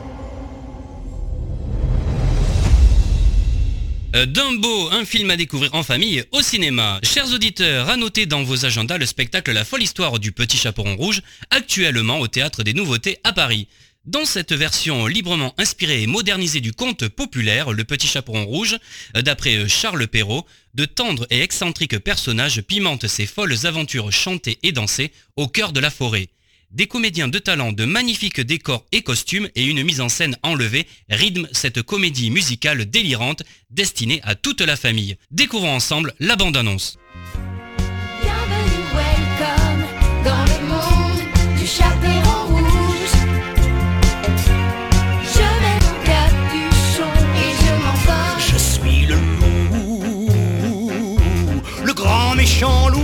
Dumbo, 4.12 4.90
un 4.90 5.04
film 5.04 5.30
à 5.30 5.36
découvrir 5.36 5.72
en 5.74 5.84
famille 5.84 6.24
au 6.32 6.42
cinéma. 6.42 6.98
Chers 7.04 7.32
auditeurs, 7.32 7.88
à 7.88 7.96
noter 7.96 8.26
dans 8.26 8.42
vos 8.42 8.64
agendas 8.64 8.98
le 8.98 9.06
spectacle 9.06 9.52
La 9.52 9.64
folle 9.64 9.82
histoire 9.82 10.18
du 10.18 10.32
petit 10.32 10.56
chaperon 10.56 10.96
rouge, 10.96 11.22
actuellement 11.50 12.18
au 12.18 12.26
théâtre 12.26 12.64
des 12.64 12.74
nouveautés 12.74 13.18
à 13.22 13.32
Paris. 13.32 13.68
Dans 14.06 14.24
cette 14.24 14.52
version 14.52 15.06
librement 15.06 15.54
inspirée 15.58 16.02
et 16.02 16.06
modernisée 16.08 16.60
du 16.60 16.72
conte 16.72 17.06
populaire 17.06 17.70
Le 17.72 17.84
Petit 17.84 18.08
Chaperon 18.08 18.46
Rouge, 18.46 18.78
euh, 19.14 19.22
d'après 19.22 19.56
euh, 19.56 19.68
Charles 19.68 20.08
Perrault, 20.08 20.46
de 20.74 20.86
tendres 20.86 21.26
et 21.30 21.42
excentriques 21.42 21.98
personnages 21.98 22.62
pimentent 22.62 23.06
ces 23.06 23.26
folles 23.26 23.66
aventures 23.66 24.10
chantées 24.10 24.58
et 24.62 24.72
dansées 24.72 25.12
au 25.36 25.46
cœur 25.46 25.72
de 25.72 25.80
la 25.80 25.90
forêt. 25.90 26.30
Des 26.70 26.86
comédiens 26.86 27.26
de 27.26 27.40
talent, 27.40 27.72
de 27.72 27.84
magnifiques 27.84 28.40
décors 28.40 28.84
et 28.92 29.02
costumes 29.02 29.48
et 29.56 29.64
une 29.64 29.82
mise 29.82 30.00
en 30.00 30.08
scène 30.08 30.36
enlevée 30.44 30.86
rythment 31.08 31.48
cette 31.50 31.82
comédie 31.82 32.30
musicale 32.30 32.86
délirante 32.86 33.42
destinée 33.70 34.20
à 34.22 34.36
toute 34.36 34.60
la 34.60 34.76
famille. 34.76 35.16
Découvrons 35.32 35.74
ensemble 35.74 36.14
la 36.20 36.36
bande-annonce. 36.36 36.96
Bienvenue, 38.22 38.84
welcome 38.94 39.82
dans 40.24 40.44
le 40.44 40.60
monde 40.68 41.58
du 41.58 41.66
chaperon 41.66 42.46
rouge. 42.46 43.16
Je 45.24 45.42
mets 45.62 45.80
mon 45.82 45.96
capuchon 46.06 47.10
et 47.34 47.50
je 47.64 47.72
m'envole. 47.82 48.38
Je 48.38 48.58
suis 48.58 49.06
le 49.06 49.16
loup, 49.40 51.18
le 51.84 51.92
grand 51.94 52.36
méchant 52.36 52.88
loup. 52.90 53.00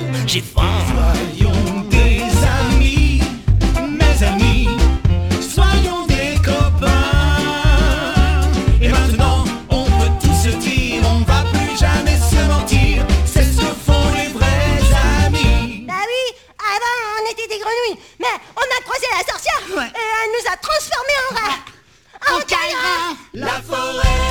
J'ai 0.26 0.40
faim. 0.40 0.62
Soyons 0.88 1.82
des 1.88 2.20
amis, 2.60 3.20
mes 3.88 4.26
amis, 4.26 4.68
soyons 5.40 6.04
des 6.06 6.34
copains. 6.44 6.90
Et 8.82 8.88
maintenant, 8.88 9.44
on 9.70 9.84
peut 9.84 10.10
tout 10.20 10.34
se 10.34 10.48
dire, 10.56 11.02
on 11.08 11.20
va 11.20 11.44
plus 11.52 11.78
jamais 11.78 12.18
se 12.18 12.44
mentir. 12.48 13.06
C'est 13.24 13.44
ce 13.44 13.56
que 13.60 13.66
font 13.86 14.08
les 14.16 14.28
vrais 14.32 14.82
amis. 15.26 15.84
Bah 15.86 15.94
oui, 15.94 16.36
avant 16.58 16.96
on 17.20 17.30
était 17.30 17.46
des 17.46 17.60
grenouilles, 17.60 18.00
mais 18.18 18.34
on 18.56 18.66
a 18.78 18.82
croisé 18.82 19.06
la 19.16 19.32
sorcière 19.32 19.62
et 19.68 19.92
elle 19.94 20.30
nous 20.34 20.46
a 20.52 20.56
transformés 20.56 21.20
en 21.30 21.34
rats. 21.36 21.60
En 22.34 22.40
câlin 22.40 23.16
La 23.34 23.62
forêt, 23.62 24.25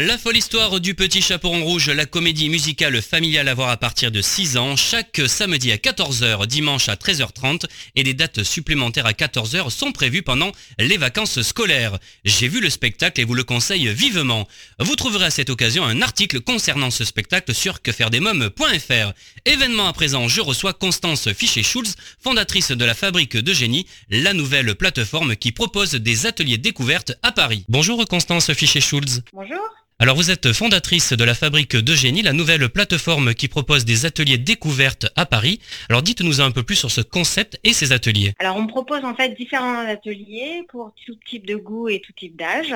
La 0.00 0.18
folle 0.18 0.36
histoire 0.36 0.78
du 0.78 0.94
petit 0.94 1.22
chaperon 1.22 1.64
rouge, 1.64 1.88
la 1.88 2.04
comédie 2.04 2.50
musicale 2.50 3.00
familiale 3.00 3.48
à 3.48 3.54
voir 3.54 3.70
à 3.70 3.78
partir 3.78 4.10
de 4.10 4.20
6 4.20 4.58
ans, 4.58 4.76
chaque 4.76 5.22
samedi 5.26 5.72
à 5.72 5.76
14h, 5.76 6.46
dimanche 6.46 6.90
à 6.90 6.96
13h30 6.96 7.64
et 7.94 8.02
des 8.02 8.12
dates 8.12 8.42
supplémentaires 8.42 9.06
à 9.06 9.12
14h 9.12 9.70
sont 9.70 9.92
prévues 9.92 10.20
pendant 10.20 10.52
les 10.78 10.98
vacances 10.98 11.40
scolaires. 11.40 11.98
J'ai 12.26 12.46
vu 12.46 12.60
le 12.60 12.68
spectacle 12.68 13.22
et 13.22 13.24
vous 13.24 13.32
le 13.32 13.42
conseille 13.42 13.88
vivement. 13.88 14.46
Vous 14.80 14.96
trouverez 14.96 15.24
à 15.24 15.30
cette 15.30 15.48
occasion 15.48 15.82
un 15.82 16.02
article 16.02 16.42
concernant 16.42 16.90
ce 16.90 17.06
spectacle 17.06 17.54
sur 17.54 17.80
quefairedesmoms.fr. 17.80 19.12
Événement 19.46 19.88
à 19.88 19.94
présent, 19.94 20.28
je 20.28 20.42
reçois 20.42 20.74
Constance 20.74 21.32
Fichet-Schulz, 21.32 21.94
fondatrice 22.22 22.70
de 22.70 22.84
la 22.84 22.94
Fabrique 22.94 23.38
de 23.38 23.54
Génie, 23.54 23.86
la 24.10 24.34
nouvelle 24.34 24.74
plateforme 24.74 25.36
qui 25.36 25.52
propose 25.52 25.92
des 25.92 26.26
ateliers 26.26 26.58
découvertes 26.58 27.12
à 27.22 27.32
Paris. 27.32 27.64
Bonjour 27.70 28.04
Constance 28.04 28.52
Fichet-Schulz. 28.52 29.22
Bonjour. 29.32 29.85
Alors 29.98 30.14
vous 30.14 30.30
êtes 30.30 30.52
fondatrice 30.52 31.14
de 31.14 31.24
la 31.24 31.32
Fabrique 31.32 31.74
de 31.74 31.94
Génie, 31.94 32.20
la 32.20 32.34
nouvelle 32.34 32.68
plateforme 32.68 33.32
qui 33.32 33.48
propose 33.48 33.86
des 33.86 34.04
ateliers 34.04 34.36
découvertes 34.36 35.06
à 35.16 35.24
Paris. 35.24 35.58
Alors 35.88 36.02
dites-nous 36.02 36.42
un 36.42 36.50
peu 36.50 36.62
plus 36.62 36.74
sur 36.76 36.90
ce 36.90 37.00
concept 37.00 37.58
et 37.64 37.72
ces 37.72 37.92
ateliers. 37.92 38.34
Alors 38.38 38.58
on 38.58 38.66
propose 38.66 39.06
en 39.06 39.14
fait 39.14 39.30
différents 39.30 39.78
ateliers 39.78 40.66
pour 40.68 40.92
tout 41.06 41.14
type 41.24 41.46
de 41.46 41.56
goût 41.56 41.88
et 41.88 42.00
tout 42.00 42.12
type 42.12 42.36
d'âge. 42.36 42.74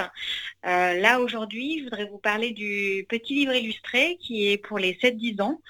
Euh, 0.65 0.95
là 0.95 1.21
aujourd'hui, 1.21 1.81
je 1.81 1.85
voudrais 1.85 2.07
vous 2.07 2.17
parler 2.17 2.53
du 2.53 3.05
petit 3.07 3.35
livre 3.35 3.53
illustré 3.53 4.17
qui 4.19 4.49
est 4.49 4.57
pour 4.57 4.79
les 4.79 4.95
7-10 4.95 5.43
ans. 5.43 5.61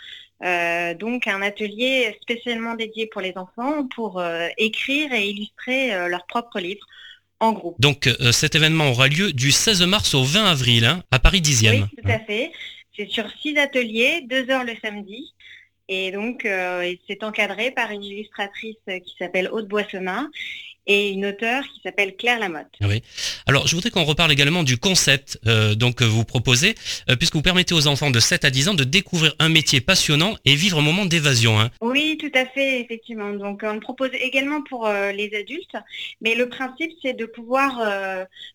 Euh, 0.45 0.95
donc 0.95 1.27
un 1.27 1.43
atelier 1.43 2.17
spécialement 2.23 2.77
dédié 2.77 3.09
pour 3.09 3.23
les 3.23 3.37
enfants 3.37 3.89
pour 3.89 4.21
euh, 4.21 4.47
écrire 4.57 5.13
et 5.13 5.29
illustrer 5.29 6.09
leurs 6.09 6.27
propres 6.27 6.61
livres 6.61 6.87
en 7.40 7.53
groupe. 7.53 7.81
Donc 7.81 8.07
euh, 8.07 8.33
cet 8.33 8.55
événement 8.55 8.90
aura 8.90 9.09
lieu 9.09 9.33
du 9.33 9.50
16 9.50 9.83
mars 9.83 10.14
au 10.14 10.22
20 10.22 10.44
avril 10.44 10.85
hein, 10.85 11.03
à 11.11 11.18
Paris 11.18 11.40
10e. 11.40 11.70
Oui, 11.70 12.03
tout 12.03 12.09
à 12.09 12.20
fait. 12.20 12.53
C'est 12.96 13.09
sur 13.09 13.24
six 13.42 13.57
ateliers, 13.57 14.22
deux 14.29 14.50
heures 14.50 14.64
le 14.64 14.74
samedi. 14.83 15.33
Et 15.88 16.12
donc, 16.12 16.44
euh, 16.44 16.94
c'est 17.09 17.24
encadré 17.24 17.72
par 17.72 17.90
une 17.90 18.05
illustratrice 18.05 18.76
qui 18.87 19.14
s'appelle 19.18 19.48
Aude 19.50 19.66
Boissonnin 19.66 20.31
et 20.87 21.11
une 21.11 21.27
auteure 21.27 21.62
qui 21.75 21.81
s'appelle 21.83 22.16
Claire 22.16 22.38
Lamotte. 22.38 22.66
Oui. 22.81 23.03
Alors, 23.47 23.66
je 23.66 23.75
voudrais 23.75 23.90
qu'on 23.90 24.05
reparle 24.05 24.33
également 24.33 24.62
du 24.62 24.79
concept 24.79 25.38
euh, 25.47 25.75
donc 25.75 25.97
que 25.97 26.05
vous 26.05 26.25
proposez, 26.25 26.75
euh, 27.09 27.16
puisque 27.16 27.35
vous 27.35 27.43
permettez 27.43 27.75
aux 27.75 27.87
enfants 27.87 28.11
de 28.11 28.21
7 28.21 28.45
à 28.45 28.51
10 28.51 28.69
ans 28.71 28.75
de 28.75 28.85
découvrir 28.85 29.35
un 29.38 29.49
métier 29.49 29.81
passionnant 29.81 30.37
et 30.45 30.55
vivre 30.55 30.79
un 30.79 30.83
moment 30.83 31.05
d'évasion. 31.05 31.61
hein. 31.61 31.71
Oui, 31.81 32.19
tout 32.19 32.31
à 32.35 32.47
fait, 32.47 32.81
effectivement. 32.81 33.31
Donc, 33.33 33.61
on 33.62 33.75
le 33.75 33.81
propose 33.81 34.11
également 34.14 34.62
pour 34.62 34.87
euh, 34.87 35.12
les 35.12 35.35
adultes, 35.35 35.77
mais 36.21 36.35
le 36.35 36.49
principe, 36.49 36.93
c'est 37.03 37.14
de 37.14 37.27
pouvoir 37.27 37.81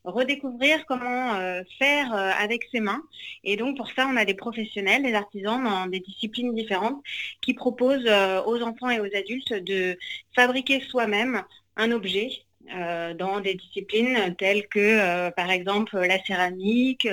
redécouvrir 0.04 0.86
comment 0.88 1.34
faire 1.80 2.14
avec 2.14 2.64
ses 2.72 2.80
mains. 2.80 3.02
Et 3.44 3.58
donc, 3.58 3.78
pour 3.78 3.90
ça, 3.96 4.08
on 4.12 4.18
a 4.18 4.26
des 4.26 4.34
professionnels, 4.34 5.04
des 5.04 5.14
artisans 5.14 5.64
dans 5.64 5.88
des 5.88 6.00
disciplines 6.00 6.54
différentes 6.54 7.02
qui 7.42 7.54
proposent 7.54 8.10
aux 8.46 8.62
enfants 8.62 8.90
et 8.90 9.00
aux 9.00 9.16
adultes 9.16 9.54
de 9.54 9.98
fabriquer 10.36 10.82
soi-même 10.90 11.44
un 11.78 11.92
objet 11.92 12.30
euh, 12.74 13.14
dans 13.14 13.42
des 13.42 13.56
disciplines 13.56 14.36
telles 14.38 14.68
que, 14.68 14.80
euh, 14.80 15.32
par 15.32 15.52
exemple, 15.52 15.98
la 16.00 16.24
céramique, 16.24 17.08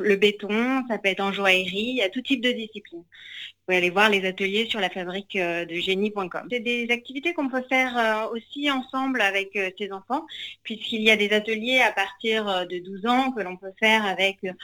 le 0.00 0.16
béton, 0.16 0.84
ça 0.88 0.98
peut 0.98 1.08
être 1.08 1.20
en 1.20 1.32
joaillerie, 1.32 1.90
il 1.90 1.96
y 1.96 2.02
a 2.02 2.08
tout 2.08 2.22
type 2.22 2.42
de 2.42 2.50
disciplines. 2.52 3.04
Pouvez 3.70 3.76
aller 3.76 3.90
voir 3.90 4.10
les 4.10 4.26
ateliers 4.26 4.66
sur 4.68 4.80
la 4.80 4.90
fabrique 4.90 5.36
euh, 5.36 5.64
de 5.64 5.76
génie.com. 5.76 6.48
C'est 6.50 6.58
des 6.58 6.88
activités 6.90 7.34
qu'on 7.34 7.48
peut 7.48 7.62
faire 7.68 7.96
euh, 7.96 8.34
aussi 8.34 8.68
ensemble 8.68 9.20
avec 9.20 9.54
euh, 9.54 9.70
ses 9.78 9.92
enfants, 9.92 10.26
puisqu'il 10.64 11.02
y 11.02 11.10
a 11.10 11.16
des 11.16 11.30
ateliers 11.30 11.80
à 11.80 11.92
partir 11.92 12.48
euh, 12.48 12.64
de 12.64 12.78
12 12.78 13.06
ans 13.06 13.30
que 13.30 13.40
l'on 13.40 13.56
peut 13.56 13.72
faire 13.78 14.04
avec 14.04 14.38
euh, 14.44 14.54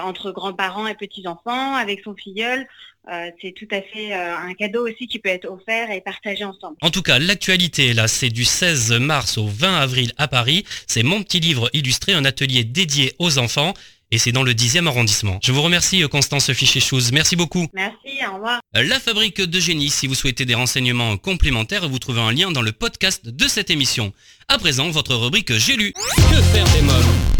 entre 0.00 0.30
grands-parents 0.30 0.86
et 0.86 0.94
petits-enfants, 0.94 1.74
avec 1.74 2.02
son 2.04 2.14
filleul. 2.14 2.68
Euh, 3.12 3.30
c'est 3.42 3.52
tout 3.52 3.68
à 3.70 3.82
fait 3.82 4.14
euh, 4.14 4.36
un 4.36 4.54
cadeau 4.54 4.88
aussi 4.88 5.06
qui 5.06 5.18
peut 5.18 5.28
être 5.28 5.50
offert 5.50 5.90
et 5.90 6.00
partagé 6.00 6.44
ensemble. 6.44 6.76
En 6.80 6.90
tout 6.90 7.02
cas, 7.02 7.18
l'actualité, 7.18 7.92
là, 7.92 8.08
c'est 8.08 8.30
du 8.30 8.44
16 8.44 8.92
mars 8.92 9.36
au 9.36 9.46
20 9.46 9.76
avril 9.76 10.12
à 10.16 10.26
Paris. 10.26 10.64
C'est 10.86 11.02
mon 11.02 11.22
petit 11.22 11.40
livre 11.40 11.68
illustré, 11.74 12.14
un 12.14 12.24
atelier 12.24 12.64
dédié 12.64 13.12
aux 13.18 13.38
enfants. 13.38 13.74
Et 14.14 14.18
c'est 14.18 14.30
dans 14.30 14.44
le 14.44 14.54
10e 14.54 14.86
arrondissement. 14.86 15.40
Je 15.42 15.50
vous 15.50 15.60
remercie, 15.60 16.04
euh, 16.04 16.06
Constance 16.06 16.52
Fichet-Chouz. 16.52 17.10
Merci 17.10 17.34
beaucoup. 17.34 17.66
Merci, 17.74 18.24
au 18.30 18.34
revoir. 18.34 18.60
La 18.72 19.00
fabrique 19.00 19.40
de 19.40 19.58
génie, 19.58 19.90
si 19.90 20.06
vous 20.06 20.14
souhaitez 20.14 20.44
des 20.44 20.54
renseignements 20.54 21.16
complémentaires, 21.16 21.88
vous 21.88 21.98
trouvez 21.98 22.20
un 22.20 22.30
lien 22.30 22.52
dans 22.52 22.62
le 22.62 22.70
podcast 22.70 23.26
de 23.28 23.48
cette 23.48 23.70
émission. 23.70 24.12
À 24.46 24.58
présent, 24.58 24.88
votre 24.88 25.16
rubrique 25.16 25.58
J'ai 25.58 25.74
lu. 25.74 25.92
Que 26.30 26.40
faire 26.42 26.72
des 26.74 26.82
mômes 26.82 27.34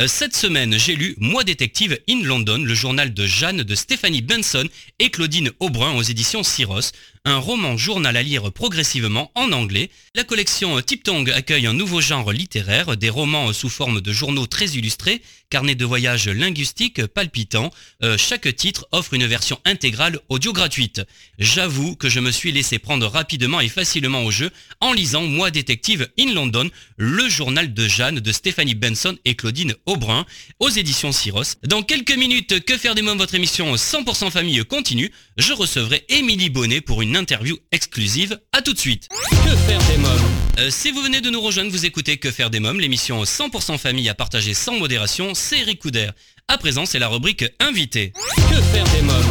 Euh, 0.00 0.06
cette 0.06 0.34
semaine, 0.34 0.78
j'ai 0.78 0.96
lu 0.96 1.14
Moi 1.18 1.44
détective 1.44 1.98
in 2.08 2.22
London, 2.22 2.56
le 2.58 2.74
journal 2.74 3.12
de 3.12 3.26
Jeanne 3.26 3.62
de 3.64 3.74
Stéphanie 3.74 4.22
Benson 4.22 4.66
et 4.98 5.10
Claudine 5.10 5.50
Aubrun 5.60 5.94
aux 5.94 6.02
éditions 6.02 6.42
Syros, 6.42 6.92
un 7.26 7.36
roman 7.36 7.76
journal 7.76 8.16
à 8.16 8.22
lire 8.22 8.50
progressivement 8.50 9.30
en 9.34 9.52
anglais. 9.52 9.90
La 10.14 10.24
collection 10.24 10.78
euh, 10.78 10.80
Tiptong 10.80 11.30
accueille 11.30 11.66
un 11.66 11.74
nouveau 11.74 12.00
genre 12.00 12.32
littéraire, 12.32 12.96
des 12.96 13.10
romans 13.10 13.48
euh, 13.48 13.52
sous 13.52 13.68
forme 13.68 14.00
de 14.00 14.12
journaux 14.12 14.46
très 14.46 14.68
illustrés, 14.68 15.20
carnets 15.50 15.74
de 15.74 15.84
voyage 15.84 16.28
linguistiques 16.28 17.04
palpitants. 17.06 17.70
Euh, 18.02 18.16
chaque 18.16 18.54
titre 18.56 18.86
offre 18.92 19.14
une 19.14 19.26
version 19.26 19.58
intégrale 19.64 20.18
audio 20.28 20.52
gratuite. 20.52 21.02
J'avoue 21.38 21.96
que 21.96 22.08
je 22.08 22.20
me 22.20 22.30
suis 22.30 22.52
laissé 22.52 22.78
prendre 22.78 23.06
rapidement 23.06 23.60
et 23.60 23.68
facilement 23.68 24.24
au 24.24 24.30
jeu 24.30 24.50
en 24.80 24.92
lisant 24.92 25.22
Moi 25.22 25.50
détective 25.50 26.08
in 26.18 26.32
London, 26.32 26.70
le 26.96 27.28
journal 27.28 27.74
de 27.74 27.88
Jeanne 27.88 28.20
de 28.20 28.32
Stéphanie 28.32 28.74
Benson 28.74 29.16
et 29.24 29.34
Claudine 29.34 29.74
Aubrun 29.86 30.24
aux 30.60 30.68
éditions 30.70 31.12
Syros. 31.12 31.42
Dans 31.66 31.82
quelques 31.82 32.16
minutes, 32.16 32.64
que 32.64 32.78
faire 32.78 32.94
des 32.94 33.02
mômes, 33.02 33.18
votre 33.18 33.34
émission 33.34 33.74
100% 33.74 34.30
famille 34.30 34.64
continue. 34.64 35.10
Je 35.36 35.52
recevrai 35.52 36.04
Émilie 36.08 36.50
Bonnet 36.50 36.80
pour 36.80 37.02
une 37.02 37.16
interview 37.16 37.56
exclusive. 37.72 38.38
À 38.52 38.62
tout 38.62 38.72
de 38.72 38.78
suite. 38.78 39.08
Que 39.30 39.56
faire 39.56 39.82
des 39.88 39.96
mômes? 39.98 40.30
Euh, 40.58 40.70
Si 40.70 40.90
vous 40.92 41.02
venez 41.02 41.20
de 41.20 41.30
nous 41.30 41.40
rejoindre, 41.40 41.70
vous 41.70 41.86
écoutez 41.86 42.18
Que 42.18 42.30
faire 42.30 42.50
des 42.50 42.60
mômes, 42.60 42.78
l'émission 42.80 43.22
100% 43.24 43.78
famille 43.78 44.08
à 44.08 44.14
partager 44.14 44.54
sans 44.54 44.78
modération. 44.78 45.32
C'est 45.40 45.60
Eric 45.60 45.80
Couder. 45.80 46.10
À 46.48 46.58
présent, 46.58 46.84
c'est 46.84 46.98
la 46.98 47.08
rubrique 47.08 47.44
invité. 47.60 48.12
Que 48.36 48.60
faire 48.60 48.84
des 48.84 49.02
mômes 49.02 49.24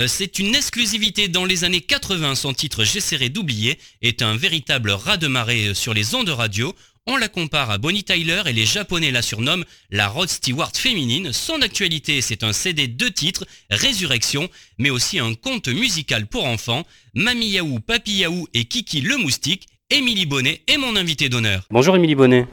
Euh, 0.00 0.08
c'est 0.08 0.38
une 0.38 0.54
exclusivité 0.54 1.28
dans 1.28 1.44
les 1.44 1.64
années 1.64 1.82
80. 1.82 2.34
Son 2.34 2.54
titre 2.54 2.82
J'essaierai 2.82 3.28
d'oublier 3.28 3.78
est 4.00 4.22
un 4.22 4.34
véritable 4.36 4.90
raz-de-marée 4.90 5.68
euh, 5.68 5.74
sur 5.74 5.92
les 5.92 6.14
ondes 6.14 6.30
radio. 6.30 6.74
On 7.06 7.18
la 7.18 7.28
compare 7.28 7.70
à 7.70 7.76
Bonnie 7.76 8.04
Tyler 8.04 8.42
et 8.46 8.54
les 8.54 8.64
Japonais 8.64 9.10
la 9.10 9.20
surnomment 9.20 9.64
la 9.90 10.08
Rod 10.08 10.30
Stewart 10.30 10.72
féminine. 10.74 11.32
Son 11.32 11.60
actualité, 11.60 12.22
c'est 12.22 12.42
un 12.42 12.54
CD 12.54 12.88
de 12.88 13.08
titres, 13.08 13.44
Résurrection, 13.70 14.48
mais 14.78 14.90
aussi 14.90 15.18
un 15.18 15.34
conte 15.34 15.68
musical 15.68 16.26
pour 16.26 16.46
enfants. 16.46 16.84
Mamie 17.14 17.50
Yaou, 17.50 17.80
Papy 17.80 18.12
Yaou 18.12 18.48
et 18.54 18.64
Kiki 18.64 19.02
le 19.02 19.18
moustique. 19.18 19.66
Émilie 19.90 20.26
Bonnet 20.26 20.62
est 20.68 20.78
mon 20.78 20.96
invité 20.96 21.28
d'honneur. 21.28 21.66
Bonjour 21.70 21.96
Émilie 21.96 22.14
Bonnet. 22.14 22.46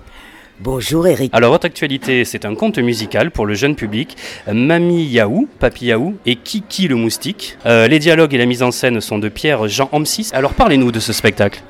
Bonjour 0.60 1.06
Eric. 1.06 1.30
Alors 1.36 1.52
votre 1.52 1.68
actualité, 1.68 2.26
c'est 2.26 2.44
un 2.44 2.56
conte 2.56 2.80
musical 2.80 3.30
pour 3.30 3.46
le 3.46 3.54
jeune 3.54 3.76
public. 3.76 4.18
Mamie 4.52 5.04
Yaou, 5.06 5.48
Papy 5.60 5.86
Yaou 5.86 6.16
et 6.26 6.36
Kiki 6.36 6.88
le 6.88 6.96
moustique. 6.96 7.60
Euh, 7.68 7.88
les 7.88 8.00
dialogues 8.00 8.34
et 8.34 8.40
la 8.40 8.48
mise 8.48 8.64
en 8.64 8.72
scène 8.72 9.00
sont 9.00 9.20
de 9.20 9.30
Pierre-Jean 9.30 9.88
Homsis. 9.92 10.32
Alors 10.34 10.56
parlez-nous 10.56 10.92
de 10.92 11.00
ce 11.00 11.14
spectacle. 11.14 11.62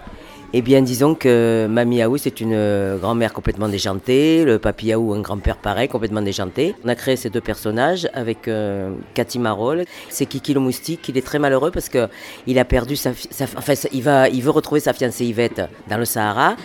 Eh 0.53 0.61
bien, 0.61 0.81
disons 0.81 1.13
que 1.13 1.67
Mamie 1.69 1.97
Yaou, 1.97 2.15
c'est 2.17 2.39
une 2.39 2.53
euh, 2.53 2.97
grand-mère 2.97 3.33
complètement 3.33 3.67
déjantée, 3.67 4.45
le 4.45 4.59
papy 4.59 4.87
Yaou, 4.87 5.13
un 5.13 5.19
grand-père 5.19 5.57
pareil, 5.57 5.89
complètement 5.89 6.21
déjanté. 6.21 6.73
On 6.85 6.87
a 6.87 6.95
créé 6.95 7.17
ces 7.17 7.29
deux 7.29 7.41
personnages 7.41 8.07
avec 8.13 8.47
euh, 8.47 8.91
Cathy 9.13 9.39
Marol. 9.39 9.83
C'est 10.07 10.25
Kiki 10.25 10.53
le 10.53 10.61
moustique, 10.61 11.09
il 11.09 11.17
est 11.17 11.21
très 11.25 11.37
malheureux 11.37 11.69
parce 11.69 11.89
que 11.89 12.07
il 12.47 12.57
a 12.59 12.63
perdu 12.65 12.95
sa, 12.95 13.11
sa- 13.29 13.43
enfin, 13.57 13.73
il 13.91 14.01
va, 14.01 14.29
il 14.29 14.41
veut 14.41 14.51
retrouver 14.51 14.79
sa 14.79 14.93
fiancée 14.93 15.25
Yvette 15.25 15.61
dans 15.89 15.97
le 15.97 16.05
Sahara. 16.05 16.55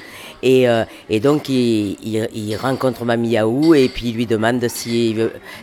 Et, 0.44 0.68
euh, 0.68 0.84
et 1.10 1.18
donc, 1.18 1.48
il, 1.48 1.96
il- 2.04 2.56
rencontre 2.56 3.04
Mamie 3.04 3.30
Yaou 3.30 3.74
et 3.74 3.88
puis 3.88 4.10
il 4.10 4.14
lui 4.14 4.26
demande 4.26 4.64
si, 4.68 5.16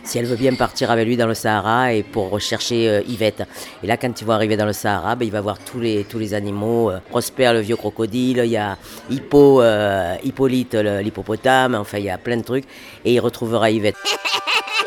si 0.04 0.18
elle 0.18 0.26
veut 0.26 0.36
bien 0.36 0.54
partir 0.54 0.90
avec 0.90 1.06
lui 1.06 1.16
dans 1.16 1.26
le 1.26 1.34
Sahara 1.34 1.94
et 1.94 2.02
pour 2.02 2.28
rechercher 2.28 3.02
Yvette. 3.08 3.44
Et 3.82 3.86
là, 3.86 3.96
quand 3.96 4.20
ils 4.20 4.24
vont 4.26 4.34
arriver 4.34 4.58
dans 4.58 4.66
le 4.66 4.74
Sahara, 4.74 5.16
ben, 5.16 5.24
il 5.24 5.30
va 5.32 5.40
voir 5.40 5.58
tous 5.58 5.80
les, 5.80 6.04
tous 6.04 6.18
les 6.18 6.34
animaux. 6.34 6.90
Prosper, 7.08 7.50
le 7.54 7.60
vieux 7.60 7.76
crocodile, 7.76 8.09
il 8.18 8.44
y 8.46 8.56
a 8.56 8.76
Hippo, 9.10 9.62
euh, 9.62 10.16
Hippolyte, 10.22 10.74
l'hippopotame, 10.74 11.74
enfin, 11.74 11.98
il 11.98 12.04
y 12.04 12.10
a 12.10 12.18
plein 12.18 12.36
de 12.36 12.44
trucs. 12.44 12.64
Et 13.04 13.14
il 13.14 13.20
retrouvera 13.20 13.70
Yvette. 13.70 13.96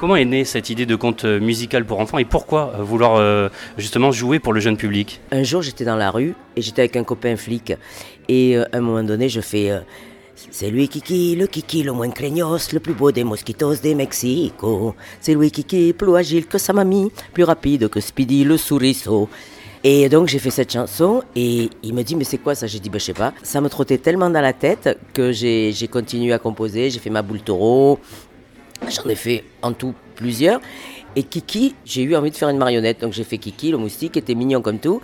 Comment 0.00 0.16
est 0.16 0.24
née 0.24 0.46
cette 0.46 0.70
idée 0.70 0.86
de 0.86 0.96
conte 0.96 1.26
musical 1.26 1.84
pour 1.84 2.00
enfants 2.00 2.16
et 2.16 2.24
pourquoi 2.24 2.72
euh, 2.74 2.82
vouloir 2.82 3.16
euh, 3.16 3.50
justement 3.76 4.10
jouer 4.12 4.38
pour 4.38 4.54
le 4.54 4.60
jeune 4.60 4.78
public? 4.78 5.20
Un 5.30 5.42
jour, 5.42 5.60
j'étais 5.60 5.84
dans 5.84 5.96
la 5.96 6.10
rue 6.10 6.34
et 6.56 6.62
j'étais 6.62 6.80
avec 6.80 6.96
un 6.96 7.04
copain 7.04 7.36
flic. 7.36 7.74
Et 8.26 8.56
euh, 8.56 8.64
à 8.72 8.78
un 8.78 8.80
moment 8.80 9.02
donné, 9.02 9.28
je 9.28 9.42
fais 9.42 9.70
euh, 9.70 9.80
C'est 10.50 10.70
lui 10.70 10.88
Kiki, 10.88 11.36
le 11.36 11.46
Kiki 11.46 11.82
le 11.82 11.92
moins 11.92 12.08
craignos, 12.08 12.72
le 12.72 12.80
plus 12.80 12.94
beau 12.94 13.12
des 13.12 13.24
mosquitos 13.24 13.74
des 13.74 13.94
Mexico. 13.94 14.94
C'est 15.20 15.34
lui 15.34 15.50
Kiki, 15.50 15.92
plus 15.92 16.16
agile 16.16 16.46
que 16.46 16.56
sa 16.56 16.72
mamie, 16.72 17.12
plus 17.34 17.44
rapide 17.44 17.90
que 17.90 18.00
Speedy 18.00 18.44
le 18.44 18.56
souriceau. 18.56 19.28
Et 19.84 20.08
donc 20.08 20.28
j'ai 20.28 20.38
fait 20.38 20.50
cette 20.50 20.72
chanson 20.72 21.22
et 21.36 21.68
il 21.82 21.94
me 21.94 22.02
dit 22.02 22.16
mais 22.16 22.24
c'est 22.24 22.38
quoi 22.38 22.54
ça? 22.54 22.66
J'ai 22.66 22.80
dit 22.80 22.88
bah 22.88 22.98
je 22.98 23.04
sais 23.04 23.12
pas. 23.12 23.34
Ça 23.42 23.60
me 23.60 23.68
trottait 23.68 23.98
tellement 23.98 24.30
dans 24.30 24.40
la 24.40 24.54
tête 24.54 24.98
que 25.12 25.30
j'ai 25.30 25.88
continué 25.90 26.32
à 26.32 26.38
composer, 26.38 26.88
j'ai 26.88 27.00
fait 27.00 27.10
ma 27.10 27.22
boule 27.22 27.40
taureau, 27.40 27.98
J'en 28.88 29.08
ai 29.08 29.14
fait 29.14 29.44
en 29.62 29.72
tout 29.72 29.94
plusieurs. 30.16 30.60
Et 31.16 31.24
Kiki, 31.24 31.74
j'ai 31.84 32.02
eu 32.02 32.14
envie 32.14 32.30
de 32.30 32.36
faire 32.36 32.48
une 32.48 32.58
marionnette. 32.58 33.00
Donc 33.00 33.12
j'ai 33.12 33.24
fait 33.24 33.38
Kiki, 33.38 33.70
le 33.72 33.78
moustique, 33.78 34.12
qui 34.12 34.18
était 34.18 34.34
mignon 34.34 34.62
comme 34.62 34.78
tout. 34.78 35.00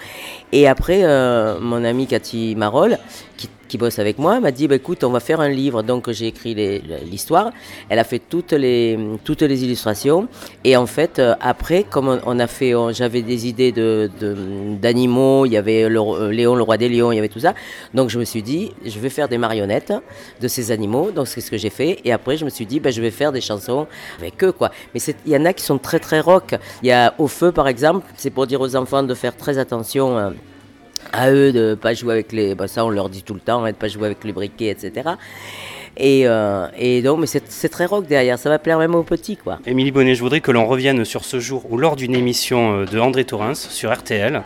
Et 0.53 0.69
après, 0.69 1.01
euh, 1.03 1.59
mon 1.61 1.85
amie 1.85 2.07
Cathy 2.07 2.55
Marol, 2.57 2.99
qui, 3.37 3.49
qui 3.69 3.79
bosse 3.79 3.99
avec 3.99 4.19
moi, 4.19 4.41
m'a 4.41 4.51
dit 4.51 4.69
bah, 4.69 4.77
écoute, 4.77 5.05
on 5.05 5.11
va 5.11 5.21
faire 5.21 5.41
un 5.41 5.49
livre. 5.49 5.83
Donc 5.83 6.11
j'ai 6.11 6.27
écrit 6.29 6.55
l'histoire. 7.11 7.51
Elle 7.89 7.99
a 7.99 8.05
fait 8.05 8.19
toutes 8.21 8.53
les, 8.53 8.99
toutes 9.25 9.43
les 9.43 9.65
illustrations. 9.65 10.29
Et 10.65 10.77
en 10.77 10.87
fait, 10.87 11.19
euh, 11.19 11.35
après, 11.41 11.85
comme 11.85 12.21
on, 12.25 12.39
a 12.39 12.47
fait, 12.47 12.73
j'avais 12.93 13.23
des 13.23 13.47
idées 13.49 13.73
de- 13.73 14.11
de- 14.21 14.37
d'animaux, 14.81 15.47
il 15.47 15.53
y 15.53 15.57
avait 15.57 15.89
le, 15.89 16.01
euh, 16.01 16.31
Léon, 16.31 16.55
le 16.55 16.63
roi 16.63 16.77
des 16.77 16.89
lions, 16.89 17.13
il 17.13 17.17
y 17.17 17.19
avait 17.19 17.29
tout 17.29 17.41
ça. 17.41 17.55
Donc 17.95 18.11
je 18.11 18.19
me 18.19 18.25
suis 18.25 18.43
dit, 18.43 18.73
je 18.85 18.99
vais 18.99 19.11
faire 19.11 19.29
des 19.29 19.39
marionnettes 19.39 19.93
de 20.41 20.49
ces 20.49 20.71
animaux. 20.71 21.11
Donc 21.11 21.29
c'est 21.29 21.41
ce 21.41 21.51
que 21.51 21.57
j'ai 21.57 21.71
fait. 21.71 22.01
Et 22.05 22.13
après, 22.13 22.37
je 22.37 22.45
me 22.45 22.51
suis 22.51 22.67
dit, 22.67 22.81
bah, 22.81 22.91
je 22.91 23.01
vais 23.01 23.11
faire 23.11 23.33
des 23.33 23.41
chansons 23.41 23.87
avec 24.19 24.43
eux, 24.45 24.53
quoi. 24.53 24.71
Mais 24.95 25.01
il 25.27 25.33
y 25.33 25.37
en 25.37 25.45
a 25.45 25.53
qui 25.53 25.65
sont 25.65 25.79
très 25.79 25.99
très 25.99 26.21
rock. 26.21 26.55
Il 26.83 26.89
y 26.89 26.93
a 26.93 27.15
Au 27.19 27.27
Feu, 27.29 27.53
par 27.53 27.69
exemple, 27.69 28.07
c'est 28.17 28.31
pour 28.31 28.47
dire 28.47 28.61
aux 28.61 28.77
enfants 28.77 29.03
de 29.03 29.15
faire 29.15 29.37
très 29.37 29.59
attention. 29.59 30.33
À 31.13 31.31
eux 31.31 31.53
de 31.53 31.75
pas 31.75 31.95
jouer 31.95 32.13
avec 32.15 32.33
les 32.33 32.55
bah 32.55 32.69
ça 32.69 32.85
on 32.85 32.91
leur 32.91 33.09
dit 33.09 33.23
tout 33.23 33.35
le 33.35 33.41
temps 33.41 33.65
hein, 33.65 33.71
de 33.71 33.77
pas 33.77 33.89
jouer 33.89 34.07
avec 34.07 34.25
les 34.25 34.33
briquets 34.33 34.69
etc 34.69 35.11
et, 35.99 36.27
euh, 36.29 36.67
et 36.77 37.01
donc 37.01 37.21
mais 37.21 37.27
c'est 37.27 37.69
très 37.71 37.87
rock 37.87 38.07
derrière 38.07 38.39
ça 38.39 38.51
va 38.51 38.59
plaire 38.59 38.79
même 38.79 38.95
aux 38.95 39.03
petits 39.03 39.39
quoi 39.39 39.59
Émilie 39.65 39.93
Bonnet, 39.93 40.15
je 40.15 40.21
voudrais 40.21 40.41
que 40.43 40.51
l'on 40.51 40.67
revienne 40.67 41.07
sur 41.07 41.25
ce 41.25 41.41
jour 41.41 41.65
où 41.71 41.79
lors 41.79 41.97
d'une 41.97 42.15
émission 42.15 42.81
euh, 42.81 42.85
de 42.85 42.99
André 43.01 43.25
Torrens 43.25 43.55
sur 43.55 43.91
RTL, 43.91 44.43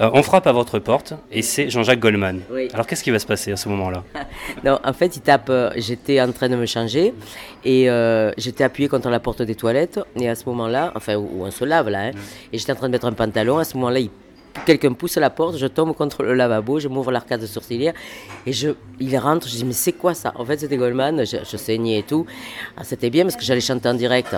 euh, 0.00 0.10
on 0.12 0.24
frappe 0.24 0.48
à 0.48 0.52
votre 0.52 0.80
porte 0.80 1.14
et 1.30 1.42
c'est 1.42 1.70
Jean-Jacques 1.70 2.00
Goldman. 2.00 2.40
Oui. 2.50 2.68
Alors 2.74 2.84
qu'est-ce 2.86 3.04
qui 3.04 3.12
va 3.12 3.20
se 3.20 3.26
passer 3.26 3.52
à 3.52 3.56
ce 3.56 3.68
moment-là? 3.68 4.02
Non, 4.64 4.80
en 4.82 4.92
fait, 4.92 5.14
il 5.16 5.20
tape. 5.20 5.50
euh, 5.50 5.70
j'étais 5.76 6.20
en 6.20 6.32
train 6.32 6.48
de 6.48 6.56
me 6.56 6.66
changer 6.66 7.14
et 7.64 7.88
j'étais 8.36 8.64
appuyé 8.64 8.88
contre 8.88 9.08
la 9.08 9.20
porte 9.20 9.42
des 9.42 9.54
toilettes. 9.54 10.00
Et 10.16 10.28
à 10.28 10.34
ce 10.34 10.44
moment-là, 10.46 10.92
enfin, 10.96 11.14
où, 11.14 11.28
où 11.32 11.44
on 11.44 11.50
se 11.52 11.64
lave 11.64 11.88
là, 11.90 12.06
hein, 12.06 12.10
et 12.52 12.58
j'étais 12.58 12.72
en 12.72 12.76
train 12.76 12.88
de 12.88 12.92
mettre 12.92 13.06
un 13.06 13.12
pantalon. 13.12 13.58
À 13.58 13.64
ce 13.64 13.76
moment-là, 13.76 14.00
il 14.00 14.10
quelqu'un 14.66 14.92
pousse 14.92 15.16
la 15.16 15.30
porte, 15.30 15.56
je 15.56 15.66
tombe 15.66 15.94
contre 15.94 16.22
le 16.22 16.34
lavabo, 16.34 16.78
je 16.78 16.88
m'ouvre 16.88 17.10
l'arcade 17.10 17.44
sourcilière 17.46 17.94
et 18.46 18.52
je, 18.52 18.70
il 19.00 19.16
rentre, 19.18 19.48
je 19.48 19.56
dis 19.56 19.64
mais 19.64 19.72
c'est 19.72 19.92
quoi 19.92 20.14
ça? 20.14 20.32
En 20.36 20.44
fait 20.44 20.58
c'était 20.58 20.76
Goldman, 20.76 21.24
je, 21.24 21.56
saignais 21.56 21.98
et 21.98 22.02
tout. 22.02 22.26
Ah, 22.76 22.84
c'était 22.84 23.10
bien 23.10 23.24
parce 23.24 23.36
que 23.36 23.42
j'allais 23.42 23.60
chanter 23.60 23.88
en 23.88 23.94
direct. 23.94 24.34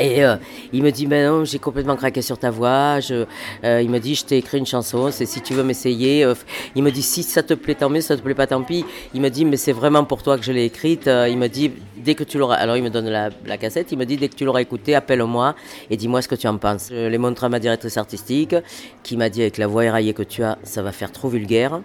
Et 0.00 0.24
euh, 0.24 0.36
il 0.72 0.82
me 0.82 0.90
dit, 0.90 1.06
ben 1.06 1.30
non, 1.30 1.44
j'ai 1.44 1.58
complètement 1.58 1.96
craqué 1.96 2.22
sur 2.22 2.38
ta 2.38 2.50
voix. 2.50 2.98
Euh, 3.10 3.82
il 3.82 3.90
me 3.90 3.98
dit, 3.98 4.14
je 4.14 4.24
t'ai 4.24 4.38
écrit 4.38 4.58
une 4.58 4.66
chanson, 4.66 5.10
c'est 5.10 5.26
si 5.26 5.40
tu 5.40 5.54
veux 5.54 5.62
m'essayer. 5.62 6.24
Euh, 6.24 6.34
il 6.74 6.82
me 6.82 6.90
dit, 6.90 7.02
si 7.02 7.22
ça 7.22 7.42
te 7.42 7.54
plaît, 7.54 7.74
tant 7.74 7.90
mieux, 7.90 8.00
si 8.00 8.08
ça 8.08 8.16
te 8.16 8.22
plaît 8.22 8.34
pas, 8.34 8.46
tant 8.46 8.62
pis. 8.62 8.84
Il 9.14 9.20
me 9.20 9.28
dit, 9.28 9.44
mais 9.44 9.56
c'est 9.56 9.72
vraiment 9.72 10.04
pour 10.04 10.22
toi 10.22 10.38
que 10.38 10.44
je 10.44 10.52
l'ai 10.52 10.64
écrite. 10.64 11.06
Il 11.06 11.36
me 11.36 11.48
dit, 11.48 11.72
dès 11.96 12.14
que 12.14 12.24
tu 12.24 12.38
l'auras, 12.38 12.56
alors 12.56 12.76
il 12.76 12.82
me 12.82 12.90
donne 12.90 13.08
la, 13.08 13.58
cassette, 13.58 13.92
il 13.92 13.98
me 13.98 14.06
dit, 14.06 14.16
dès 14.16 14.28
que 14.28 14.34
tu 14.34 14.44
l'auras 14.44 14.62
écoutée, 14.62 14.94
appelle-moi 14.94 15.54
et 15.90 15.96
dis-moi 15.96 16.22
ce 16.22 16.28
que 16.28 16.34
tu 16.34 16.46
en 16.46 16.56
penses. 16.56 16.88
Je 16.90 17.06
l'ai 17.06 17.18
montré 17.18 17.46
à 17.46 17.48
ma 17.48 17.58
directrice 17.58 17.96
artistique, 17.96 18.54
qui 19.02 19.16
m'a 19.16 19.28
dit, 19.28 19.42
avec 19.42 19.58
la 19.58 19.66
voix 19.66 19.84
éraillée 19.84 20.14
que 20.14 20.22
tu 20.22 20.42
as, 20.42 20.58
ça 20.62 20.82
va 20.82 20.92
faire 20.92 21.12
trop 21.12 21.28
vulgaire. 21.28 21.80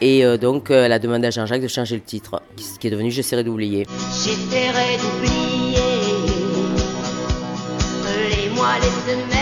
Et 0.00 0.24
donc, 0.38 0.70
elle 0.70 0.92
a 0.92 0.98
demandé 0.98 1.28
à 1.28 1.30
Jean-Jacques 1.30 1.62
de 1.62 1.68
changer 1.68 1.94
le 1.94 2.02
titre, 2.02 2.42
qui, 2.56 2.64
qui 2.78 2.88
est 2.88 2.90
devenu 2.90 3.10
J'essaierai 3.10 3.44
d'oublier. 3.44 3.86
J'essaierai 4.10 4.98
d'oublier 4.98 5.95
mois, 9.14 9.35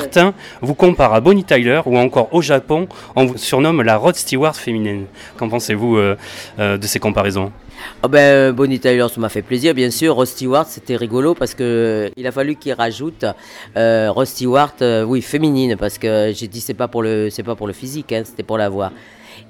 Certains 0.00 0.32
vous 0.60 0.74
comparent 0.74 1.14
à 1.14 1.20
Bonnie 1.20 1.42
Tyler 1.42 1.80
ou 1.84 1.98
encore 1.98 2.28
au 2.32 2.40
Japon, 2.40 2.86
on 3.16 3.24
vous 3.24 3.36
surnomme 3.36 3.82
la 3.82 3.96
Rod 3.96 4.14
Stewart 4.14 4.54
féminine. 4.54 5.06
Qu'en 5.36 5.48
pensez-vous 5.48 5.96
euh, 5.96 6.16
euh, 6.60 6.78
de 6.78 6.86
ces 6.86 7.00
comparaisons? 7.00 7.50
Ah 8.04 8.06
ben, 8.06 8.52
Bonnie 8.52 8.78
Tyler, 8.78 9.06
ça 9.12 9.20
m'a 9.20 9.28
fait 9.28 9.42
plaisir, 9.42 9.74
bien 9.74 9.90
sûr. 9.90 10.14
Ross 10.14 10.30
Stewart, 10.30 10.66
c'était 10.66 10.94
rigolo 10.94 11.34
parce 11.34 11.54
que 11.54 11.64
euh, 11.64 12.10
il 12.16 12.28
a 12.28 12.32
fallu 12.32 12.54
qu'il 12.54 12.74
rajoute 12.74 13.24
Ross 13.74 14.28
Stewart, 14.28 14.74
oui, 15.06 15.20
féminine, 15.20 15.76
parce 15.76 15.98
que 15.98 16.32
j'ai 16.32 16.46
dit 16.46 16.60
c'est 16.60 16.74
pas 16.74 16.86
pour 16.86 17.02
le, 17.02 17.28
c'est 17.30 17.42
pas 17.42 17.56
pour 17.56 17.66
le 17.66 17.72
physique, 17.72 18.12
hein, 18.12 18.22
c'était 18.24 18.44
pour 18.44 18.58
la 18.58 18.68
voix. 18.68 18.92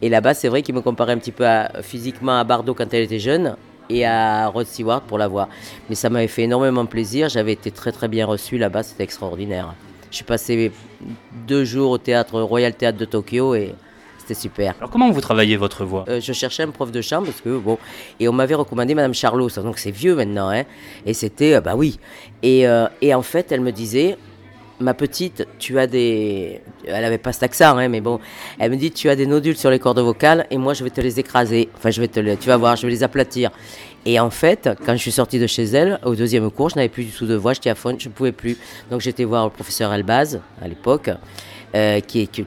Et 0.00 0.08
là-bas, 0.08 0.32
c'est 0.32 0.48
vrai 0.48 0.62
qu'il 0.62 0.74
me 0.74 0.80
comparait 0.80 1.12
un 1.12 1.18
petit 1.18 1.32
peu 1.32 1.44
physiquement 1.82 2.38
à 2.38 2.44
Bardot 2.44 2.72
quand 2.72 2.92
elle 2.94 3.02
était 3.02 3.18
jeune 3.18 3.54
et 3.90 4.06
à 4.06 4.46
Rod 4.48 4.66
Stewart 4.66 5.02
pour 5.02 5.18
la 5.18 5.28
voix. 5.28 5.48
Mais 5.90 5.94
ça 5.94 6.08
m'avait 6.08 6.28
fait 6.28 6.44
énormément 6.44 6.86
plaisir. 6.86 7.28
J'avais 7.28 7.52
été 7.52 7.70
très 7.70 7.92
très 7.92 8.08
bien 8.08 8.24
reçu 8.24 8.56
là-bas, 8.56 8.82
c'était 8.82 9.04
extraordinaire. 9.04 9.74
Je 10.10 10.16
suis 10.16 10.24
passé 10.24 10.72
deux 11.46 11.64
jours 11.64 11.90
au 11.92 11.98
théâtre 11.98 12.40
Royal 12.40 12.74
Théâtre 12.74 12.98
de 12.98 13.04
Tokyo 13.04 13.54
et 13.54 13.74
c'était 14.18 14.34
super. 14.34 14.74
Alors 14.78 14.90
comment 14.90 15.10
vous 15.10 15.20
travaillez 15.20 15.56
votre 15.56 15.84
voix 15.84 16.04
Euh, 16.08 16.20
je 16.20 16.32
cherchais 16.32 16.62
un 16.62 16.70
prof 16.70 16.90
de 16.90 17.00
chant 17.02 17.22
parce 17.22 17.40
que 17.40 17.56
bon 17.58 17.78
et 18.20 18.28
on 18.28 18.32
m'avait 18.32 18.54
recommandé 18.54 18.94
Madame 18.94 19.14
Charlot 19.14 19.48
donc 19.62 19.78
c'est 19.78 19.90
vieux 19.90 20.14
maintenant 20.14 20.48
hein 20.50 20.64
et 21.06 21.14
c'était 21.14 21.54
euh, 21.54 21.60
bah 21.60 21.74
oui 21.76 21.98
et, 22.42 22.66
euh, 22.66 22.86
et 23.02 23.14
en 23.14 23.22
fait 23.22 23.52
elle 23.52 23.60
me 23.60 23.72
disait 23.72 24.16
ma 24.80 24.94
petite 24.94 25.46
tu 25.58 25.78
as 25.78 25.86
des 25.86 26.60
elle 26.86 27.04
avait 27.04 27.18
pas 27.18 27.32
cet 27.32 27.42
accent 27.42 27.76
hein, 27.76 27.88
mais 27.88 28.00
bon 28.00 28.20
elle 28.58 28.70
me 28.70 28.76
dit 28.76 28.90
tu 28.90 29.08
as 29.08 29.16
des 29.16 29.26
nodules 29.26 29.56
sur 29.56 29.70
les 29.70 29.78
cordes 29.78 29.98
vocales 29.98 30.46
et 30.50 30.58
moi 30.58 30.74
je 30.74 30.84
vais 30.84 30.90
te 30.90 31.00
les 31.00 31.18
écraser. 31.18 31.68
Enfin 31.76 31.90
je 31.90 32.00
vais 32.00 32.08
te 32.08 32.20
les, 32.20 32.36
tu 32.36 32.48
vas 32.48 32.56
voir 32.56 32.76
je 32.76 32.86
vais 32.86 32.92
les 32.92 33.02
aplatir. 33.02 33.50
Et 34.06 34.20
en 34.20 34.30
fait 34.30 34.70
quand 34.86 34.92
je 34.92 34.98
suis 34.98 35.12
sortie 35.12 35.38
de 35.38 35.46
chez 35.46 35.64
elle 35.64 35.98
au 36.04 36.14
deuxième 36.14 36.50
cours 36.50 36.70
je 36.70 36.76
n'avais 36.76 36.88
plus 36.88 37.04
du 37.04 37.10
tout 37.10 37.26
de 37.26 37.34
voix 37.34 37.52
j'étais 37.52 37.70
à 37.70 37.74
fond 37.74 37.96
je 37.98 38.08
ne 38.08 38.14
pouvais 38.14 38.32
plus. 38.32 38.56
Donc 38.90 39.00
j'étais 39.00 39.24
voir 39.24 39.44
le 39.44 39.50
professeur 39.50 39.92
Elbaz 39.92 40.40
à 40.62 40.68
l'époque 40.68 41.10
euh, 41.74 42.00
qui 42.00 42.20
est 42.20 42.32
que 42.32 42.42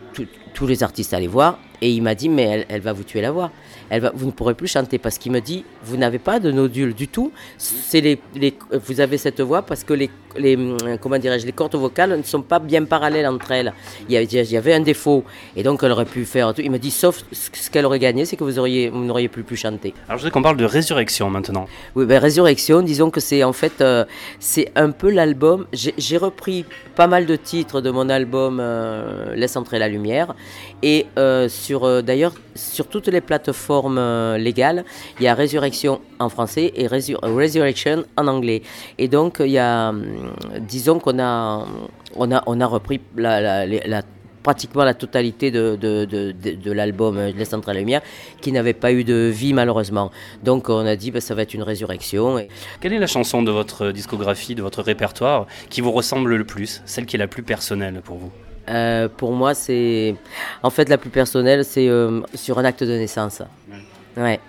tous 0.54 0.68
les 0.68 0.84
artistes 0.84 1.14
allaient 1.14 1.28
voir 1.28 1.60
et 1.82 1.92
il 1.92 2.02
m'a 2.02 2.16
dit 2.16 2.30
mais 2.30 2.44
elle, 2.44 2.66
elle 2.70 2.82
va 2.82 2.94
vous 2.94 3.04
tuer 3.04 3.22
la 3.22 3.32
voix 3.32 3.52
elle 3.94 4.02
va, 4.02 4.12
vous 4.16 4.26
ne 4.28 4.32
pourrez 4.32 4.56
plus 4.56 4.68
chanter 4.76 4.98
parce 4.98 5.18
qu'il 5.20 5.32
me 5.32 5.40
dit 5.42 5.64
vous 5.84 5.98
n'avez 5.98 6.18
pas 6.18 6.40
de 6.40 6.50
nodule 6.52 6.94
du 6.96 7.08
tout 7.08 7.32
c'est 7.58 8.02
les, 8.02 8.20
les- 8.36 8.56
vous 8.88 9.00
avez 9.02 9.18
cette 9.20 9.42
voix 9.42 9.62
parce 9.62 9.84
que 9.84 9.94
les, 9.94 10.10
les 10.38 10.56
hum, 10.56 10.78
comment 11.02 11.18
dirais-je 11.20 11.46
les 11.46 11.52
cordes 11.52 11.76
vocales 11.76 12.16
ne 12.18 12.24
sont 12.24 12.42
pas 12.42 12.60
bien 12.60 12.84
parallèles 12.86 13.28
entre 13.28 13.52
elles 13.52 13.74
il 14.08 14.14
y 14.14 14.18
avait, 14.18 14.26
il 14.26 14.52
y 14.52 14.58
avait 14.58 14.74
un 14.74 14.80
défaut 14.80 15.24
et 15.58 15.64
donc 15.64 15.84
elle 15.84 15.92
aurait 15.92 16.06
pu 16.06 16.24
faire 16.26 16.54
tout 16.54 16.62
il 16.62 16.72
me 16.72 16.80
dit 16.80 16.92
sauf 16.92 17.24
ce 17.32 17.70
qu'elle 17.70 17.86
aurait 17.86 18.00
gagné 18.00 18.26
c'est 18.26 18.38
que 18.38 18.44
vous 18.46 18.58
auriez 18.60 18.90
vous 18.90 19.04
n'auriez 19.04 19.28
plus 19.28 19.44
pu 19.44 19.56
chanter 19.58 19.94
Alors 20.08 20.18
je 20.18 20.24
voudrais 20.24 20.32
qu'on 20.32 20.42
parle 20.42 20.58
de 20.58 20.66
résurrection 20.66 21.30
maintenant. 21.30 21.66
oui, 21.96 22.06
ben, 22.06 22.20
Résurrection, 22.20 22.82
disons 22.82 23.10
que 23.10 23.20
c'est 23.20 23.44
en 23.44 23.52
fait, 23.62 23.82
euh, 23.82 24.06
c'est 24.40 24.72
un 24.76 24.92
peu 24.92 25.10
l'album. 25.10 25.66
J'ai 25.74 26.18
repris 26.18 26.66
pas 26.96 27.08
mal 27.08 27.26
de 27.26 27.36
titres 27.36 27.82
de 27.82 27.90
mon 27.92 28.08
album 28.10 28.60
euh, 28.62 29.36
Laisse 29.36 29.56
entrer 29.58 29.80
la 29.80 29.90
lumière. 29.90 30.34
Et 30.84 31.08
euh, 31.18 31.50
sur, 31.50 31.84
euh, 31.84 32.02
d'ailleurs, 32.02 32.34
sur 32.56 32.86
toutes 32.88 33.08
les 33.08 33.22
plateformes 33.22 33.81
euh, 33.90 34.38
légales, 34.38 34.86
il 35.20 35.24
y 35.24 35.28
a 35.28 35.34
Résurrection 35.34 36.02
en 36.20 36.30
français 36.30 36.72
et 36.76 36.88
Resur- 36.88 37.20
Resurrection 37.24 38.04
en 38.18 38.28
anglais. 38.28 38.62
Et 38.98 39.08
donc, 39.08 39.38
il 39.40 39.52
y 39.52 39.58
a, 39.58 39.90
hum, 39.90 40.34
disons 40.60 41.00
qu'on 41.00 41.20
a, 41.20 41.66
on 42.16 42.32
a, 42.32 42.44
on 42.46 42.60
a 42.62 42.66
repris 42.66 43.00
la, 43.16 43.66
les- 43.66 43.82
pratiquement 44.44 44.84
la 44.84 44.94
totalité 44.96 45.52
de, 45.52 45.76
de, 45.80 46.06
de, 46.06 46.32
de- 46.32 46.56
de 46.56 46.72
l'album 46.72 47.18
euh, 47.18 47.32
entrer 47.54 47.74
la 47.74 47.80
lumière, 47.80 48.02
qui 48.42 48.52
n'avait 48.52 48.74
pas 48.74 48.92
eu 48.92 49.04
de 49.04 49.30
vie 49.32 49.54
malheureusement. 49.54 50.12
Donc 50.44 50.70
on 50.70 50.86
a 50.86 50.96
dit, 50.96 51.12
bah, 51.12 51.22
ça 51.22 51.36
va 51.36 51.44
être 51.44 51.54
une 51.54 51.64
résurrection. 51.64 52.44
Quelle 52.80 52.94
est 52.94 53.00
la 53.00 53.08
chanson 53.08 53.44
de 53.44 53.52
votre 53.52 53.92
discographie, 53.92 54.56
de 54.56 54.62
votre 54.64 54.82
répertoire, 54.82 55.46
qui 55.70 55.82
vous 55.82 55.92
ressemble 55.92 56.36
le 56.36 56.44
plus, 56.44 56.82
celle 56.86 57.06
qui 57.06 57.18
est 57.18 57.20
la 57.20 57.28
plus 57.28 57.44
personnelle 57.44 58.02
pour 58.04 58.18
vous? 58.18 58.32
Euh, 58.70 59.08
pour 59.10 59.32
moi, 59.32 59.54
c'est. 59.54 60.16
En 60.64 60.70
fait, 60.70 60.90
la 60.90 60.98
plus 60.98 61.10
personnelle, 61.10 61.66
c'est 61.66 61.88
euh, 61.88 62.22
sur 62.34 62.60
un 62.60 62.66
acte 62.66 62.84
de 62.84 62.94
naissance. 62.94 63.42
Ouais. 64.18 64.40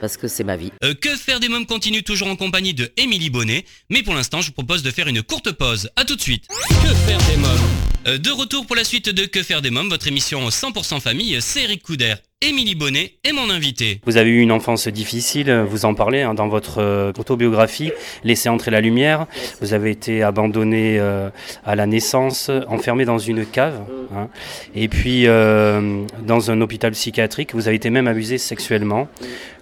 Parce 0.00 0.16
que 0.16 0.28
c'est 0.28 0.44
ma 0.44 0.56
vie. 0.56 0.72
Euh, 0.84 0.94
que 0.94 1.10
faire 1.10 1.40
des 1.40 1.48
mômes 1.48 1.66
continue 1.66 2.02
toujours 2.02 2.28
en 2.28 2.36
compagnie 2.36 2.74
de 2.74 2.90
Émilie 2.96 3.30
Bonnet, 3.30 3.64
mais 3.90 4.02
pour 4.02 4.14
l'instant 4.14 4.40
je 4.40 4.46
vous 4.48 4.52
propose 4.54 4.82
de 4.82 4.90
faire 4.90 5.08
une 5.08 5.22
courte 5.22 5.52
pause. 5.52 5.90
A 5.96 6.04
tout 6.04 6.16
de 6.16 6.20
suite. 6.20 6.44
Que 6.48 6.94
faire 6.94 7.18
des 7.30 7.36
mômes 7.36 7.58
Euh, 8.06 8.18
De 8.18 8.30
retour 8.30 8.66
pour 8.66 8.76
la 8.76 8.84
suite 8.84 9.10
de 9.10 9.26
Que 9.26 9.42
faire 9.42 9.60
des 9.62 9.70
mômes, 9.70 9.88
votre 9.90 10.08
émission 10.08 10.48
100% 10.48 11.00
famille, 11.00 11.36
c'est 11.40 11.64
Eric 11.64 11.82
Couder, 11.82 12.14
Émilie 12.40 12.74
Bonnet 12.74 13.16
est 13.22 13.32
mon 13.32 13.50
invité. 13.50 14.00
Vous 14.06 14.16
avez 14.16 14.30
eu 14.30 14.40
une 14.40 14.52
enfance 14.52 14.88
difficile, 14.88 15.52
vous 15.68 15.84
en 15.84 15.92
parlez 15.92 16.22
hein, 16.22 16.32
dans 16.32 16.48
votre 16.48 16.78
euh, 16.78 17.12
autobiographie, 17.18 17.92
Laissez 18.24 18.48
entrer 18.48 18.70
la 18.70 18.80
lumière. 18.80 19.26
Vous 19.60 19.74
avez 19.74 19.90
été 19.90 20.22
abandonné 20.22 20.98
euh, 20.98 21.28
à 21.66 21.76
la 21.76 21.84
naissance, 21.86 22.50
enfermé 22.68 23.04
dans 23.04 23.18
une 23.18 23.44
cave, 23.44 23.82
hein, 24.16 24.28
et 24.74 24.88
puis 24.88 25.26
euh, 25.26 26.06
dans 26.26 26.50
un 26.50 26.62
hôpital 26.62 26.92
psychiatrique. 26.92 27.54
Vous 27.54 27.68
avez 27.68 27.76
été 27.76 27.90
même 27.90 28.08
abusé 28.08 28.38
sexuellement. 28.38 29.08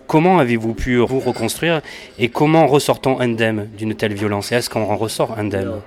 Comment 0.09 0.39
avez-vous 0.39 0.73
pu 0.73 0.97
vous 0.97 1.21
reconstruire 1.21 1.83
et 2.19 2.31
comment 2.31 2.67
ressort-on 2.67 3.21
indemne 3.21 3.69
d'une 3.77 3.95
telle 3.95 4.15
violence? 4.15 4.51
Est-ce 4.53 4.71
qu'on 4.71 4.81
en 4.81 4.97
ressort 4.97 5.39
indemne? 5.39 5.83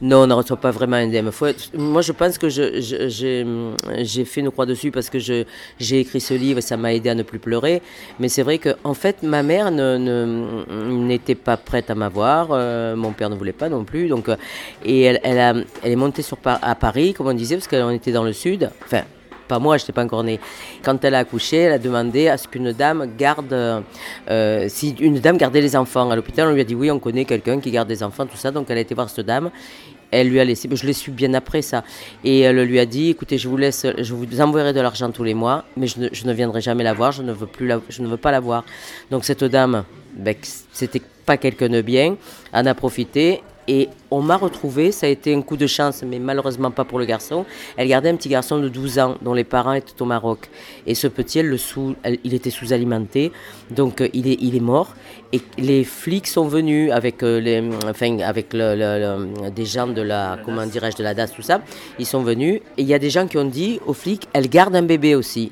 Non, 0.00 0.18
on 0.22 0.26
ne 0.28 0.34
reçoit 0.34 0.58
pas 0.58 0.70
vraiment 0.70 0.94
indemne. 0.94 1.28
Moi, 1.76 2.02
je 2.02 2.12
pense 2.12 2.38
que 2.38 2.48
j'ai 2.48 4.24
fait 4.24 4.40
une 4.40 4.52
croix 4.52 4.66
dessus 4.66 4.92
parce 4.92 5.10
que 5.10 5.18
j'ai 5.18 5.98
écrit 5.98 6.20
ce 6.20 6.34
livre 6.34 6.58
et 6.58 6.62
ça 6.62 6.76
m'a 6.76 6.94
aidé 6.94 7.08
à 7.08 7.16
ne 7.16 7.24
plus 7.24 7.40
pleurer. 7.40 7.82
Mais 8.20 8.28
c'est 8.28 8.44
vrai 8.44 8.58
que, 8.58 8.76
en 8.84 8.94
fait, 8.94 9.24
ma 9.24 9.42
mère 9.42 9.72
n'était 9.72 11.34
pas 11.34 11.56
prête 11.56 11.90
à 11.90 11.96
m'avoir. 11.96 12.50
euh, 12.52 12.94
mon 12.94 13.10
père 13.10 13.28
ne 13.28 13.34
voulait 13.34 13.52
pas 13.52 13.68
non 13.68 13.82
plus. 13.82 14.06
Donc, 14.06 14.28
euh, 14.28 14.36
et 14.84 15.02
elle, 15.02 15.64
est 15.82 15.96
montée 15.96 16.22
à 16.44 16.74
Paris, 16.76 17.12
comme 17.12 17.26
on 17.26 17.34
disait, 17.34 17.56
parce 17.56 17.66
qu'on 17.66 17.90
était 17.90 18.12
dans 18.12 18.24
le 18.24 18.32
sud. 18.32 18.70
Pas 19.46 19.58
moi, 19.58 19.76
je 19.76 19.82
n'étais 19.82 19.92
pas 19.92 20.04
encore 20.04 20.24
née. 20.24 20.40
Quand 20.82 21.04
elle 21.04 21.14
a 21.14 21.18
accouché, 21.18 21.56
elle 21.58 21.72
a 21.72 21.78
demandé 21.78 22.28
à 22.28 22.36
ce 22.36 22.48
qu'une 22.48 22.72
dame 22.72 23.10
garde, 23.16 23.82
euh, 24.30 24.66
si 24.68 24.90
une 25.00 25.18
dame 25.18 25.36
gardait 25.36 25.60
les 25.60 25.76
enfants. 25.76 26.10
À 26.10 26.16
l'hôpital, 26.16 26.48
on 26.48 26.52
lui 26.52 26.60
a 26.60 26.64
dit 26.64 26.74
oui, 26.74 26.90
on 26.90 26.98
connaît 26.98 27.24
quelqu'un 27.24 27.60
qui 27.60 27.70
garde 27.70 27.88
des 27.88 28.02
enfants, 28.02 28.26
tout 28.26 28.36
ça. 28.36 28.50
Donc 28.50 28.66
elle 28.70 28.78
a 28.78 28.80
été 28.80 28.94
voir 28.94 29.08
cette 29.08 29.26
dame. 29.26 29.50
Elle 30.10 30.28
lui 30.28 30.38
a 30.38 30.44
laissé, 30.44 30.68
je 30.70 30.86
l'ai 30.86 30.92
su 30.92 31.10
bien 31.10 31.34
après 31.34 31.60
ça, 31.60 31.82
et 32.22 32.40
elle 32.40 32.62
lui 32.62 32.78
a 32.78 32.86
dit, 32.86 33.10
écoutez, 33.10 33.36
je 33.36 33.48
vous 33.48 33.56
laisse, 33.56 33.84
je 33.98 34.14
vous 34.14 34.40
enverrai 34.40 34.72
de 34.72 34.80
l'argent 34.80 35.10
tous 35.10 35.24
les 35.24 35.34
mois, 35.34 35.64
mais 35.76 35.88
je 35.88 35.98
ne, 35.98 36.08
je 36.12 36.24
ne 36.26 36.32
viendrai 36.32 36.60
jamais 36.60 36.84
la 36.84 36.92
voir, 36.92 37.10
je 37.10 37.22
ne 37.24 37.32
veux 37.32 37.48
plus, 37.48 37.66
la, 37.66 37.80
je 37.88 38.00
ne 38.00 38.06
veux 38.06 38.16
pas 38.16 38.30
la 38.30 38.38
voir. 38.38 38.64
Donc 39.10 39.24
cette 39.24 39.42
dame, 39.42 39.82
ben, 40.14 40.36
c'était 40.72 41.02
pas 41.26 41.36
quelqu'un 41.36 41.68
de 41.68 41.80
bien, 41.80 42.16
en 42.52 42.64
a 42.64 42.74
profité. 42.74 43.42
Et 43.66 43.88
on 44.10 44.20
m'a 44.20 44.36
retrouvé, 44.36 44.92
ça 44.92 45.06
a 45.06 45.08
été 45.08 45.34
un 45.34 45.40
coup 45.42 45.56
de 45.56 45.66
chance, 45.66 46.02
mais 46.06 46.18
malheureusement 46.18 46.70
pas 46.70 46.84
pour 46.84 46.98
le 46.98 47.04
garçon. 47.06 47.46
Elle 47.76 47.88
gardait 47.88 48.10
un 48.10 48.16
petit 48.16 48.28
garçon 48.28 48.58
de 48.58 48.68
12 48.68 48.98
ans 48.98 49.16
dont 49.22 49.32
les 49.34 49.44
parents 49.44 49.72
étaient 49.72 50.00
au 50.00 50.04
Maroc. 50.04 50.50
Et 50.86 50.94
ce 50.94 51.06
petit, 51.08 51.38
elle 51.38 51.48
le 51.48 51.56
sous, 51.56 51.94
elle- 52.02 52.18
il 52.24 52.34
était 52.34 52.50
sous-alimenté, 52.50 53.32
donc 53.70 54.00
euh, 54.00 54.08
il 54.12 54.28
est, 54.28 54.36
il 54.40 54.54
est 54.54 54.60
mort. 54.60 54.94
Et 55.32 55.40
les 55.58 55.82
flics 55.84 56.26
sont 56.26 56.46
venus 56.46 56.92
avec, 56.92 57.22
euh, 57.22 57.40
les, 57.40 57.62
enfin, 57.88 58.18
avec 58.20 58.52
le- 58.52 58.74
le- 58.76 59.26
le- 59.44 59.50
des 59.50 59.64
gens 59.64 59.86
de 59.86 60.02
la, 60.02 60.38
comment 60.44 60.66
dirais-je, 60.66 60.96
de 60.98 61.02
la 61.02 61.14
DAS, 61.14 61.28
tout 61.34 61.42
ça. 61.42 61.60
Ils 61.98 62.06
sont 62.06 62.22
venus 62.22 62.56
et 62.76 62.82
il 62.82 62.86
y 62.86 62.94
a 62.94 62.98
des 62.98 63.10
gens 63.10 63.26
qui 63.26 63.38
ont 63.38 63.44
dit 63.46 63.80
aux 63.86 63.94
flics, 63.94 64.28
elle 64.32 64.48
garde 64.48 64.76
un 64.76 64.82
bébé 64.82 65.14
aussi. 65.14 65.50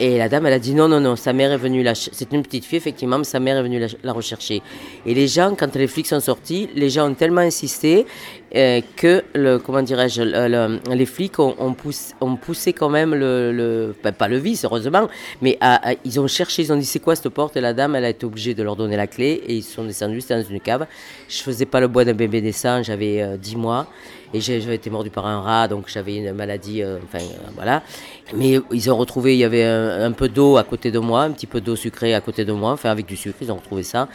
Et 0.00 0.16
la 0.16 0.28
dame, 0.28 0.46
elle 0.46 0.52
a 0.52 0.58
dit 0.60 0.74
non, 0.74 0.86
non, 0.88 1.00
non, 1.00 1.16
sa 1.16 1.32
mère 1.32 1.50
est 1.50 1.56
venue 1.56 1.82
la 1.82 1.94
C'est 1.94 2.32
une 2.32 2.42
petite 2.42 2.64
fille, 2.64 2.76
effectivement, 2.78 3.18
mais 3.18 3.24
sa 3.24 3.40
mère 3.40 3.56
est 3.56 3.62
venue 3.62 3.84
la, 4.02 4.12
rechercher. 4.12 4.62
Et 5.04 5.12
les 5.12 5.26
gens, 5.26 5.54
quand 5.58 5.74
les 5.74 5.88
flics 5.88 6.06
sont 6.06 6.20
sortis, 6.20 6.68
les 6.76 6.88
gens 6.88 7.10
ont 7.10 7.14
tellement 7.14 7.40
insisté 7.40 8.06
euh, 8.54 8.80
que, 8.96 9.24
le, 9.34 9.58
comment 9.58 9.82
dirais-je, 9.82 10.22
le- 10.22 10.48
le- 10.48 10.94
les 10.94 11.04
flics 11.06 11.38
ont, 11.40 11.74
poussé, 11.74 12.14
ont 12.20 12.36
poussé 12.36 12.72
quand 12.72 12.88
même 12.88 13.12
le. 13.14 13.92
ben, 14.04 14.12
pas 14.12 14.28
le 14.28 14.38
vice, 14.38 14.64
heureusement, 14.64 15.08
mais 15.42 15.58
ils 16.04 16.20
ont 16.20 16.28
cherché, 16.28 16.62
ils 16.62 16.72
ont 16.72 16.76
dit 16.76 16.86
c'est 16.86 17.00
quoi 17.00 17.16
cette 17.16 17.28
porte? 17.30 17.56
Et 17.56 17.60
la 17.60 17.72
dame, 17.74 17.96
elle 17.96 18.04
a 18.04 18.10
été 18.10 18.24
obligée 18.24 18.54
de 18.54 18.62
leur 18.62 18.76
donner 18.76 18.96
la 18.96 19.08
clé 19.08 19.42
et 19.46 19.54
ils 19.54 19.62
sont 19.64 19.84
descendus, 19.84 20.20
c'était 20.20 20.40
dans 20.40 20.48
une 20.48 20.60
cave. 20.60 20.86
Je 21.28 21.42
faisais 21.42 21.66
pas 21.66 21.80
le 21.80 21.88
bois 21.88 22.04
d'un 22.04 22.14
bébé 22.14 22.40
naissant, 22.40 22.82
j'avais 22.84 23.20
euh, 23.20 23.36
10 23.36 23.56
mois. 23.56 23.88
Et 24.34 24.40
j'avais 24.40 24.74
été 24.74 24.90
mordu 24.90 25.08
par 25.10 25.26
un 25.26 25.40
rat, 25.40 25.68
donc 25.68 25.86
j'avais 25.88 26.16
une 26.16 26.32
maladie, 26.32 26.82
euh, 26.82 26.98
enfin 27.04 27.24
euh, 27.24 27.50
voilà. 27.54 27.82
Mais 28.34 28.60
ils 28.72 28.90
ont 28.90 28.96
retrouvé, 28.96 29.34
il 29.34 29.38
y 29.38 29.44
avait 29.44 29.64
un, 29.64 30.12
peu 30.12 30.28
d'eau 30.28 30.58
à 30.58 30.64
côté 30.64 30.90
de 30.90 30.98
moi, 30.98 31.22
un 31.22 31.30
petit 31.30 31.46
peu 31.46 31.62
d'eau 31.62 31.76
sucrée 31.76 32.14
à 32.14 32.20
côté 32.20 32.44
de 32.44 32.52
moi, 32.52 32.72
enfin 32.72 32.90
avec 32.90 33.06
du 33.06 33.16
sucre, 33.16 33.38
ils 33.40 33.50
ont 33.50 33.56
retrouvé 33.56 33.82
ça. 33.82 34.08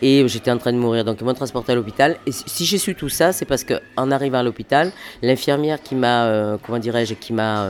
Et 0.00 0.26
j'étais 0.26 0.50
en 0.50 0.58
train 0.58 0.72
de 0.72 0.78
mourir, 0.78 1.04
donc 1.04 1.18
ils 1.20 1.24
m'ont 1.24 1.32
transporté 1.34 1.70
à 1.70 1.74
l'hôpital. 1.76 2.16
Et 2.26 2.32
si- 2.32 2.64
j'ai 2.64 2.78
su 2.78 2.96
tout 2.96 3.08
ça, 3.08 3.32
c'est 3.32 3.44
parce 3.44 3.62
qu'en 3.62 4.10
arrivant 4.10 4.38
à 4.38 4.42
l'hôpital, 4.42 4.90
l'infirmière 5.22 5.80
qui 5.80 5.94
m'a, 5.94 6.24
euh, 6.24 6.56
comment 6.60 6.80
dirais-je, 6.80 7.14
qui 7.14 7.32
m'a, 7.32 7.68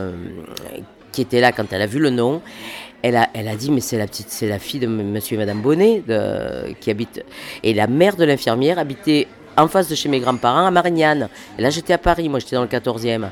qui 1.11 1.21
était 1.21 1.41
là 1.41 1.51
quand 1.51 1.71
elle 1.71 1.83
a 1.83 1.87
vu 1.87 1.99
le 1.99 2.09
nom, 2.09 2.41
elle 3.03 3.17
a, 3.17 3.29
elle 3.35 3.47
a 3.49 3.55
dit 3.55 3.69
mais 3.69 3.81
c'est 3.81 3.99
la 3.99 4.07
petite, 4.07 4.29
c'est 4.29 4.47
la 4.47 4.57
fille 4.57 4.79
de 4.79 4.87
Monsieur 4.87 5.35
et 5.35 5.37
Madame 5.37 5.61
Bonnet 5.61 6.01
qui 6.79 6.89
habite. 6.89 7.23
Et 7.61 7.75
la 7.75 7.85
mère 7.85 8.15
de 8.15 8.23
l'infirmière 8.23 8.79
habitait 8.79 9.27
en 9.57 9.67
face 9.67 9.89
de 9.89 9.95
chez 9.95 10.09
mes 10.09 10.19
grands-parents 10.19 10.65
à 10.65 10.71
Marignane. 10.71 11.29
Là 11.57 11.69
j'étais 11.69 11.93
à 11.93 11.97
Paris, 11.97 12.29
moi 12.29 12.39
j'étais 12.39 12.55
dans 12.55 12.63
le 12.63 12.67
14e. 12.67 13.27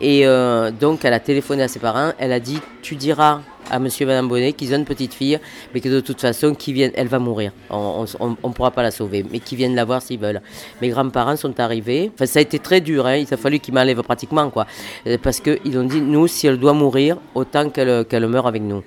Et 0.00 0.26
euh, 0.26 0.70
donc 0.70 1.04
elle 1.04 1.12
a 1.12 1.20
téléphoné 1.20 1.62
à 1.62 1.68
ses 1.68 1.78
parents, 1.78 2.12
elle 2.18 2.32
a 2.32 2.40
dit 2.40 2.58
tu 2.82 2.96
diras 2.96 3.40
à 3.70 3.78
Monsieur 3.78 4.04
et 4.04 4.06
Madame 4.06 4.28
Bonnet 4.28 4.52
qu'ils 4.52 4.72
ont 4.74 4.78
une 4.78 4.84
petite 4.84 5.14
fille, 5.14 5.38
mais 5.72 5.80
que 5.80 5.88
de 5.88 6.00
toute 6.00 6.20
façon 6.20 6.54
qui 6.54 6.72
viennent, 6.72 6.90
elle 6.94 7.06
va 7.06 7.18
mourir. 7.18 7.52
On 7.70 8.04
ne 8.04 8.52
pourra 8.52 8.70
pas 8.70 8.82
la 8.82 8.90
sauver, 8.90 9.24
mais 9.30 9.38
qu'ils 9.38 9.58
viennent 9.58 9.74
la 9.76 9.84
voir 9.84 10.02
s'ils 10.02 10.18
veulent. 10.18 10.40
Mes 10.80 10.88
grands-parents 10.88 11.36
sont 11.36 11.58
arrivés. 11.60 12.10
Enfin 12.14 12.26
ça 12.26 12.38
a 12.38 12.42
été 12.42 12.58
très 12.58 12.80
dur, 12.80 13.06
hein. 13.06 13.16
il 13.16 13.32
a 13.32 13.36
fallu 13.36 13.58
qu'ils 13.58 13.74
m'enlèvent 13.74 14.02
pratiquement 14.02 14.48
quoi, 14.50 14.66
Euh, 15.06 15.18
parce 15.22 15.40
qu'ils 15.40 15.78
ont 15.78 15.84
dit 15.84 16.00
nous 16.00 16.26
si 16.26 16.46
elle 16.46 16.58
doit 16.58 16.72
mourir, 16.72 17.16
autant 17.34 17.68
qu'elle 17.70 18.26
meure 18.26 18.46
avec 18.46 18.62
nous. 18.62 18.82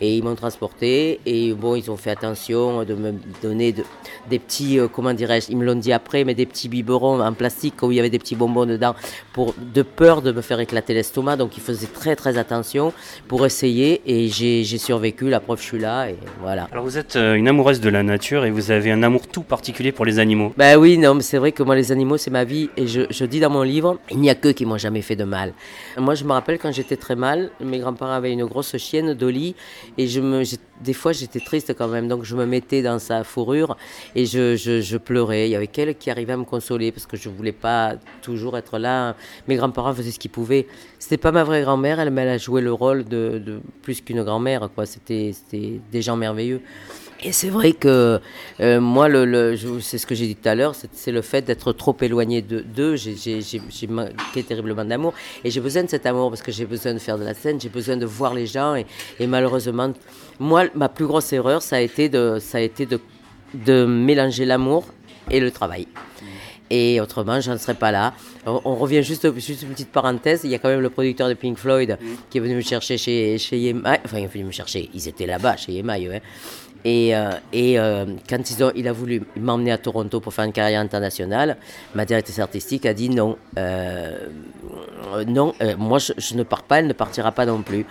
Et 0.00 0.16
ils 0.16 0.24
m'ont 0.24 0.34
transporté 0.34 1.20
et 1.26 1.52
bon, 1.52 1.74
ils 1.74 1.90
ont 1.90 1.96
fait 1.96 2.10
attention 2.10 2.84
de 2.84 2.94
me 2.94 3.12
donner 3.42 3.72
de- 3.72 3.84
des 4.30 4.38
petits, 4.38 4.78
euh, 4.78 4.88
comment 4.88 5.12
dirais-je, 5.12 5.50
ils 5.50 5.56
me 5.56 5.64
l'ont 5.64 5.74
dit 5.74 5.92
après, 5.92 6.24
mais 6.24 6.34
des 6.34 6.46
petits 6.46 6.68
biberons 6.68 7.20
en 7.20 7.32
plastique 7.34 7.82
où 7.82 7.90
il 7.92 7.96
y 7.96 8.00
avait 8.00 8.08
des 8.10 8.18
petits 8.18 8.36
bonbons 8.36 8.64
dedans, 8.66 8.94
pour, 9.32 9.54
de 9.58 9.82
peur 9.82 10.22
de 10.22 10.32
me 10.32 10.40
faire 10.40 10.58
éclater 10.60 10.94
l'estomac. 10.94 11.36
Donc 11.36 11.56
ils 11.56 11.62
faisaient 11.62 11.86
très 11.86 12.16
très 12.16 12.38
attention 12.38 12.92
pour 13.28 13.44
essayer 13.44 14.00
et 14.06 14.28
j'ai 14.28 14.64
survécu, 14.78 15.28
la 15.28 15.40
preuve 15.40 15.60
je 15.60 15.66
suis 15.66 15.78
là 15.78 16.08
et 16.08 16.16
voilà. 16.40 16.68
Alors 16.72 16.84
vous 16.84 16.96
êtes 16.96 17.16
euh, 17.16 17.34
une 17.34 17.48
amoureuse 17.48 17.80
de 17.80 17.90
la 17.90 18.02
nature 18.02 18.44
et 18.46 18.50
vous 18.50 18.70
avez 18.70 18.90
un 18.92 19.02
amour 19.02 19.26
tout 19.26 19.42
particulier 19.42 19.92
pour 19.92 20.04
les 20.06 20.18
animaux. 20.18 20.54
Ben 20.56 20.76
oui, 20.78 20.96
non, 20.96 21.14
mais 21.14 21.22
c'est 21.22 21.38
vrai 21.38 21.52
que 21.52 21.62
moi, 21.62 21.76
les 21.76 21.92
animaux, 21.92 22.16
c'est 22.16 22.30
ma 22.30 22.44
vie. 22.44 22.70
Et 22.76 22.86
je, 22.86 23.02
je 23.10 23.24
dis 23.26 23.40
dans 23.40 23.50
mon 23.50 23.62
livre, 23.62 23.98
il 24.10 24.18
n'y 24.18 24.30
a 24.30 24.34
qu'eux 24.34 24.52
qui 24.52 24.64
m'ont 24.64 24.78
jamais 24.78 25.02
fait 25.02 25.16
de 25.16 25.24
mal. 25.24 25.52
Moi, 25.98 26.14
je 26.14 26.24
me 26.24 26.32
rappelle 26.32 26.58
quand 26.58 26.72
j'étais 26.72 26.96
très 26.96 27.16
mal, 27.16 27.50
mes 27.60 27.78
grands-parents 27.78 28.12
avaient 28.12 28.32
une 28.32 28.46
grosse 28.46 28.76
chienne, 28.78 29.12
Dolly, 29.14 29.54
et 29.98 30.06
je 30.06 30.20
me, 30.20 30.42
des 30.82 30.92
fois, 30.92 31.12
j'étais 31.12 31.40
triste 31.40 31.74
quand 31.76 31.88
même. 31.88 32.08
Donc, 32.08 32.24
je 32.24 32.36
me 32.36 32.46
mettais 32.46 32.82
dans 32.82 32.98
sa 32.98 33.24
fourrure 33.24 33.76
et 34.14 34.26
je, 34.26 34.56
je, 34.56 34.96
pleurais. 34.96 35.48
Il 35.48 35.52
y 35.52 35.56
avait 35.56 35.66
qu'elle 35.66 35.94
qui 35.94 36.10
arrivait 36.10 36.32
à 36.32 36.36
me 36.36 36.44
consoler 36.44 36.92
parce 36.92 37.06
que 37.06 37.16
je 37.16 37.28
voulais 37.28 37.52
pas 37.52 37.94
toujours 38.22 38.56
être 38.56 38.78
là. 38.78 39.16
Mes 39.48 39.56
grands-parents 39.56 39.94
faisaient 39.94 40.10
ce 40.10 40.18
qu'ils 40.18 40.30
pouvaient. 40.30 40.66
C'était 40.98 41.16
pas 41.16 41.32
ma 41.32 41.44
vraie 41.44 41.62
grand-mère, 41.62 42.00
elle, 42.00 42.16
elle 42.16 42.28
a 42.28 42.38
joué 42.38 42.60
le 42.60 42.72
rôle 42.72 43.04
de, 43.04 43.40
de 43.44 43.60
plus 43.82 44.00
qu'une 44.00 44.22
grand-mère, 44.22 44.68
c'était 44.84 45.32
des 45.90 46.02
gens 46.02 46.16
merveilleux. 46.16 46.60
Et 47.22 47.32
c'est 47.32 47.50
vrai 47.50 47.72
que 47.72 48.18
euh, 48.60 48.80
moi, 48.80 49.08
le, 49.08 49.26
le- 49.26 49.54
je- 49.54 49.78
c'est 49.80 49.98
ce 49.98 50.06
que 50.06 50.14
j'ai 50.14 50.26
dit 50.26 50.36
tout 50.36 50.48
à 50.48 50.54
l'heure, 50.54 50.74
c'est, 50.92 51.12
le 51.12 51.20
fait 51.20 51.42
d'être 51.42 51.72
trop 51.72 51.94
éloigné 52.00 52.40
de- 52.40 52.60
d'eux. 52.60 52.96
J'ai, 52.96 53.40
manqué 53.88 54.42
terriblement 54.42 54.84
d'amour. 54.86 55.12
Et 55.44 55.50
j'ai 55.50 55.60
besoin 55.60 55.82
de 55.84 55.90
cet 55.90 56.06
amour 56.06 56.30
parce 56.30 56.40
que 56.40 56.50
j'ai 56.50 56.64
besoin 56.64 56.94
de 56.94 56.98
faire 56.98 57.18
de 57.18 57.24
la 57.24 57.34
scène, 57.34 57.60
j'ai 57.60 57.68
besoin 57.68 57.98
de 57.98 58.06
voir 58.06 58.32
les 58.32 58.46
gens. 58.46 58.74
Et, 58.74 58.86
et 59.18 59.26
malheureusement, 59.26 59.92
moi, 60.38 60.64
ma 60.74 60.88
plus 60.88 61.06
grosse 61.06 61.30
erreur, 61.34 61.60
ça 61.60 61.76
a 61.76 61.80
été 61.80 62.08
de, 62.08 62.38
ça 62.40 62.56
a 62.56 62.62
été 62.62 62.86
de, 62.86 62.98
de 63.52 63.84
mélanger 63.84 64.46
l'amour 64.46 64.86
et 65.30 65.40
le 65.40 65.50
travail. 65.50 65.88
Et 66.72 67.00
autrement, 67.00 67.40
je 67.40 67.50
ne 67.50 67.56
serais 67.58 67.74
pas 67.74 67.90
là. 67.90 68.14
On, 68.46 68.60
on 68.64 68.76
revient 68.76 69.02
juste, 69.02 69.28
juste 69.40 69.62
une 69.62 69.70
petite 69.70 69.90
parenthèse. 69.90 70.42
Il 70.44 70.50
y 70.50 70.54
a 70.54 70.58
quand 70.60 70.68
même 70.68 70.80
le 70.80 70.88
producteur 70.88 71.28
de 71.28 71.34
Pink 71.34 71.58
Floyd 71.58 71.98
qui 72.30 72.38
est 72.38 72.40
venu 72.40 72.54
me 72.54 72.60
chercher 72.60 72.96
chez, 72.96 73.36
chez 73.38 73.60
EMI. 73.70 73.82
Enfin, 74.04 74.18
il 74.18 74.24
est 74.24 74.26
venu 74.28 74.44
me 74.44 74.52
chercher. 74.52 74.88
Ils 74.94 75.08
étaient 75.08 75.26
là-bas, 75.26 75.56
chez 75.56 75.76
EMI. 75.76 76.08
Ouais. 76.08 76.22
Et, 76.84 77.14
euh, 77.14 77.30
euh, 77.54 78.06
quand 78.28 78.50
ils 78.50 78.64
ont, 78.64 78.72
il 78.74 78.88
a 78.88 78.92
voulu 78.92 79.22
m'emmener 79.36 79.72
à 79.72 79.78
Toronto 79.78 80.20
pour 80.20 80.32
faire 80.32 80.44
une 80.44 80.52
carrière 80.52 80.80
internationale, 80.80 81.56
ma 81.94 82.04
directrice 82.04 82.38
artistique 82.38 82.86
a 82.86 82.94
dit 82.94 83.10
non. 83.10 83.36
euh, 83.58 84.18
non, 85.26 85.54
moi 85.76 85.98
je, 85.98 86.34
ne 86.36 86.42
pars 86.44 86.62
pas, 86.62 86.78
elle 86.78 86.86
ne 86.86 86.92
partira 86.92 87.32
pas 87.32 87.44
non 87.44 87.62
plus. 87.62 87.84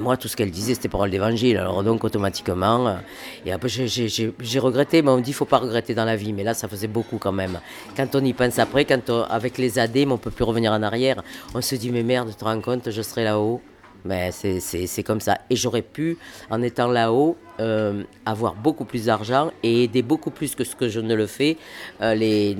Moi, 0.00 0.16
tout 0.16 0.28
ce 0.28 0.36
qu'elle 0.36 0.50
disait, 0.50 0.74
c'était 0.74 0.88
parole 0.88 1.10
d'évangile. 1.10 1.56
Alors 1.56 1.82
donc, 1.82 2.04
automatiquement, 2.04 2.96
et 3.44 3.52
après, 3.52 3.68
j'ai- 3.68 4.58
regretté, 4.60 5.02
mais 5.02 5.10
on 5.10 5.16
me 5.16 5.22
dit 5.22 5.32
faut 5.32 5.44
pas 5.44 5.58
regretter 5.58 5.94
dans 5.94 6.04
la 6.04 6.14
vie. 6.14 6.32
Mais 6.32 6.44
là, 6.44 6.54
ça 6.54 6.68
faisait 6.68 6.86
beaucoup 6.86 7.18
quand 7.18 7.32
même. 7.32 7.58
Quand 7.96 8.14
on 8.14 8.24
y 8.24 8.32
pense 8.32 8.58
après, 8.60 8.84
quand 8.84 9.10
on- 9.10 9.22
avec 9.24 9.58
les 9.58 9.78
AD, 9.78 10.04
on 10.06 10.12
ne 10.12 10.16
peut 10.16 10.30
plus 10.30 10.44
revenir 10.44 10.72
en 10.72 10.82
arrière, 10.82 11.22
on 11.54 11.60
se 11.60 11.74
dit, 11.74 11.90
mais 11.90 12.04
merde, 12.04 12.28
tu 12.30 12.36
te 12.36 12.44
rends 12.44 12.60
compte, 12.60 12.90
je 12.90 13.02
serai 13.02 13.24
là-haut. 13.24 13.60
Mais 14.04 14.30
c'est- 14.32 14.60
c'est 14.60 15.02
comme 15.02 15.20
ça. 15.20 15.38
Et 15.50 15.56
j'aurais 15.56 15.82
pu, 15.82 16.16
en 16.50 16.60
étant 16.62 16.88
là-haut, 16.88 17.36
euh, 17.60 18.02
avoir 18.26 18.54
beaucoup 18.54 18.84
plus 18.84 19.04
d'argent 19.06 19.52
et 19.62 19.84
aider 19.84 20.02
beaucoup 20.02 20.30
plus 20.30 20.54
que 20.54 20.64
ce 20.64 20.74
que 20.74 20.88
je 20.88 21.00
ne 21.00 21.14
le 21.14 21.26
fais, 21.26 21.56
euh, 22.00 22.14
les, 22.14 22.56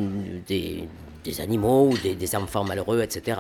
des, 0.46 0.84
des 1.24 1.40
animaux 1.40 1.88
ou 1.90 1.98
des, 1.98 2.14
des 2.14 2.36
enfants 2.36 2.64
malheureux, 2.64 3.02
etc. 3.02 3.38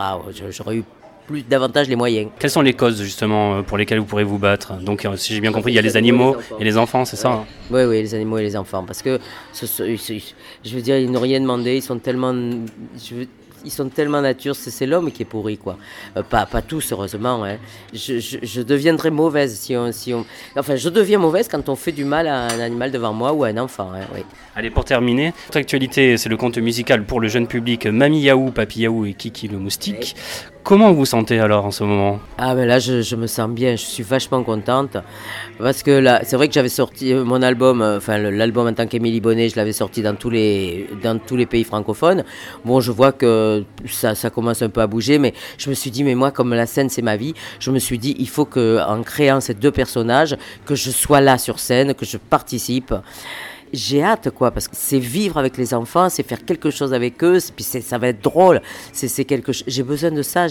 J'aurais 0.50 0.76
eu 0.76 0.84
plus 1.28 1.42
davantage 1.42 1.88
les 1.88 1.94
moyens. 1.94 2.30
Quelles 2.40 2.50
sont 2.50 2.62
les 2.62 2.72
causes 2.74 3.00
justement 3.00 3.58
euh, 3.58 3.62
pour 3.62 3.78
lesquelles 3.78 4.00
vous 4.00 4.04
pourrez 4.06 4.24
vous 4.24 4.38
battre? 4.38 4.72
Donc 4.80 5.06
si 5.16 5.34
j'ai 5.34 5.40
bien 5.40 5.52
compris, 5.52 5.70
il 5.70 5.76
y 5.76 5.78
a 5.78 5.82
les 5.82 5.96
animaux 5.96 6.36
et 6.58 6.64
les 6.64 6.76
enfants, 6.76 7.04
c'est 7.04 7.14
ça 7.14 7.28
hein? 7.30 7.44
Oui, 7.70 7.84
oui, 7.84 8.02
les 8.02 8.12
animaux 8.16 8.38
et 8.38 8.42
les 8.42 8.56
enfants. 8.56 8.82
Parce 8.84 9.02
que, 9.02 9.20
je 9.54 10.74
veux 10.74 10.82
dire, 10.82 10.98
ils 10.98 11.10
n'ont 11.10 11.20
rien 11.20 11.40
demandé, 11.40 11.76
ils 11.76 11.82
sont 11.82 11.98
tellement. 11.98 12.32
je 12.34 13.14
veux- 13.14 13.28
ils 13.64 13.70
sont 13.70 13.88
tellement 13.88 14.20
nature, 14.20 14.54
c'est 14.56 14.86
l'homme 14.86 15.10
qui 15.10 15.22
est 15.22 15.26
pourri, 15.26 15.58
quoi. 15.58 15.76
Euh, 16.16 16.22
pas, 16.22 16.46
pas 16.46 16.62
tous, 16.62 16.92
heureusement. 16.92 17.44
hein. 17.44 17.56
Je, 17.92 18.18
je, 18.18 18.38
je 18.42 18.62
deviendrais 18.62 19.10
mauvaise 19.10 19.54
si 19.58 19.76
on, 19.76 19.92
si 19.92 20.12
on. 20.14 20.24
Enfin, 20.56 20.76
je 20.76 20.88
deviens 20.88 21.18
mauvaise 21.18 21.48
quand 21.48 21.68
on 21.68 21.76
fait 21.76 21.92
du 21.92 22.04
mal 22.04 22.26
à 22.26 22.46
un 22.46 22.60
animal 22.60 22.90
devant 22.90 23.12
moi 23.12 23.32
ou 23.32 23.44
à 23.44 23.48
un 23.48 23.58
enfant, 23.58 23.90
hein, 23.94 24.06
oui. 24.14 24.20
Allez, 24.54 24.70
pour 24.70 24.84
terminer, 24.84 25.32
votre 25.46 25.58
actualité, 25.58 26.16
c'est 26.18 26.28
le 26.28 26.36
conte 26.36 26.58
musical 26.58 27.04
pour 27.04 27.20
le 27.20 27.28
jeune 27.28 27.46
public 27.46 27.86
Mamie 27.86 28.20
Yaou, 28.20 28.50
Papy 28.50 28.80
Yaou 28.80 29.06
et 29.06 29.14
Kiki 29.14 29.48
le 29.48 29.58
moustique. 29.58 30.14
Comment 30.64 30.90
vous 30.90 30.98
vous 30.98 31.06
sentez 31.06 31.40
alors 31.40 31.64
en 31.64 31.72
ce 31.72 31.82
moment? 31.82 32.20
Ah 32.38 32.54
mais 32.54 32.66
là 32.66 32.78
je, 32.78 33.02
je 33.02 33.16
me 33.16 33.26
sens 33.26 33.50
bien, 33.50 33.72
je 33.72 33.84
suis 33.84 34.04
vachement 34.04 34.44
contente 34.44 34.96
parce 35.58 35.82
que 35.82 35.90
là 35.90 36.20
c'est 36.22 36.36
vrai 36.36 36.46
que 36.46 36.54
j'avais 36.54 36.68
sorti 36.68 37.12
euh, 37.12 37.24
mon 37.24 37.42
album, 37.42 37.82
euh, 37.82 37.96
enfin 37.96 38.16
l'album 38.18 38.68
en 38.68 38.72
tant 38.72 38.86
qu'Émilie 38.86 39.20
Bonnet, 39.20 39.48
je 39.48 39.56
l'avais 39.56 39.72
sorti 39.72 40.02
dans 40.02 40.14
tous 40.14 40.30
les 40.30 40.88
dans 41.02 41.18
tous 41.18 41.34
les 41.34 41.46
pays 41.46 41.64
francophones. 41.64 42.22
Bon 42.64 42.78
je 42.80 42.92
vois 42.92 43.10
que 43.10 43.51
ça, 43.86 44.14
ça 44.14 44.30
commence 44.30 44.62
un 44.62 44.68
peu 44.68 44.80
à 44.80 44.86
bouger, 44.86 45.18
mais 45.18 45.34
je 45.58 45.70
me 45.70 45.74
suis 45.74 45.90
dit 45.90 46.04
mais 46.04 46.14
moi 46.14 46.30
comme 46.30 46.54
la 46.54 46.66
scène 46.66 46.88
c'est 46.88 47.02
ma 47.02 47.16
vie, 47.16 47.34
je 47.60 47.70
me 47.70 47.78
suis 47.78 47.98
dit 47.98 48.14
il 48.18 48.28
faut 48.28 48.44
que 48.44 48.80
en 48.86 49.02
créant 49.02 49.40
ces 49.40 49.54
deux 49.54 49.70
personnages 49.70 50.36
que 50.64 50.74
je 50.74 50.90
sois 50.90 51.20
là 51.20 51.38
sur 51.38 51.58
scène, 51.58 51.94
que 51.94 52.06
je 52.06 52.16
participe 52.16 52.94
j'ai 53.72 54.02
hâte 54.02 54.30
quoi 54.30 54.50
parce 54.50 54.68
que 54.68 54.76
c'est 54.76 54.98
vivre 54.98 55.38
avec 55.38 55.56
les 55.56 55.74
enfants 55.74 56.08
c'est 56.08 56.22
faire 56.22 56.44
quelque 56.44 56.70
chose 56.70 56.92
avec 56.92 57.22
eux 57.24 57.38
puis 57.54 57.64
ça 57.64 57.98
va 57.98 58.08
être 58.08 58.22
drôle. 58.22 58.60
C'est 58.92 59.24
quelque 59.24 59.52
j'ai 59.52 59.82
besoin 59.82 60.10
de 60.10 60.22
ça 60.22 60.46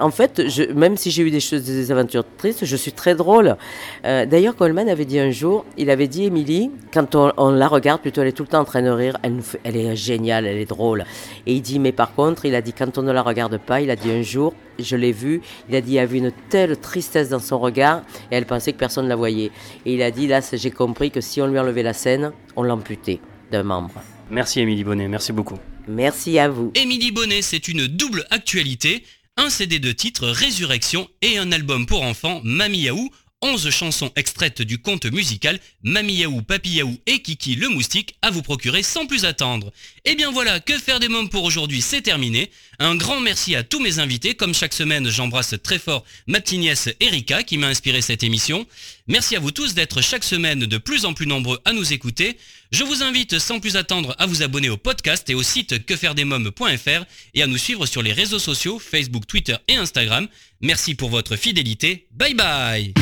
en 0.00 0.10
fait 0.10 0.42
même 0.74 0.96
si 0.96 1.10
j'ai 1.10 1.22
eu 1.22 1.30
des 1.30 1.40
choses 1.40 1.64
des 1.64 1.90
aventures 1.92 2.24
tristes 2.38 2.64
je 2.64 2.76
suis 2.76 2.92
très 2.92 3.14
drôle. 3.14 3.56
Euh, 4.04 4.26
d'ailleurs 4.26 4.56
Coleman 4.56 4.88
avait 4.88 5.04
dit 5.04 5.18
un 5.18 5.30
jour 5.30 5.64
il 5.76 5.90
avait 5.90 6.08
dit 6.08 6.24
Émilie 6.24 6.70
quand 6.92 7.14
on, 7.14 7.50
la 7.50 7.68
regarde 7.68 8.00
plutôt 8.00 8.22
elle 8.22 8.28
est 8.28 8.32
tout 8.32 8.44
le 8.44 8.48
temps 8.48 8.60
en 8.60 8.64
train 8.64 8.82
de 8.82 8.90
rire 8.90 9.16
elle, 9.22 9.40
elle 9.64 9.76
est 9.76 9.96
géniale 9.96 10.46
elle 10.46 10.58
est 10.58 10.66
drôle. 10.66 11.04
Et 11.46 11.54
il 11.54 11.62
dit 11.62 11.78
mais 11.78 11.92
par 11.92 12.14
contre 12.14 12.44
il 12.44 12.54
a 12.54 12.62
dit 12.62 12.72
quand 12.72 12.98
on 12.98 13.02
ne 13.02 13.12
la 13.12 13.22
regarde 13.22 13.58
pas 13.58 13.80
il 13.80 13.90
a 13.90 13.96
dit 13.96 14.10
un 14.10 14.22
jour 14.22 14.54
je 14.78 14.96
l'ai 14.96 15.12
vu, 15.12 15.40
il 15.68 15.74
a 15.76 15.80
dit 15.80 15.92
il 15.92 15.94
y 15.94 15.98
avait 15.98 16.18
une 16.18 16.32
telle 16.48 16.76
tristesse 16.76 17.28
dans 17.28 17.38
son 17.38 17.58
regard 17.58 18.02
et 18.30 18.36
elle 18.36 18.46
pensait 18.46 18.72
que 18.72 18.78
personne 18.78 19.04
ne 19.04 19.08
la 19.08 19.16
voyait. 19.16 19.50
Et 19.86 19.94
il 19.94 20.02
a 20.02 20.10
dit 20.10 20.26
là, 20.26 20.40
j'ai 20.52 20.70
compris 20.70 21.10
que 21.10 21.20
si 21.20 21.40
on 21.40 21.46
lui 21.46 21.58
enlevait 21.58 21.82
la 21.82 21.92
scène, 21.92 22.32
on 22.56 22.62
l'amputait 22.62 23.20
d'un 23.50 23.62
membre. 23.62 24.02
Merci 24.30 24.60
Émilie 24.60 24.84
Bonnet, 24.84 25.08
merci 25.08 25.32
beaucoup. 25.32 25.58
Merci 25.88 26.38
à 26.38 26.48
vous. 26.48 26.72
Émilie 26.74 27.12
Bonnet, 27.12 27.42
c'est 27.42 27.68
une 27.68 27.86
double 27.86 28.24
actualité, 28.30 29.04
un 29.36 29.50
CD 29.50 29.78
de 29.78 29.92
titres 29.92 30.28
Résurrection 30.28 31.08
et 31.20 31.38
un 31.38 31.52
album 31.52 31.86
pour 31.86 32.02
enfants 32.02 32.40
Mamie 32.44 32.82
Yaou, 32.82 33.10
11 33.42 33.70
chansons 33.70 34.12
extraites 34.16 34.62
du 34.62 34.78
conte 34.78 35.06
musical 35.06 35.58
Mamie 35.82 36.14
Yaou, 36.14 36.42
Papy 36.42 36.74
Yaou 36.74 36.96
et 37.06 37.20
Kiki 37.20 37.56
le 37.56 37.68
moustique 37.68 38.14
à 38.22 38.30
vous 38.30 38.42
procurer 38.42 38.82
sans 38.84 39.06
plus 39.06 39.24
attendre. 39.24 39.72
Et 40.04 40.14
bien 40.14 40.30
voilà, 40.30 40.60
que 40.60 40.78
faire 40.78 41.00
des 41.00 41.08
mômes 41.08 41.28
pour 41.28 41.42
aujourd'hui, 41.42 41.82
c'est 41.82 42.02
terminé. 42.02 42.50
Un 42.78 42.94
grand 42.94 43.20
merci 43.20 43.56
à 43.56 43.64
tous 43.64 43.80
mes 43.80 43.98
invités, 43.98 44.34
comme 44.34 44.54
chaque 44.54 44.72
semaine 44.72 45.08
j'embrasse 45.10 45.54
très 45.62 45.78
fort 45.78 46.04
ma 46.26 46.40
petite 46.40 46.52
Erika 47.00 47.42
qui 47.42 47.58
m'a 47.58 47.68
inspiré 47.68 48.00
cette 48.00 48.22
émission. 48.22 48.66
Merci 49.08 49.36
à 49.36 49.40
vous 49.40 49.50
tous 49.50 49.74
d'être 49.74 50.00
chaque 50.00 50.24
semaine 50.24 50.60
de 50.60 50.78
plus 50.78 51.04
en 51.04 51.12
plus 51.12 51.26
nombreux 51.26 51.58
à 51.64 51.72
nous 51.72 51.92
écouter. 51.92 52.38
Je 52.72 52.84
vous 52.84 53.02
invite 53.02 53.38
sans 53.38 53.60
plus 53.60 53.76
attendre 53.76 54.16
à 54.18 54.24
vous 54.24 54.42
abonner 54.42 54.70
au 54.70 54.78
podcast 54.78 55.28
et 55.28 55.34
au 55.34 55.42
site 55.42 55.84
quefairedesmoms.fr 55.84 57.04
et 57.34 57.42
à 57.42 57.46
nous 57.46 57.58
suivre 57.58 57.84
sur 57.84 58.02
les 58.02 58.14
réseaux 58.14 58.38
sociaux 58.38 58.78
Facebook, 58.78 59.26
Twitter 59.26 59.56
et 59.68 59.76
Instagram. 59.76 60.26
Merci 60.62 60.94
pour 60.94 61.10
votre 61.10 61.36
fidélité. 61.36 62.06
Bye 62.12 62.34
bye 62.34 62.94